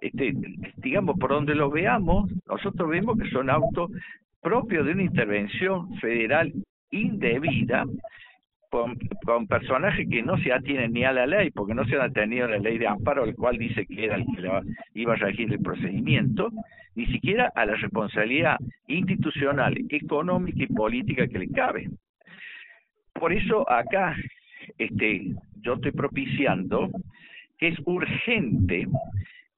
Este, 0.00 0.32
digamos, 0.78 1.18
por 1.18 1.30
donde 1.30 1.54
lo 1.54 1.70
veamos, 1.70 2.30
nosotros 2.46 2.88
vemos 2.88 3.18
que 3.18 3.28
son 3.30 3.50
autos 3.50 3.90
propios 4.40 4.86
de 4.86 4.92
una 4.92 5.02
intervención 5.02 5.94
federal 5.98 6.52
indebida 6.90 7.84
con, 8.70 8.96
personajes 9.46 10.08
que 10.08 10.22
no 10.22 10.38
se 10.38 10.52
atienen 10.52 10.92
ni 10.92 11.04
a 11.04 11.12
la 11.12 11.26
ley, 11.26 11.50
porque 11.50 11.74
no 11.74 11.84
se 11.84 11.96
han 11.96 12.02
atenido 12.02 12.46
a 12.46 12.50
la 12.50 12.58
ley 12.58 12.78
de 12.78 12.86
amparo, 12.86 13.24
el 13.24 13.34
cual 13.34 13.58
dice 13.58 13.84
que 13.86 14.04
era 14.04 14.16
el 14.16 14.24
que 14.24 14.48
iba 14.94 15.12
a 15.12 15.16
regir 15.16 15.52
el 15.52 15.60
procedimiento, 15.60 16.50
ni 16.94 17.06
siquiera 17.06 17.52
a 17.54 17.66
la 17.66 17.74
responsabilidad 17.74 18.56
institucional, 18.86 19.76
económica 19.88 20.62
y 20.62 20.66
política 20.66 21.28
que 21.28 21.38
le 21.38 21.48
cabe. 21.48 21.88
Por 23.12 23.32
eso 23.32 23.70
acá 23.70 24.16
este, 24.78 25.34
yo 25.62 25.74
estoy 25.74 25.92
propiciando 25.92 26.90
que 27.58 27.68
es 27.68 27.78
urgente 27.84 28.86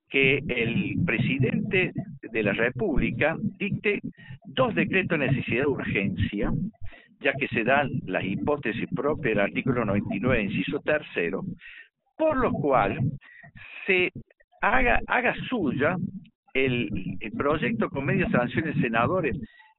que 0.08 0.42
el 0.48 0.96
presidente 1.06 1.92
de 2.32 2.42
la 2.42 2.52
República 2.52 3.36
dicte 3.58 4.00
dos 4.44 4.74
decretos 4.74 5.18
de 5.18 5.26
necesidad 5.26 5.62
de 5.62 5.68
urgencia, 5.68 6.52
ya 7.22 7.32
que 7.34 7.48
se 7.48 7.64
dan 7.64 7.90
las 8.06 8.24
hipótesis 8.24 8.88
propias 8.94 9.34
del 9.34 9.40
artículo 9.40 9.84
99, 9.84 10.42
inciso 10.42 10.80
tercero, 10.80 11.42
por 12.16 12.36
lo 12.36 12.52
cual 12.52 12.98
se 13.86 14.10
haga, 14.60 15.00
haga 15.06 15.34
suya 15.48 15.96
el, 16.54 16.88
el 17.20 17.32
proyecto 17.32 17.88
con 17.88 18.04
medias 18.04 18.30
sanciones 18.30 18.76
senadores 18.80 19.36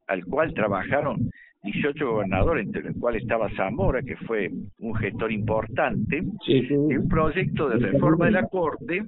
al 0.07 0.25
cual 0.25 0.53
trabajaron 0.53 1.29
18 1.63 2.05
gobernadores, 2.05 2.65
entre 2.65 2.83
los 2.83 2.97
cuales 2.97 3.21
estaba 3.21 3.49
Zamora, 3.55 4.01
que 4.01 4.17
fue 4.17 4.49
un 4.79 4.95
gestor 4.95 5.31
importante, 5.31 6.21
sí, 6.45 6.67
un 6.73 7.07
proyecto 7.07 7.69
de 7.69 7.77
reforma 7.77 8.25
de 8.25 8.31
la 8.31 8.47
Corte 8.47 9.03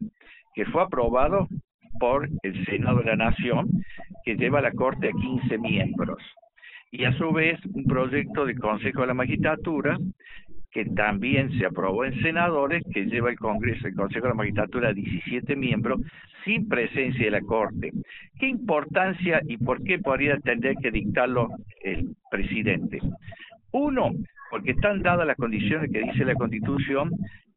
que 0.53 0.65
fue 0.65 0.83
aprobado 0.83 1.47
por 1.99 2.29
el 2.43 2.65
Senado 2.65 2.99
de 2.99 3.05
la 3.05 3.15
Nación, 3.17 3.67
que 4.23 4.35
lleva 4.35 4.59
a 4.59 4.61
la 4.61 4.71
Corte 4.71 5.09
a 5.09 5.11
15 5.11 5.57
miembros. 5.57 6.21
Y 6.91 7.03
a 7.05 7.17
su 7.17 7.31
vez 7.31 7.59
un 7.73 7.83
proyecto 7.85 8.45
de 8.45 8.55
Consejo 8.55 9.01
de 9.01 9.07
la 9.07 9.13
Magistratura, 9.13 9.97
que 10.71 10.85
también 10.85 11.57
se 11.57 11.65
aprobó 11.65 12.05
en 12.05 12.21
senadores, 12.21 12.83
que 12.93 13.05
lleva 13.05 13.29
el 13.29 13.37
Congreso, 13.37 13.87
el 13.87 13.95
Consejo 13.95 14.23
de 14.23 14.29
la 14.29 14.35
Magistratura 14.35 14.89
a 14.89 14.93
17 14.93 15.55
miembros, 15.55 16.01
sin 16.43 16.67
presencia 16.67 17.25
de 17.25 17.31
la 17.31 17.41
Corte. 17.41 17.91
¿Qué 18.39 18.47
importancia 18.47 19.41
y 19.47 19.57
por 19.57 19.83
qué 19.83 19.99
podría 19.99 20.37
tener 20.39 20.75
que 20.75 20.91
dictarlo 20.91 21.49
el 21.81 22.15
presidente? 22.29 22.99
Uno, 23.71 24.11
porque 24.51 24.71
están 24.71 25.01
dadas 25.01 25.25
las 25.25 25.37
condiciones 25.37 25.91
que 25.91 26.01
dice 26.01 26.25
la 26.25 26.35
Constitución 26.35 27.11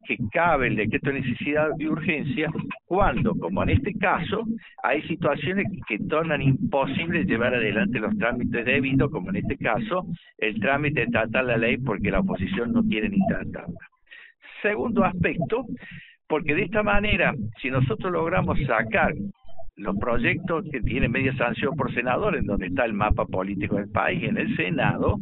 que 0.09 0.17
cabe 0.31 0.67
el 0.67 0.75
decreto 0.75 1.11
de 1.11 1.21
necesidad 1.21 1.69
y 1.77 1.85
urgencia 1.85 2.51
cuando, 2.85 3.35
como 3.35 3.61
en 3.61 3.69
este 3.69 3.93
caso, 3.93 4.43
hay 4.81 5.03
situaciones 5.03 5.67
que 5.87 5.99
tornan 5.99 6.41
imposible 6.41 7.25
llevar 7.25 7.53
adelante 7.53 7.99
los 7.99 8.17
trámites 8.17 8.65
debidos, 8.65 9.11
como 9.11 9.29
en 9.29 9.35
este 9.35 9.55
caso, 9.57 10.07
el 10.39 10.59
trámite 10.59 11.01
de 11.01 11.11
tratar 11.11 11.45
la 11.45 11.57
ley 11.57 11.77
porque 11.77 12.09
la 12.09 12.21
oposición 12.21 12.73
no 12.73 12.81
quiere 12.81 13.07
ni 13.07 13.19
tratarla. 13.27 13.77
Segundo 14.63 15.03
aspecto, 15.03 15.67
porque 16.27 16.55
de 16.55 16.63
esta 16.63 16.81
manera, 16.81 17.35
si 17.61 17.69
nosotros 17.69 18.11
logramos 18.11 18.57
sacar 18.65 19.13
los 19.75 19.95
proyectos 19.97 20.65
que 20.71 20.81
tienen 20.81 21.11
media 21.11 21.37
sanción 21.37 21.75
por 21.75 21.93
senador, 21.93 22.35
en 22.35 22.47
donde 22.47 22.65
está 22.65 22.83
el 22.83 22.93
mapa 22.93 23.25
político 23.25 23.75
del 23.75 23.91
país, 23.91 24.23
en 24.23 24.37
el 24.37 24.55
Senado, 24.55 25.19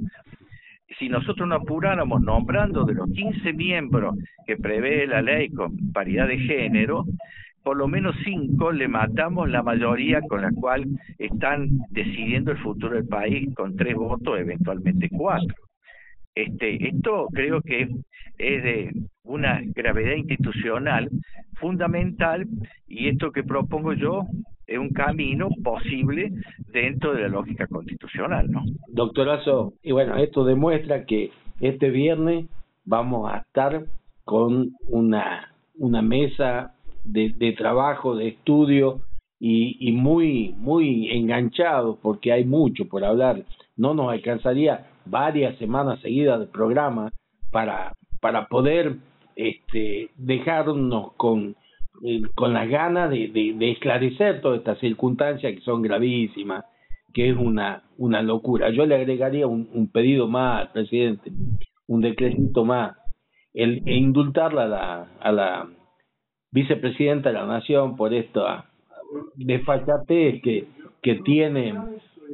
si 0.97 1.09
nosotros 1.09 1.47
nos 1.47 1.61
apuráramos 1.61 2.21
nombrando 2.21 2.83
de 2.85 2.93
los 2.93 3.09
15 3.11 3.53
miembros 3.53 4.15
que 4.45 4.57
prevé 4.57 5.05
la 5.07 5.21
ley 5.21 5.49
con 5.49 5.91
paridad 5.91 6.27
de 6.27 6.39
género, 6.39 7.05
por 7.63 7.75
lo 7.75 7.87
menos 7.87 8.15
cinco 8.23 8.71
le 8.71 8.87
matamos 8.87 9.49
la 9.49 9.61
mayoría 9.61 10.21
con 10.21 10.41
la 10.41 10.51
cual 10.51 10.85
están 11.17 11.67
decidiendo 11.89 12.51
el 12.51 12.57
futuro 12.59 12.95
del 12.95 13.07
país 13.07 13.53
con 13.55 13.75
tres 13.75 13.95
votos, 13.95 14.39
eventualmente 14.39 15.09
cuatro. 15.09 15.53
Este, 16.33 16.87
esto 16.87 17.27
creo 17.33 17.61
que 17.61 17.89
es 18.37 18.63
de 18.63 18.91
una 19.23 19.59
gravedad 19.75 20.15
institucional 20.15 21.09
fundamental 21.55 22.47
y 22.87 23.09
esto 23.09 23.31
que 23.31 23.43
propongo 23.43 23.93
yo 23.93 24.21
es 24.67 24.77
un 24.77 24.89
camino 24.89 25.49
posible 25.63 26.33
dentro 26.71 27.13
de 27.13 27.21
la 27.21 27.29
lógica 27.29 27.67
constitucional, 27.67 28.51
¿no? 28.51 28.63
Doctorazo, 28.89 29.73
y 29.81 29.93
bueno, 29.93 30.17
esto 30.17 30.43
demuestra 30.43 31.05
que 31.05 31.31
este 31.61 31.89
viernes 31.89 32.45
vamos 32.85 33.31
a 33.31 33.37
estar 33.37 33.85
con 34.25 34.73
una, 34.89 35.53
una 35.75 36.01
mesa 36.01 36.73
de, 37.05 37.29
de 37.29 37.53
trabajo, 37.53 38.15
de 38.15 38.27
estudio 38.29 39.01
y, 39.39 39.77
y 39.79 39.93
muy, 39.93 40.53
muy 40.57 41.09
enganchados 41.11 41.97
porque 42.01 42.33
hay 42.33 42.43
mucho 42.43 42.85
por 42.87 43.05
hablar. 43.05 43.45
No 43.77 43.93
nos 43.93 44.11
alcanzaría 44.11 44.87
varias 45.05 45.57
semanas 45.57 45.99
seguidas 46.01 46.39
de 46.39 46.47
programa 46.47 47.11
para, 47.51 47.93
para 48.19 48.47
poder 48.47 48.97
este, 49.35 50.09
dejarnos 50.17 51.13
con 51.13 51.55
eh, 52.03 52.21
con 52.35 52.53
las 52.53 52.69
ganas 52.69 53.09
de, 53.09 53.55
esclarecer 53.71 54.41
todas 54.41 54.59
estas 54.59 54.79
circunstancias 54.79 55.53
que 55.53 55.61
son 55.61 55.81
gravísimas, 55.81 56.65
que 57.13 57.29
es 57.29 57.37
una, 57.37 57.83
una 57.97 58.21
locura. 58.21 58.69
Yo 58.69 58.85
le 58.85 58.95
agregaría 58.95 59.47
un, 59.47 59.89
pedido 59.91 60.27
más 60.27 60.67
presidente, 60.69 61.31
un 61.87 62.01
decreto 62.01 62.65
más, 62.65 62.95
el, 63.53 63.81
e 63.85 63.95
indultarla 63.95 65.07
a 65.19 65.31
la, 65.31 65.67
vicepresidenta 66.51 67.29
de 67.29 67.35
la 67.35 67.45
Nación 67.45 67.97
por 67.97 68.13
esta 68.13 68.65
desfachatez 69.35 70.41
que, 70.41 70.65
que 71.01 71.15
tiene 71.15 71.73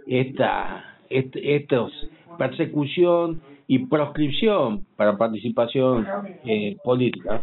esta, 0.08 0.98
estos 1.10 1.92
persecución 2.38 3.42
y 3.68 3.80
proscripción 3.88 4.86
para 4.96 5.18
participación 5.18 6.06
eh, 6.46 6.78
política. 6.84 7.42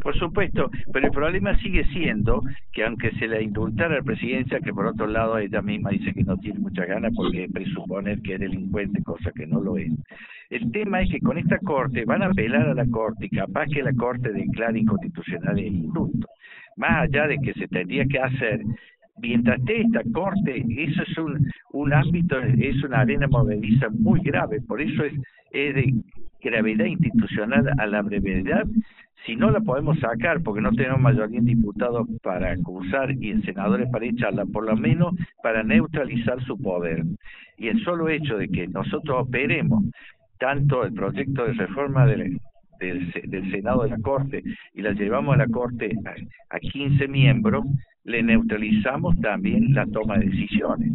Por 0.00 0.16
supuesto, 0.18 0.70
pero 0.92 1.06
el 1.06 1.12
problema 1.12 1.56
sigue 1.58 1.84
siendo 1.92 2.42
que 2.72 2.84
aunque 2.84 3.10
se 3.12 3.28
le 3.28 3.42
indultara 3.42 3.94
a 3.94 3.98
la 3.98 4.04
presidencia, 4.04 4.60
que 4.60 4.72
por 4.72 4.86
otro 4.86 5.06
lado 5.06 5.38
ella 5.38 5.60
misma 5.62 5.90
dice 5.90 6.12
que 6.12 6.24
no 6.24 6.36
tiene 6.38 6.60
muchas 6.60 6.88
ganas 6.88 7.12
porque 7.14 7.48
presuponer 7.52 8.20
que 8.22 8.34
es 8.34 8.40
delincuente, 8.40 9.02
cosa 9.02 9.30
que 9.34 9.46
no 9.46 9.60
lo 9.60 9.76
es. 9.76 9.92
El 10.50 10.70
tema 10.72 11.02
es 11.02 11.10
que 11.10 11.20
con 11.20 11.38
esta 11.38 11.58
corte 11.58 12.04
van 12.04 12.22
a 12.22 12.26
apelar 12.26 12.68
a 12.68 12.74
la 12.74 12.86
corte 12.86 13.26
y 13.26 13.30
capaz 13.30 13.66
que 13.66 13.82
la 13.82 13.92
corte 13.94 14.32
declare 14.32 14.78
inconstitucional 14.78 15.58
el 15.58 15.66
indulto. 15.66 16.28
Más 16.76 17.02
allá 17.02 17.26
de 17.26 17.38
que 17.38 17.52
se 17.54 17.68
tendría 17.68 18.04
que 18.06 18.18
hacer 18.18 18.60
mientras 19.18 19.58
esté 19.58 19.82
esta 19.82 20.02
corte, 20.12 20.64
eso 20.68 21.02
es 21.02 21.18
un, 21.18 21.50
un 21.72 21.92
ámbito, 21.92 22.38
es 22.38 22.82
una 22.82 23.00
arena 23.00 23.26
movediza 23.28 23.88
muy 23.90 24.20
grave, 24.20 24.60
por 24.62 24.80
eso 24.80 25.04
es, 25.04 25.12
es 25.52 25.74
de 25.74 25.94
gravedad 26.42 26.86
institucional 26.86 27.70
a 27.78 27.86
la 27.86 28.02
brevedad 28.02 28.66
si 29.24 29.36
no 29.36 29.50
la 29.50 29.60
podemos 29.60 29.98
sacar 30.00 30.42
porque 30.42 30.60
no 30.60 30.72
tenemos 30.72 31.00
mayoría 31.00 31.38
en 31.38 31.44
diputados 31.44 32.08
para 32.22 32.52
acusar 32.52 33.12
y 33.12 33.30
en 33.30 33.42
senadores 33.42 33.88
para 33.90 34.06
echarla, 34.06 34.44
por 34.46 34.64
lo 34.66 34.76
menos 34.76 35.14
para 35.42 35.62
neutralizar 35.62 36.42
su 36.44 36.60
poder. 36.60 37.04
Y 37.56 37.68
el 37.68 37.82
solo 37.84 38.08
hecho 38.08 38.36
de 38.36 38.48
que 38.48 38.66
nosotros 38.66 39.28
operemos 39.28 39.84
tanto 40.38 40.84
el 40.84 40.92
proyecto 40.92 41.44
de 41.44 41.52
reforma 41.52 42.06
del, 42.06 42.40
Senado 43.52 43.84
de 43.84 43.90
la 43.90 43.98
Corte 43.98 44.42
y 44.74 44.82
la 44.82 44.90
llevamos 44.90 45.34
a 45.34 45.38
la 45.38 45.46
Corte 45.46 45.92
a, 46.04 46.56
a 46.56 46.58
15 46.58 47.06
miembros, 47.06 47.64
le 48.02 48.24
neutralizamos 48.24 49.20
también 49.20 49.72
la 49.72 49.86
toma 49.86 50.18
de 50.18 50.26
decisiones 50.26 50.90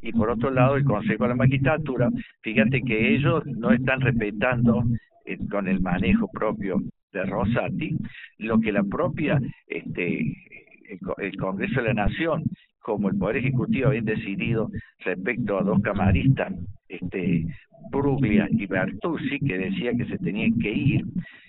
y 0.00 0.12
por 0.12 0.30
otro 0.30 0.50
lado 0.50 0.76
el 0.76 0.84
Consejo 0.84 1.24
de 1.24 1.30
la 1.30 1.36
Magistratura, 1.36 2.08
fíjate 2.42 2.82
que 2.82 3.14
ellos 3.14 3.44
no 3.46 3.72
están 3.72 4.00
respetando 4.00 4.84
eh, 5.24 5.38
con 5.50 5.68
el 5.68 5.80
manejo 5.80 6.28
propio 6.30 6.80
de 7.12 7.24
Rosati, 7.24 7.96
lo 8.38 8.60
que 8.60 8.72
la 8.72 8.84
propia 8.84 9.40
este 9.66 10.36
el, 11.18 11.36
Congreso 11.36 11.80
de 11.80 11.88
la 11.88 12.06
Nación 12.06 12.44
como 12.80 13.10
el 13.10 13.18
Poder 13.18 13.38
Ejecutivo 13.38 13.88
había 13.88 14.00
decidido 14.00 14.70
respecto 15.00 15.58
a 15.58 15.62
dos 15.62 15.80
camaristas, 15.82 16.54
este, 16.88 17.44
Bruglia 17.90 18.48
y 18.50 18.66
Bertuzzi, 18.66 19.38
que 19.40 19.58
decía 19.58 19.92
que 19.92 20.06
se 20.06 20.16
tenían 20.16 20.58
que 20.58 20.72
ir, 20.72 21.04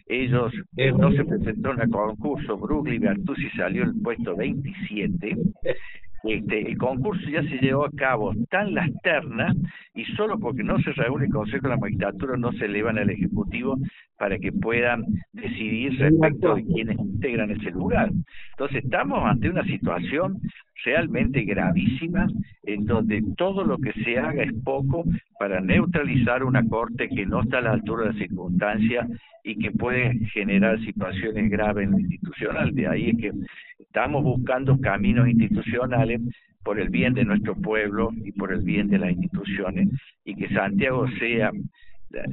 ellos 0.08 0.52
no 0.98 1.12
se 1.14 1.24
presentaron 1.24 1.82
a 1.82 1.88
concurso, 1.88 2.58
Bruglia 2.58 2.96
y 2.96 3.00
Bertuzzi 3.00 3.50
salió 3.52 3.84
el 3.84 3.94
puesto 4.02 4.36
27 4.36 5.38
este, 6.24 6.68
el 6.68 6.78
concurso 6.78 7.30
ya 7.30 7.42
se 7.44 7.58
llevó 7.58 7.86
a 7.86 7.92
cabo 7.92 8.34
tan 8.50 8.74
las 8.74 8.90
ternas 9.02 9.56
y 9.94 10.06
solo 10.16 10.40
porque 10.40 10.64
no 10.64 10.80
se 10.80 10.92
reúne 10.94 11.26
el 11.26 11.32
Consejo 11.32 11.64
de 11.64 11.70
la 11.70 11.78
Magistratura 11.78 12.38
no 12.38 12.52
se 12.54 12.66
elevan 12.66 12.98
al 12.98 13.10
Ejecutivo 13.10 13.78
para 14.18 14.38
que 14.38 14.52
puedan 14.52 15.06
decidir 15.34 15.98
respecto 15.98 16.56
de 16.56 16.66
quienes 16.66 17.00
integran 17.00 17.52
ese 17.52 17.72
lugar. 17.72 18.12
Entonces 18.52 18.84
estamos 18.84 19.24
ante 19.24 19.50
una 19.50 19.64
situación 19.64 20.40
realmente 20.84 21.44
gravísima 21.44 22.28
en 22.64 22.86
donde 22.86 23.24
todo 23.38 23.64
lo 23.64 23.78
que 23.78 23.94
se 24.04 24.18
haga 24.18 24.44
es 24.44 24.54
poco 24.64 25.04
para 25.40 25.60
neutralizar 25.62 26.44
una 26.44 26.64
corte 26.68 27.10
que 27.10 27.26
no 27.26 27.42
está 27.42 27.60
a 27.60 27.62
la 27.62 27.72
altura 27.72 28.06
de 28.06 28.14
la 28.14 28.20
circunstancia 28.20 29.08
y 29.44 29.58
que 29.58 29.72
puede 29.72 30.14
generar 30.34 30.80
situaciones 30.82 31.50
graves 31.50 31.86
en 31.86 31.92
lo 31.92 32.00
institucional. 32.00 32.74
De 32.74 32.88
ahí 32.88 33.10
es 33.10 33.18
que 33.18 33.32
estamos 33.90 34.24
buscando 34.24 34.80
caminos 34.80 35.28
institucionales 35.28 36.22
por 36.64 36.80
el 36.80 36.90
bien 36.90 37.16
de 37.16 37.26
nuestro 37.26 37.56
pueblo 37.56 38.12
y 38.24 38.32
por 38.32 38.54
el 38.54 38.62
bien 38.62 38.88
de 38.88 39.00
las 39.00 39.12
instituciones 39.12 39.90
y 40.24 40.36
que 40.36 40.48
Santiago 40.54 41.08
sea 41.20 41.52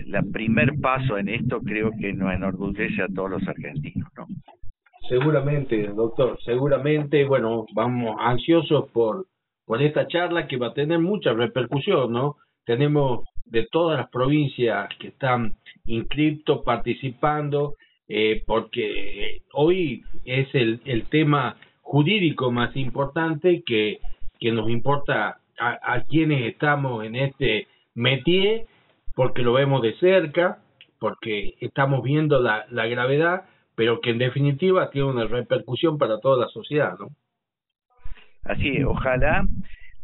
la, 0.07 0.23
primer 0.23 0.79
paso 0.81 1.17
en 1.17 1.29
esto 1.29 1.61
creo 1.61 1.91
que 1.99 2.13
nos 2.13 2.33
enorgullece 2.35 3.03
a 3.03 3.09
todos 3.09 3.31
los 3.31 3.49
argentinos, 3.49 4.09
¿no? 4.17 4.27
Seguramente, 5.09 5.87
doctor, 5.89 6.39
seguramente, 6.45 7.25
bueno, 7.25 7.65
vamos 7.75 8.17
ansiosos 8.21 8.91
por, 8.91 9.27
por 9.65 9.81
esta 9.81 10.07
charla 10.09 10.47
que 10.49 10.57
va 10.57 10.69
a 10.69 10.75
tener 10.75 10.99
mucha 10.99 11.33
repercusión, 11.33 12.13
¿no? 12.13 12.37
Tenemos 12.65 13.25
de 13.45 13.67
todas 13.71 13.99
las 13.99 14.11
provincias 14.11 14.89
que 14.99 15.09
están 15.09 15.55
inscriptos, 15.87 16.63
participando, 16.65 17.75
eh, 18.09 18.43
porque 18.47 19.43
hoy 19.53 20.05
es 20.25 20.55
el, 20.55 20.81
el 20.85 21.09
tema 21.09 21.57
jurídico 21.83 22.51
más 22.51 22.77
importante 22.77 23.63
que, 23.65 24.01
que 24.39 24.53
nos 24.53 24.69
importa 24.71 25.39
a, 25.59 26.03
quienes 26.03 26.45
estamos 26.53 27.05
en 27.05 27.17
este 27.17 27.67
métier, 27.95 28.67
porque 29.15 29.43
lo 29.43 29.55
vemos 29.55 29.81
de 29.83 29.97
cerca, 29.99 30.59
porque 30.99 31.55
estamos 31.61 32.03
viendo 32.03 32.41
la, 32.41 32.67
la 32.71 32.87
gravedad, 32.87 33.45
pero 33.75 34.01
que 34.01 34.11
en 34.11 34.19
definitiva 34.19 34.91
tiene 34.91 35.09
una 35.09 35.25
repercusión 35.25 35.97
para 35.97 36.21
toda 36.21 36.45
la 36.45 36.49
sociedad, 36.49 36.99
¿no? 36.99 37.09
Así 38.45 38.77
es, 38.77 38.85
ojalá 38.85 39.45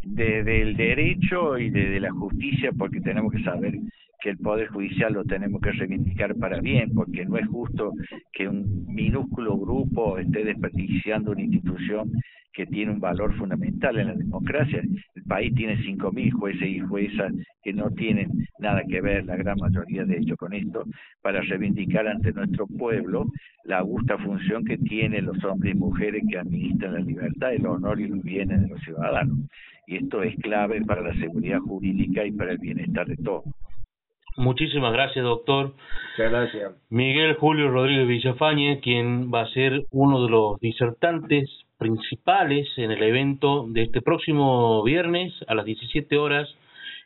desde 0.05 0.63
el 0.63 0.77
derecho 0.77 1.59
y 1.59 1.71
desde 1.71 2.01
la 2.01 2.11
justicia, 2.13 2.71
porque 2.77 3.01
tenemos 3.01 3.33
que 3.33 3.43
saber 3.43 3.75
que 4.21 4.31
el 4.31 4.39
Poder 4.39 4.69
Judicial 4.69 5.13
lo 5.13 5.25
tenemos 5.25 5.61
que 5.61 5.73
reivindicar 5.73 6.37
para 6.37 6.61
bien, 6.61 6.93
porque 6.95 7.25
no 7.25 7.37
es 7.37 7.47
justo 7.49 7.93
que 8.33 8.49
un 8.49 8.87
minúsculo 8.87 9.59
grupo 9.59 10.19
esté 10.19 10.45
desperdiciando 10.45 11.33
una 11.33 11.43
institución 11.43 12.13
que 12.53 12.67
tiene 12.67 12.93
un 12.93 13.01
valor 13.01 13.35
fundamental 13.37 13.99
en 13.99 14.09
la 14.09 14.15
democracia. 14.15 14.83
El 15.15 15.23
país 15.25 15.55
tiene 15.55 15.77
5.000 15.79 16.33
jueces 16.33 16.69
y 16.69 16.81
juezas 16.81 17.33
que 17.63 17.73
no 17.73 17.91
tienen 17.91 18.29
nada 18.59 18.83
que 18.89 19.01
ver, 19.01 19.25
la 19.25 19.37
gran 19.37 19.59
mayoría 19.59 20.05
de 20.05 20.19
ellos, 20.19 20.37
con 20.37 20.53
esto, 20.53 20.85
para 21.23 21.41
reivindicar 21.41 22.07
ante 22.07 22.33
nuestro 22.33 22.67
pueblo 22.67 23.27
la 23.65 23.79
augusta 23.79 24.19
función 24.19 24.65
que 24.65 24.79
tienen 24.79 25.27
los 25.27 25.43
hombres 25.45 25.75
y 25.75 25.79
mujeres 25.79 26.23
que 26.31 26.39
administran 26.39 26.95
la 26.95 27.01
libertad, 27.01 27.55
el 27.55 27.67
honor 27.67 28.01
y 28.01 28.09
los 28.09 28.23
bienes 28.23 28.61
de 28.61 28.69
los 28.69 28.81
ciudadanos. 28.83 29.39
Y 29.87 29.97
esto 29.97 30.23
es 30.23 30.37
clave 30.37 30.81
para 30.83 31.03
la 31.03 31.15
seguridad 31.15 31.61
jurídica 31.61 32.25
y 32.25 32.33
para 32.33 32.53
el 32.53 32.59
bienestar 32.59 33.07
de 33.07 33.17
todos. 33.17 33.45
Muchísimas 34.37 34.93
gracias, 34.93 35.25
doctor. 35.25 35.75
Muchas 36.17 36.31
gracias. 36.31 36.73
Miguel 36.89 37.35
Julio 37.35 37.71
Rodríguez 37.71 38.09
Villafañe, 38.09 38.81
quien 38.81 39.31
va 39.33 39.43
a 39.43 39.49
ser 39.49 39.85
uno 39.91 40.25
de 40.25 40.31
los 40.31 40.59
disertantes 40.61 41.51
principales 41.83 42.69
en 42.77 42.93
el 42.93 43.03
evento 43.03 43.67
de 43.69 43.83
este 43.83 44.03
próximo 44.03 44.85
viernes 44.85 45.35
a 45.49 45.57
las 45.57 45.65
17 45.65 46.17
horas 46.17 46.49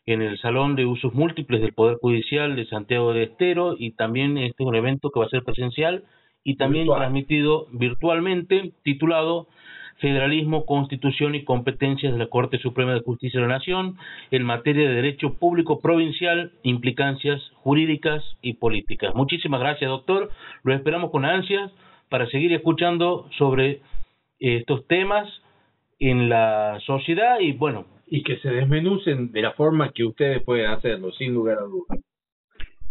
en 0.05 0.21
el 0.21 0.39
Salón 0.39 0.77
de 0.77 0.85
Usos 0.85 1.15
Múltiples 1.15 1.63
del 1.63 1.73
Poder 1.73 1.97
Judicial 1.97 2.55
de 2.55 2.67
Santiago 2.67 3.15
de 3.15 3.23
Estero 3.23 3.75
y 3.79 3.93
también 3.93 4.37
este 4.37 4.63
es 4.63 4.69
un 4.69 4.75
evento 4.75 5.09
que 5.11 5.19
va 5.19 5.25
a 5.25 5.31
ser 5.31 5.45
presencial 5.45 6.05
y 6.45 6.57
también 6.57 6.87
transmitido 6.89 7.69
virtualmente 7.73 8.73
titulado 8.83 9.49
Federalismo, 9.97 10.67
Constitución 10.67 11.35
y 11.35 11.45
Competencias 11.45 12.13
de 12.13 12.19
la 12.19 12.27
Corte 12.27 12.59
Suprema 12.59 12.93
de 12.93 13.01
Justicia 13.01 13.41
de 13.41 13.47
la 13.47 13.55
Nación 13.55 13.97
en 14.31 14.43
materia 14.43 14.87
de 14.87 14.95
derecho 14.95 15.39
público 15.39 15.81
provincial, 15.81 16.53
implicancias 16.65 17.41
jurídicas 17.63 18.23
y 18.43 18.53
políticas. 18.53 19.15
Muchísimas 19.15 19.61
gracias, 19.61 19.89
doctor. 19.89 20.29
Lo 20.65 20.75
esperamos 20.75 21.11
con 21.13 21.25
ansias 21.25 21.73
para 22.11 22.27
seguir 22.27 22.53
escuchando 22.53 23.27
sobre 23.39 23.81
estos 24.39 24.87
temas 24.87 25.29
en 25.99 26.29
la 26.29 26.79
sociedad 26.87 27.41
y 27.41 27.53
bueno. 27.53 27.87
Y 28.09 28.23
que 28.23 28.37
se 28.39 28.51
desmenucen 28.51 29.33
de 29.33 29.43
la 29.43 29.53
forma 29.53 29.91
que 29.93 30.05
ustedes 30.05 30.43
pueden 30.43 30.71
hacerlo, 30.71 31.11
sin 31.13 31.35
lugar 31.35 31.59
a 31.59 31.63
dudas. 31.63 31.99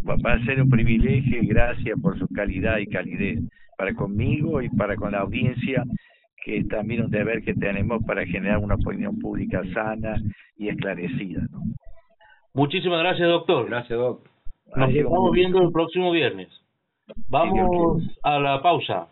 Va 0.05 0.33
a 0.33 0.45
ser 0.45 0.61
un 0.61 0.69
privilegio 0.69 1.41
y 1.41 1.47
gracias 1.47 1.97
por 2.01 2.19
su 2.19 2.27
calidad 2.27 2.79
y 2.79 2.87
calidez 2.87 3.39
para 3.77 3.93
conmigo 3.93 4.61
y 4.61 4.69
para 4.69 4.95
con 4.95 5.13
la 5.13 5.19
audiencia, 5.19 5.83
que 6.43 6.57
es 6.57 6.67
también 6.67 7.05
un 7.05 7.11
deber 7.11 7.43
que 7.43 7.53
tenemos 7.53 8.03
para 8.05 8.25
generar 8.25 8.57
una 8.57 8.75
opinión 8.75 9.17
pública 9.19 9.61
sana 9.73 10.21
y 10.57 10.67
esclarecida. 10.67 11.47
Muchísimas 12.53 12.99
gracias, 12.99 13.27
doctor. 13.27 13.67
Gracias, 13.67 13.97
doctor. 13.97 14.31
Nos 14.75 14.89
estamos 14.89 15.31
viendo 15.31 15.61
el 15.61 15.71
próximo 15.71 16.11
viernes. 16.11 16.49
Vamos 17.29 18.03
a 18.23 18.39
la 18.39 18.61
pausa. 18.61 19.07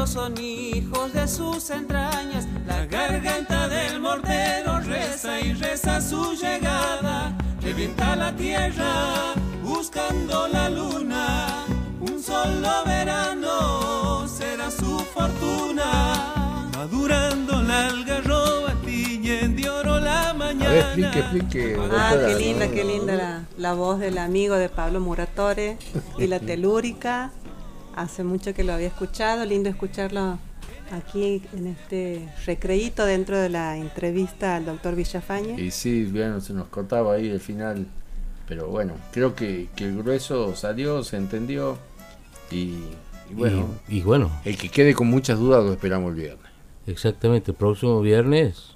Pariendo, 0.00 0.06
son 0.06 0.38
hijos 0.38 1.12
de 1.12 1.28
sus 1.28 1.70
entrañas. 1.70 2.46
La 2.66 2.86
garganta 2.86 3.68
del 3.68 4.00
mortero 4.00 4.80
reza 4.80 5.40
y 5.40 5.52
reza 5.54 6.00
su 6.00 6.34
llegada. 6.34 7.36
Revienta 7.60 8.16
la 8.16 8.34
tierra 8.34 9.34
buscando 9.62 10.48
la 10.48 10.70
luna. 10.70 11.66
Un 12.00 12.22
solo 12.22 12.84
verano 12.86 14.26
será 14.28 14.70
su 14.70 14.98
fortuna. 14.98 16.68
Madurando 16.76 17.62
la 17.62 17.88
algarroba 17.88 18.70
de 19.30 19.70
oro 19.70 20.00
la 20.00 20.34
mañana. 20.34 20.74
explique, 20.74 21.18
explique. 21.18 21.76
Ah, 21.92 22.14
qué 22.26 22.34
linda, 22.34 22.68
qué 22.68 22.84
linda 22.84 23.14
la, 23.14 23.44
la, 23.56 23.74
voz 23.74 23.98
del 23.98 24.18
amigo 24.18 24.56
de 24.56 24.68
Pablo 24.68 25.00
Muratore 25.00 25.78
y 26.18 26.26
la 26.26 26.40
telúrica. 26.50 27.30
Hace 27.96 28.24
mucho 28.24 28.54
que 28.54 28.64
lo 28.64 28.72
había 28.72 28.88
escuchado, 28.88 29.44
lindo 29.44 29.68
escucharlo 29.68 30.38
aquí 30.92 31.42
en 31.52 31.66
este 31.68 32.28
recreíto 32.46 33.04
dentro 33.04 33.38
de 33.38 33.48
la 33.48 33.76
entrevista 33.76 34.56
al 34.56 34.66
doctor 34.66 34.94
Villafañe. 34.94 35.60
Y 35.60 35.70
sí, 35.70 36.04
bueno, 36.04 36.40
se 36.40 36.52
nos 36.52 36.68
cortaba 36.68 37.14
ahí 37.14 37.28
el 37.28 37.40
final, 37.40 37.86
pero 38.46 38.68
bueno, 38.68 38.94
creo 39.12 39.34
que, 39.34 39.68
que 39.76 39.84
el 39.84 39.98
grueso 39.98 40.54
salió, 40.56 41.02
se 41.04 41.16
entendió 41.16 41.78
y, 42.50 42.78
bueno, 43.32 43.68
y, 43.88 44.02
bueno, 44.02 44.30
el 44.44 44.56
que 44.56 44.68
quede 44.68 44.94
con 44.94 45.06
muchas 45.06 45.38
dudas 45.38 45.64
lo 45.64 45.72
esperamos 45.72 46.10
el 46.10 46.20
viernes. 46.20 46.50
Exactamente, 46.86 47.52
el 47.52 47.56
próximo 47.56 48.00
viernes 48.00 48.74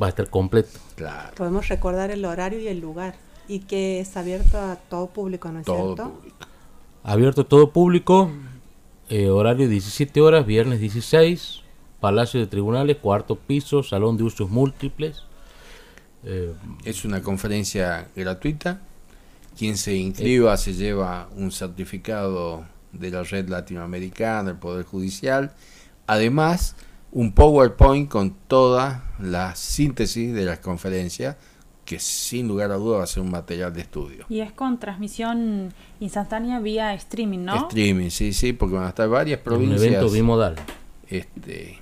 va 0.00 0.06
a 0.06 0.08
estar 0.10 0.28
completo. 0.28 0.78
Claro. 0.94 1.34
Podemos 1.36 1.68
recordar 1.68 2.10
el 2.10 2.24
horario 2.24 2.60
y 2.60 2.68
el 2.68 2.80
lugar 2.80 3.14
y 3.48 3.60
que 3.60 4.00
es 4.00 4.16
abierto 4.16 4.58
a 4.58 4.76
todo 4.76 5.08
público, 5.08 5.50
¿no 5.50 5.60
es 5.60 5.66
todo 5.66 5.94
cierto? 5.96 6.12
Público. 6.14 6.36
Abierto 7.02 7.40
a 7.40 7.44
todo 7.44 7.72
público, 7.72 8.30
eh, 9.08 9.30
horario 9.30 9.68
17 9.68 10.20
horas, 10.20 10.44
viernes 10.44 10.80
16, 10.80 11.62
Palacio 11.98 12.38
de 12.40 12.46
Tribunales, 12.46 12.98
cuarto 12.98 13.36
piso, 13.36 13.82
Salón 13.82 14.18
de 14.18 14.24
Usos 14.24 14.50
Múltiples. 14.50 15.22
Eh, 16.24 16.52
es 16.84 17.06
una 17.06 17.22
conferencia 17.22 18.08
gratuita. 18.14 18.82
Quien 19.58 19.78
se 19.78 19.94
inscriba 19.96 20.54
se 20.58 20.74
lleva 20.74 21.30
un 21.36 21.52
certificado 21.52 22.66
de 22.92 23.10
la 23.10 23.22
red 23.22 23.48
latinoamericana, 23.48 24.44
del 24.44 24.56
Poder 24.56 24.84
Judicial. 24.84 25.54
Además, 26.06 26.76
un 27.12 27.32
PowerPoint 27.32 28.10
con 28.10 28.34
toda 28.46 29.10
la 29.18 29.56
síntesis 29.56 30.34
de 30.34 30.44
las 30.44 30.58
conferencias, 30.58 31.36
que 31.90 31.98
sin 31.98 32.46
lugar 32.46 32.70
a 32.70 32.76
duda 32.76 32.98
va 32.98 33.02
a 33.02 33.06
ser 33.08 33.20
un 33.20 33.32
material 33.32 33.72
de 33.72 33.80
estudio. 33.80 34.24
Y 34.28 34.38
es 34.38 34.52
con 34.52 34.78
transmisión 34.78 35.74
instantánea 35.98 36.60
vía 36.60 36.94
streaming, 36.94 37.40
¿no? 37.40 37.66
Streaming, 37.66 38.10
sí, 38.10 38.32
sí, 38.32 38.52
porque 38.52 38.76
van 38.76 38.84
a 38.84 38.90
estar 38.90 39.08
varias 39.08 39.40
provincias. 39.40 39.80
Un 39.80 39.86
evento 39.88 40.08
bimodal. 40.08 40.54
Este, 41.08 41.80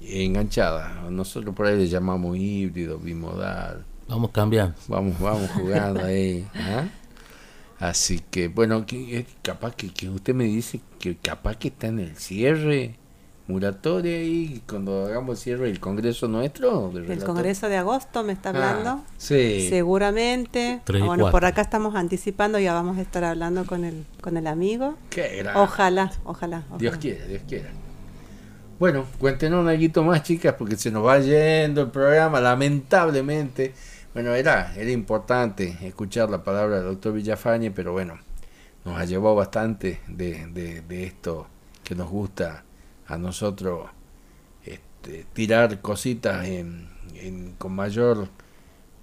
enganchada. 0.00 1.10
Nosotros 1.10 1.56
por 1.56 1.66
ahí 1.66 1.76
le 1.76 1.88
llamamos 1.88 2.36
híbrido, 2.36 3.00
bimodal. 3.00 3.84
Vamos 4.06 4.30
cambiando. 4.30 4.76
Vamos, 4.86 5.18
vamos 5.18 5.50
jugando 5.50 6.04
ahí. 6.04 6.46
¿ah? 6.54 6.86
Así 7.80 8.20
que, 8.30 8.46
bueno, 8.46 8.86
que, 8.86 9.26
capaz 9.42 9.74
que, 9.74 9.92
que 9.92 10.08
usted 10.08 10.36
me 10.36 10.44
dice 10.44 10.80
que 11.00 11.16
capaz 11.16 11.56
que 11.56 11.66
está 11.66 11.88
en 11.88 11.98
el 11.98 12.16
cierre 12.16 12.94
moratoria 13.48 14.22
y 14.22 14.62
cuando 14.68 15.06
hagamos 15.06 15.38
el 15.38 15.42
cierre 15.42 15.66
del 15.66 15.80
congreso 15.80 16.28
nuestro. 16.28 16.92
el 16.94 17.24
congreso 17.24 17.68
de 17.68 17.78
agosto 17.78 18.22
me 18.22 18.34
está 18.34 18.50
ah, 18.50 18.52
hablando. 18.52 19.04
sí. 19.16 19.66
Seguramente. 19.68 20.80
bueno, 20.86 21.30
por 21.30 21.44
acá 21.44 21.62
estamos 21.62 21.94
anticipando, 21.94 22.58
ya 22.58 22.74
vamos 22.74 22.98
a 22.98 23.00
estar 23.00 23.24
hablando 23.24 23.64
con 23.64 23.84
el, 23.84 24.04
con 24.20 24.36
el 24.36 24.46
amigo. 24.46 24.96
Qué 25.10 25.44
ojalá, 25.54 26.12
ojalá, 26.24 26.64
Dios 26.78 26.98
quiera, 26.98 27.24
Dios 27.24 27.42
quiera. 27.48 27.70
Bueno, 28.78 29.06
cuéntenos 29.18 29.66
un 29.66 29.72
poquito 29.72 30.04
más, 30.04 30.22
chicas, 30.22 30.54
porque 30.56 30.76
se 30.76 30.90
nos 30.90 31.04
va 31.04 31.18
yendo 31.18 31.80
el 31.80 31.90
programa, 31.90 32.40
lamentablemente. 32.40 33.72
Bueno, 34.12 34.34
era, 34.34 34.74
era 34.76 34.90
importante 34.90 35.76
escuchar 35.82 36.30
la 36.30 36.44
palabra 36.44 36.76
del 36.76 36.84
doctor 36.84 37.14
Villafañe, 37.14 37.70
pero 37.70 37.92
bueno, 37.92 38.18
nos 38.84 38.96
ha 38.98 39.04
llevado 39.04 39.34
bastante 39.34 40.00
de, 40.06 40.46
de, 40.48 40.82
de 40.82 41.04
esto 41.04 41.46
que 41.82 41.94
nos 41.94 42.08
gusta 42.08 42.64
a 43.08 43.16
nosotros 43.16 43.88
este, 44.64 45.24
tirar 45.32 45.80
cositas 45.80 46.46
en, 46.46 46.88
con 47.58 47.74
mayor 47.74 48.28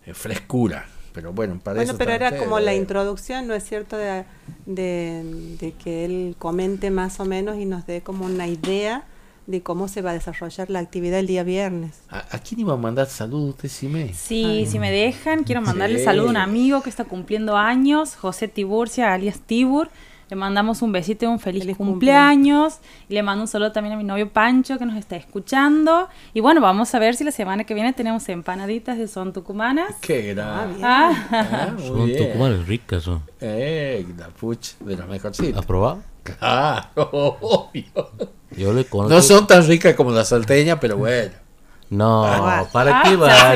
eh, 0.06 0.14
frescura. 0.14 0.88
Pero 1.12 1.34
bueno, 1.34 1.60
para 1.64 1.78
bueno, 1.78 1.96
pero 1.98 2.12
era 2.12 2.38
como 2.38 2.60
la 2.60 2.74
introducción, 2.74 3.48
¿no 3.48 3.54
es 3.54 3.64
cierto? 3.64 3.96
De, 3.98 4.26
de, 4.66 5.74
que 5.82 6.04
él 6.04 6.36
comente 6.38 6.92
más 6.92 7.20
o 7.22 7.26
menos 7.26 7.58
y 7.58 7.66
nos 7.66 7.88
dé 7.88 8.02
como 8.02 8.26
una 8.26 8.48
idea 8.48 9.06
de 9.48 9.62
cómo 9.62 9.88
se 9.88 10.02
va 10.02 10.12
a 10.12 10.14
desarrollar 10.14 10.70
la 10.70 10.80
actividad 10.80 11.20
el 11.20 11.28
día 11.28 11.44
viernes. 11.44 12.02
¿A, 12.10 12.38
quién 12.40 12.60
iba 12.60 12.74
a 12.74 12.78
mandar 12.78 13.08
saludos 13.08 13.52
usted, 13.52 13.70
si 13.70 13.88
me? 13.88 14.14
Sí, 14.14 14.68
si 14.70 14.78
me 14.78 14.92
dejan, 14.92 15.46
quiero 15.46 15.62
mandarle 15.62 16.04
saludo 16.04 16.28
a 16.28 16.32
un 16.32 16.38
amigo 16.38 16.84
que 16.84 16.90
está 16.90 17.06
cumpliendo 17.06 17.56
años, 17.56 18.16
José 18.16 18.50
Tiburcia, 18.50 19.14
alias 19.14 19.40
Tibur 19.40 19.90
le 20.30 20.36
mandamos 20.36 20.82
un 20.82 20.92
besito 20.92 21.26
y 21.26 21.28
un 21.28 21.40
feliz, 21.40 21.66
cumpleaños. 21.78 22.80
Y 23.10 23.14
le 23.14 23.24
mando 23.24 23.44
un 23.44 23.48
saludo 23.48 23.72
también 23.72 23.94
a 23.94 23.98
mi 23.98 24.04
novio 24.04 24.30
Pancho 24.30 24.78
que 24.78 24.86
nos 24.86 24.96
está 24.96 25.16
escuchando. 25.16 26.08
Y 26.34 26.40
bueno, 26.40 26.62
vamos 26.62 26.94
a 26.96 27.00
ver 27.00 27.16
si 27.16 27.24
la 27.24 27.32
semana 27.32 27.64
que 27.64 27.74
viene 27.74 27.94
tenemos 27.94 28.28
empanaditas 28.30 28.98
de 28.98 29.08
son 29.08 29.34
tucumanas. 29.34 29.96
Qué 30.02 30.34
grave. 30.34 30.76
Ah, 30.82 31.28
ah. 31.32 31.48
ah 31.52 31.76
son 31.78 32.12
tucumanas 32.16 32.68
ricas 32.68 33.04
son. 33.04 33.22
Eh, 33.40 34.06
la 34.18 34.30
puch, 34.30 34.78
de 34.80 34.98
las 34.98 35.08
mejorcitas. 35.08 35.60
¿Has 35.60 35.66
probado? 35.66 36.02
Claro, 36.24 36.90
obvio. 37.42 38.12
Yo 38.58 38.74
le 38.74 38.86
conozco. 38.86 39.14
No 39.14 39.22
son 39.22 39.46
tan 39.48 39.68
ricas 39.68 39.94
como 39.96 40.12
la 40.12 40.26
salteña, 40.26 40.80
pero 40.80 40.98
bueno. 40.98 41.45
No, 41.90 42.26
ah, 42.26 42.66
¿para 42.72 43.04
qué 43.04 43.16
va? 43.16 43.56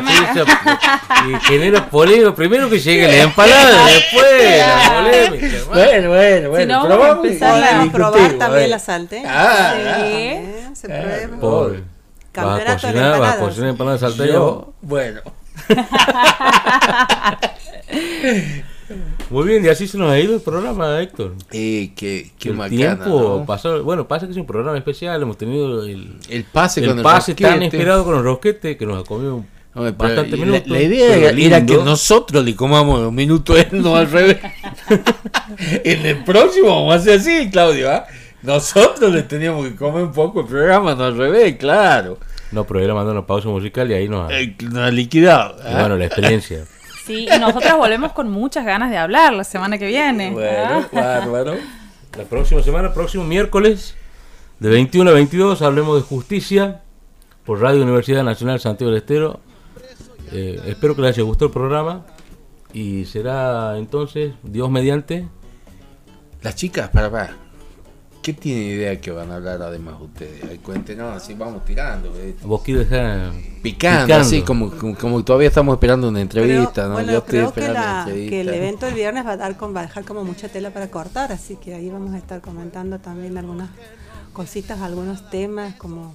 y 1.28 1.34
genera 1.46 1.90
polémica. 1.90 2.36
Primero 2.36 2.70
que 2.70 2.80
llegue 2.80 3.08
la 3.08 3.24
empanada, 3.24 3.86
después 3.88 4.60
la 4.60 5.02
polémica. 5.02 5.48
Bueno, 5.68 6.10
bueno, 6.10 6.50
bueno. 6.50 6.74
Si 6.84 6.88
no, 6.88 6.88
vamos 6.88 7.06
a 7.06 7.12
empezar 7.12 7.64
a 7.64 7.92
probar 7.92 8.34
también 8.34 8.70
la 8.70 8.80
salteña. 8.80 9.28
Ah, 9.28 9.74
sí, 10.06 10.38
se 10.74 10.88
prueba. 10.88 11.38
Pobre. 11.40 11.84
¿Vas 12.36 12.62
a 12.62 12.74
cocinar, 12.74 13.20
vas 13.20 13.36
a 13.36 13.40
cocinar 13.40 13.70
empanada 13.70 13.98
de 13.98 14.00
salteña? 14.00 14.40
Bueno. 14.82 15.22
Muy 19.30 19.48
bien, 19.48 19.64
y 19.64 19.68
así 19.68 19.88
se 19.88 19.98
nos 19.98 20.12
ha 20.12 20.20
ido 20.20 20.36
el 20.36 20.42
programa, 20.42 21.02
Héctor. 21.02 21.36
Eh, 21.52 21.92
qué, 21.96 22.32
qué 22.40 22.50
el 22.50 22.70
tiempo 22.70 23.44
pasó. 23.46 23.84
Bueno, 23.84 24.08
pasa 24.08 24.26
que 24.26 24.32
es 24.32 24.38
un 24.38 24.46
programa 24.46 24.78
especial. 24.78 25.22
Hemos 25.22 25.38
tenido 25.38 25.84
el, 25.86 26.18
el 26.30 26.44
pase, 26.46 26.84
el 26.84 27.02
pase 27.02 27.36
tan 27.36 27.64
esperado 27.64 28.04
con 28.04 28.14
los 28.16 28.24
rosquetes 28.24 28.78
que 28.78 28.86
nos 28.86 29.04
ha 29.04 29.08
comido 29.08 29.46
bastante 29.74 30.38
minutos. 30.38 30.68
La, 30.68 30.82
idea 30.82 31.16
era, 31.16 31.66
que 31.66 31.78
nosotros 31.78 32.44
le 32.44 32.56
comamos 32.56 33.00
un 33.00 33.16
minuto 33.16 33.56
él, 33.56 33.68
no 33.72 33.96
al 33.96 34.10
revés. 34.10 34.38
en 35.84 36.06
el 36.06 36.24
próximo 36.24 36.70
vamos 36.70 36.94
a 36.94 36.98
hacer 36.98 37.20
así, 37.20 37.50
Claudio. 37.50 37.92
¿ah? 37.92 38.06
Nosotros 38.42 39.14
le 39.14 39.24
teníamos 39.24 39.68
que 39.68 39.76
comer 39.76 40.04
un 40.04 40.14
poco 40.14 40.42
el 40.42 40.48
programa, 40.48 40.96
no 40.96 41.04
al 41.04 41.18
revés, 41.18 41.58
claro. 41.58 42.18
No, 42.52 42.66
pero 42.66 42.80
él 42.80 42.94
mandó 42.94 43.12
una 43.12 43.26
pausa 43.26 43.48
musical 43.50 43.92
y 43.92 43.94
ahí 43.94 44.10
nos 44.10 44.30
ha, 44.30 44.40
eh, 44.40 44.56
nos 44.62 44.84
ha 44.84 44.92
liquidado. 44.92 45.56
Bueno, 45.62 45.98
la 45.98 46.06
experiencia. 46.06 46.66
Sí, 47.10 47.28
y 47.28 47.40
nosotras 47.40 47.76
volvemos 47.76 48.14
con 48.14 48.30
muchas 48.30 48.64
ganas 48.64 48.92
de 48.92 48.98
hablar 48.98 49.34
la 49.34 49.44
semana 49.44 49.80
que 49.80 49.88
viene. 49.88 50.30
Bueno, 50.30 50.86
bárbaro. 50.92 51.56
La 52.16 52.24
próxima 52.26 52.62
semana, 52.62 52.94
próximo 52.94 53.24
miércoles, 53.24 53.96
de 54.60 54.70
21 54.70 55.10
a 55.10 55.14
22, 55.16 55.64
hablemos 55.64 55.96
de 55.96 56.08
justicia 56.08 56.82
por 57.46 57.62
Radio 57.62 57.82
Universidad 57.82 58.24
Nacional 58.24 58.60
Santiago 58.60 58.92
del 58.92 59.02
Estero. 59.02 59.40
Eh, 60.32 60.62
espero 60.68 60.96
que 60.96 61.02
les 61.02 61.16
haya 61.16 61.24
gustado 61.24 61.48
el 61.48 61.52
programa 61.54 62.06
y 62.74 63.06
será 63.06 63.76
entonces, 63.80 64.36
Dios 64.44 64.70
mediante. 64.70 65.28
Las 66.44 66.56
chicas, 66.56 66.90
para, 66.90 67.10
para 67.10 67.49
¿Qué 68.22 68.34
tiene 68.34 68.62
idea 68.62 69.00
que 69.00 69.12
van 69.12 69.32
a 69.32 69.36
hablar 69.36 69.62
además 69.62 69.96
ustedes? 70.02 70.60
Cuéntenos, 70.60 71.16
así 71.16 71.34
vamos 71.34 71.64
tirando. 71.64 72.14
Vos 72.44 72.62
quieres 72.64 72.90
dejar 72.90 73.32
picando, 73.62 74.14
así 74.16 74.42
como, 74.42 74.72
como, 74.72 75.24
todavía 75.24 75.48
estamos 75.48 75.74
esperando 75.74 76.10
una 76.10 76.20
entrevista. 76.20 76.88
¿no? 76.88 76.94
Bueno, 76.94 77.12
Yo 77.14 77.24
creo 77.24 77.54
que, 77.54 77.62
que, 77.62 78.42
el 78.42 78.50
evento 78.50 78.86
del 78.86 78.96
viernes 78.96 79.26
va 79.26 79.32
a, 79.32 79.38
dar 79.38 79.56
con, 79.56 79.74
va 79.74 79.82
a 79.82 79.84
dejar 79.84 80.04
como 80.04 80.26
mucha 80.26 80.50
tela 80.50 80.72
para 80.72 80.90
cortar, 80.90 81.32
así 81.32 81.56
que 81.56 81.74
ahí 81.74 81.90
vamos 81.90 82.14
a 82.14 82.18
estar 82.18 82.42
comentando 82.42 83.00
también 83.00 83.38
algunas 83.38 83.70
cositas, 84.34 84.82
algunos 84.82 85.30
temas, 85.30 85.76
como 85.76 86.14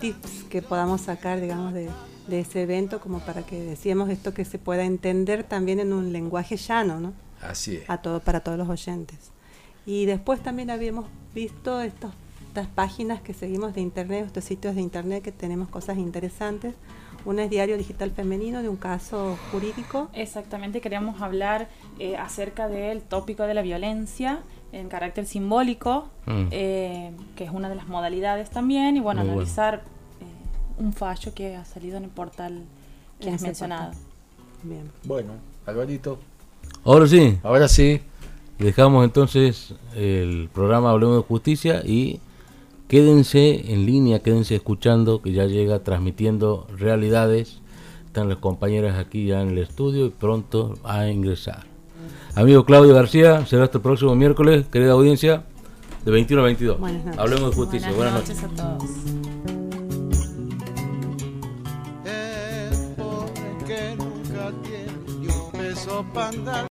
tips 0.00 0.44
que 0.50 0.60
podamos 0.60 1.00
sacar, 1.00 1.40
digamos, 1.40 1.72
de, 1.72 1.88
de 2.26 2.40
ese 2.40 2.62
evento, 2.62 3.00
como 3.00 3.20
para 3.20 3.42
que 3.42 3.62
decíamos 3.62 4.10
esto 4.10 4.34
que 4.34 4.44
se 4.44 4.58
pueda 4.58 4.84
entender 4.84 5.44
también 5.44 5.80
en 5.80 5.94
un 5.94 6.12
lenguaje 6.12 6.56
llano, 6.56 7.00
¿no? 7.00 7.12
Así 7.40 7.76
es. 7.76 7.88
A 7.88 7.98
todo, 7.98 8.20
para 8.20 8.40
todos 8.40 8.58
los 8.58 8.68
oyentes. 8.68 9.32
Y 9.86 10.06
después 10.06 10.42
también 10.42 10.70
habíamos 10.70 11.06
visto 11.34 11.80
estos, 11.80 12.12
estas 12.48 12.68
páginas 12.68 13.20
que 13.20 13.34
seguimos 13.34 13.74
de 13.74 13.80
internet, 13.80 14.26
estos 14.26 14.44
sitios 14.44 14.74
de 14.74 14.80
internet 14.82 15.22
que 15.22 15.32
tenemos 15.32 15.68
cosas 15.68 15.98
interesantes. 15.98 16.74
Una 17.24 17.44
es 17.44 17.50
Diario 17.50 17.76
Digital 17.78 18.10
Femenino 18.10 18.62
de 18.62 18.68
un 18.68 18.76
caso 18.76 19.38
jurídico. 19.50 20.08
Exactamente, 20.12 20.80
queríamos 20.80 21.22
hablar 21.22 21.68
eh, 21.98 22.16
acerca 22.16 22.68
del 22.68 23.02
tópico 23.02 23.44
de 23.44 23.54
la 23.54 23.62
violencia 23.62 24.40
en 24.72 24.88
carácter 24.88 25.26
simbólico, 25.26 26.08
mm. 26.26 26.46
eh, 26.50 27.12
que 27.36 27.44
es 27.44 27.50
una 27.50 27.68
de 27.68 27.76
las 27.76 27.86
modalidades 27.88 28.50
también, 28.50 28.96
y 28.96 29.00
bueno, 29.00 29.20
analizar 29.20 29.82
eh, 30.20 30.82
un 30.82 30.92
fallo 30.92 31.32
que 31.34 31.54
ha 31.56 31.64
salido 31.64 31.96
en 31.98 32.04
el 32.04 32.10
portal 32.10 32.64
que 33.20 33.30
has 33.30 33.42
mencionado. 33.42 33.92
Bien. 34.62 34.90
Bueno, 35.04 35.34
Alvarito. 35.66 36.18
Ahora 36.84 37.06
sí. 37.06 37.38
Ahora 37.42 37.68
sí. 37.68 38.00
Dejamos 38.62 39.04
entonces 39.04 39.74
el 39.96 40.48
programa 40.54 40.90
Hablemos 40.90 41.16
de 41.16 41.22
Justicia 41.24 41.82
y 41.84 42.20
quédense 42.86 43.72
en 43.72 43.86
línea, 43.86 44.20
quédense 44.20 44.54
escuchando 44.54 45.20
que 45.20 45.32
ya 45.32 45.46
llega 45.46 45.82
transmitiendo 45.82 46.68
realidades. 46.78 47.60
Están 48.06 48.28
las 48.28 48.38
compañeras 48.38 49.00
aquí 49.00 49.26
ya 49.26 49.42
en 49.42 49.48
el 49.48 49.58
estudio 49.58 50.06
y 50.06 50.10
pronto 50.10 50.74
a 50.84 51.08
ingresar. 51.08 51.64
Amigo 52.36 52.64
Claudio 52.64 52.94
García, 52.94 53.44
será 53.46 53.64
hasta 53.64 53.78
el 53.78 53.82
próximo 53.82 54.14
miércoles, 54.14 54.66
querida 54.70 54.92
audiencia, 54.92 55.42
de 56.04 56.12
21 56.12 56.42
a 56.42 56.44
22. 56.44 56.78
Hablemos 57.18 57.50
de 57.50 57.56
justicia. 57.56 57.90
Buenas, 57.92 58.14
noches. 58.14 58.44
a 58.44 58.48
todos. 58.48 58.84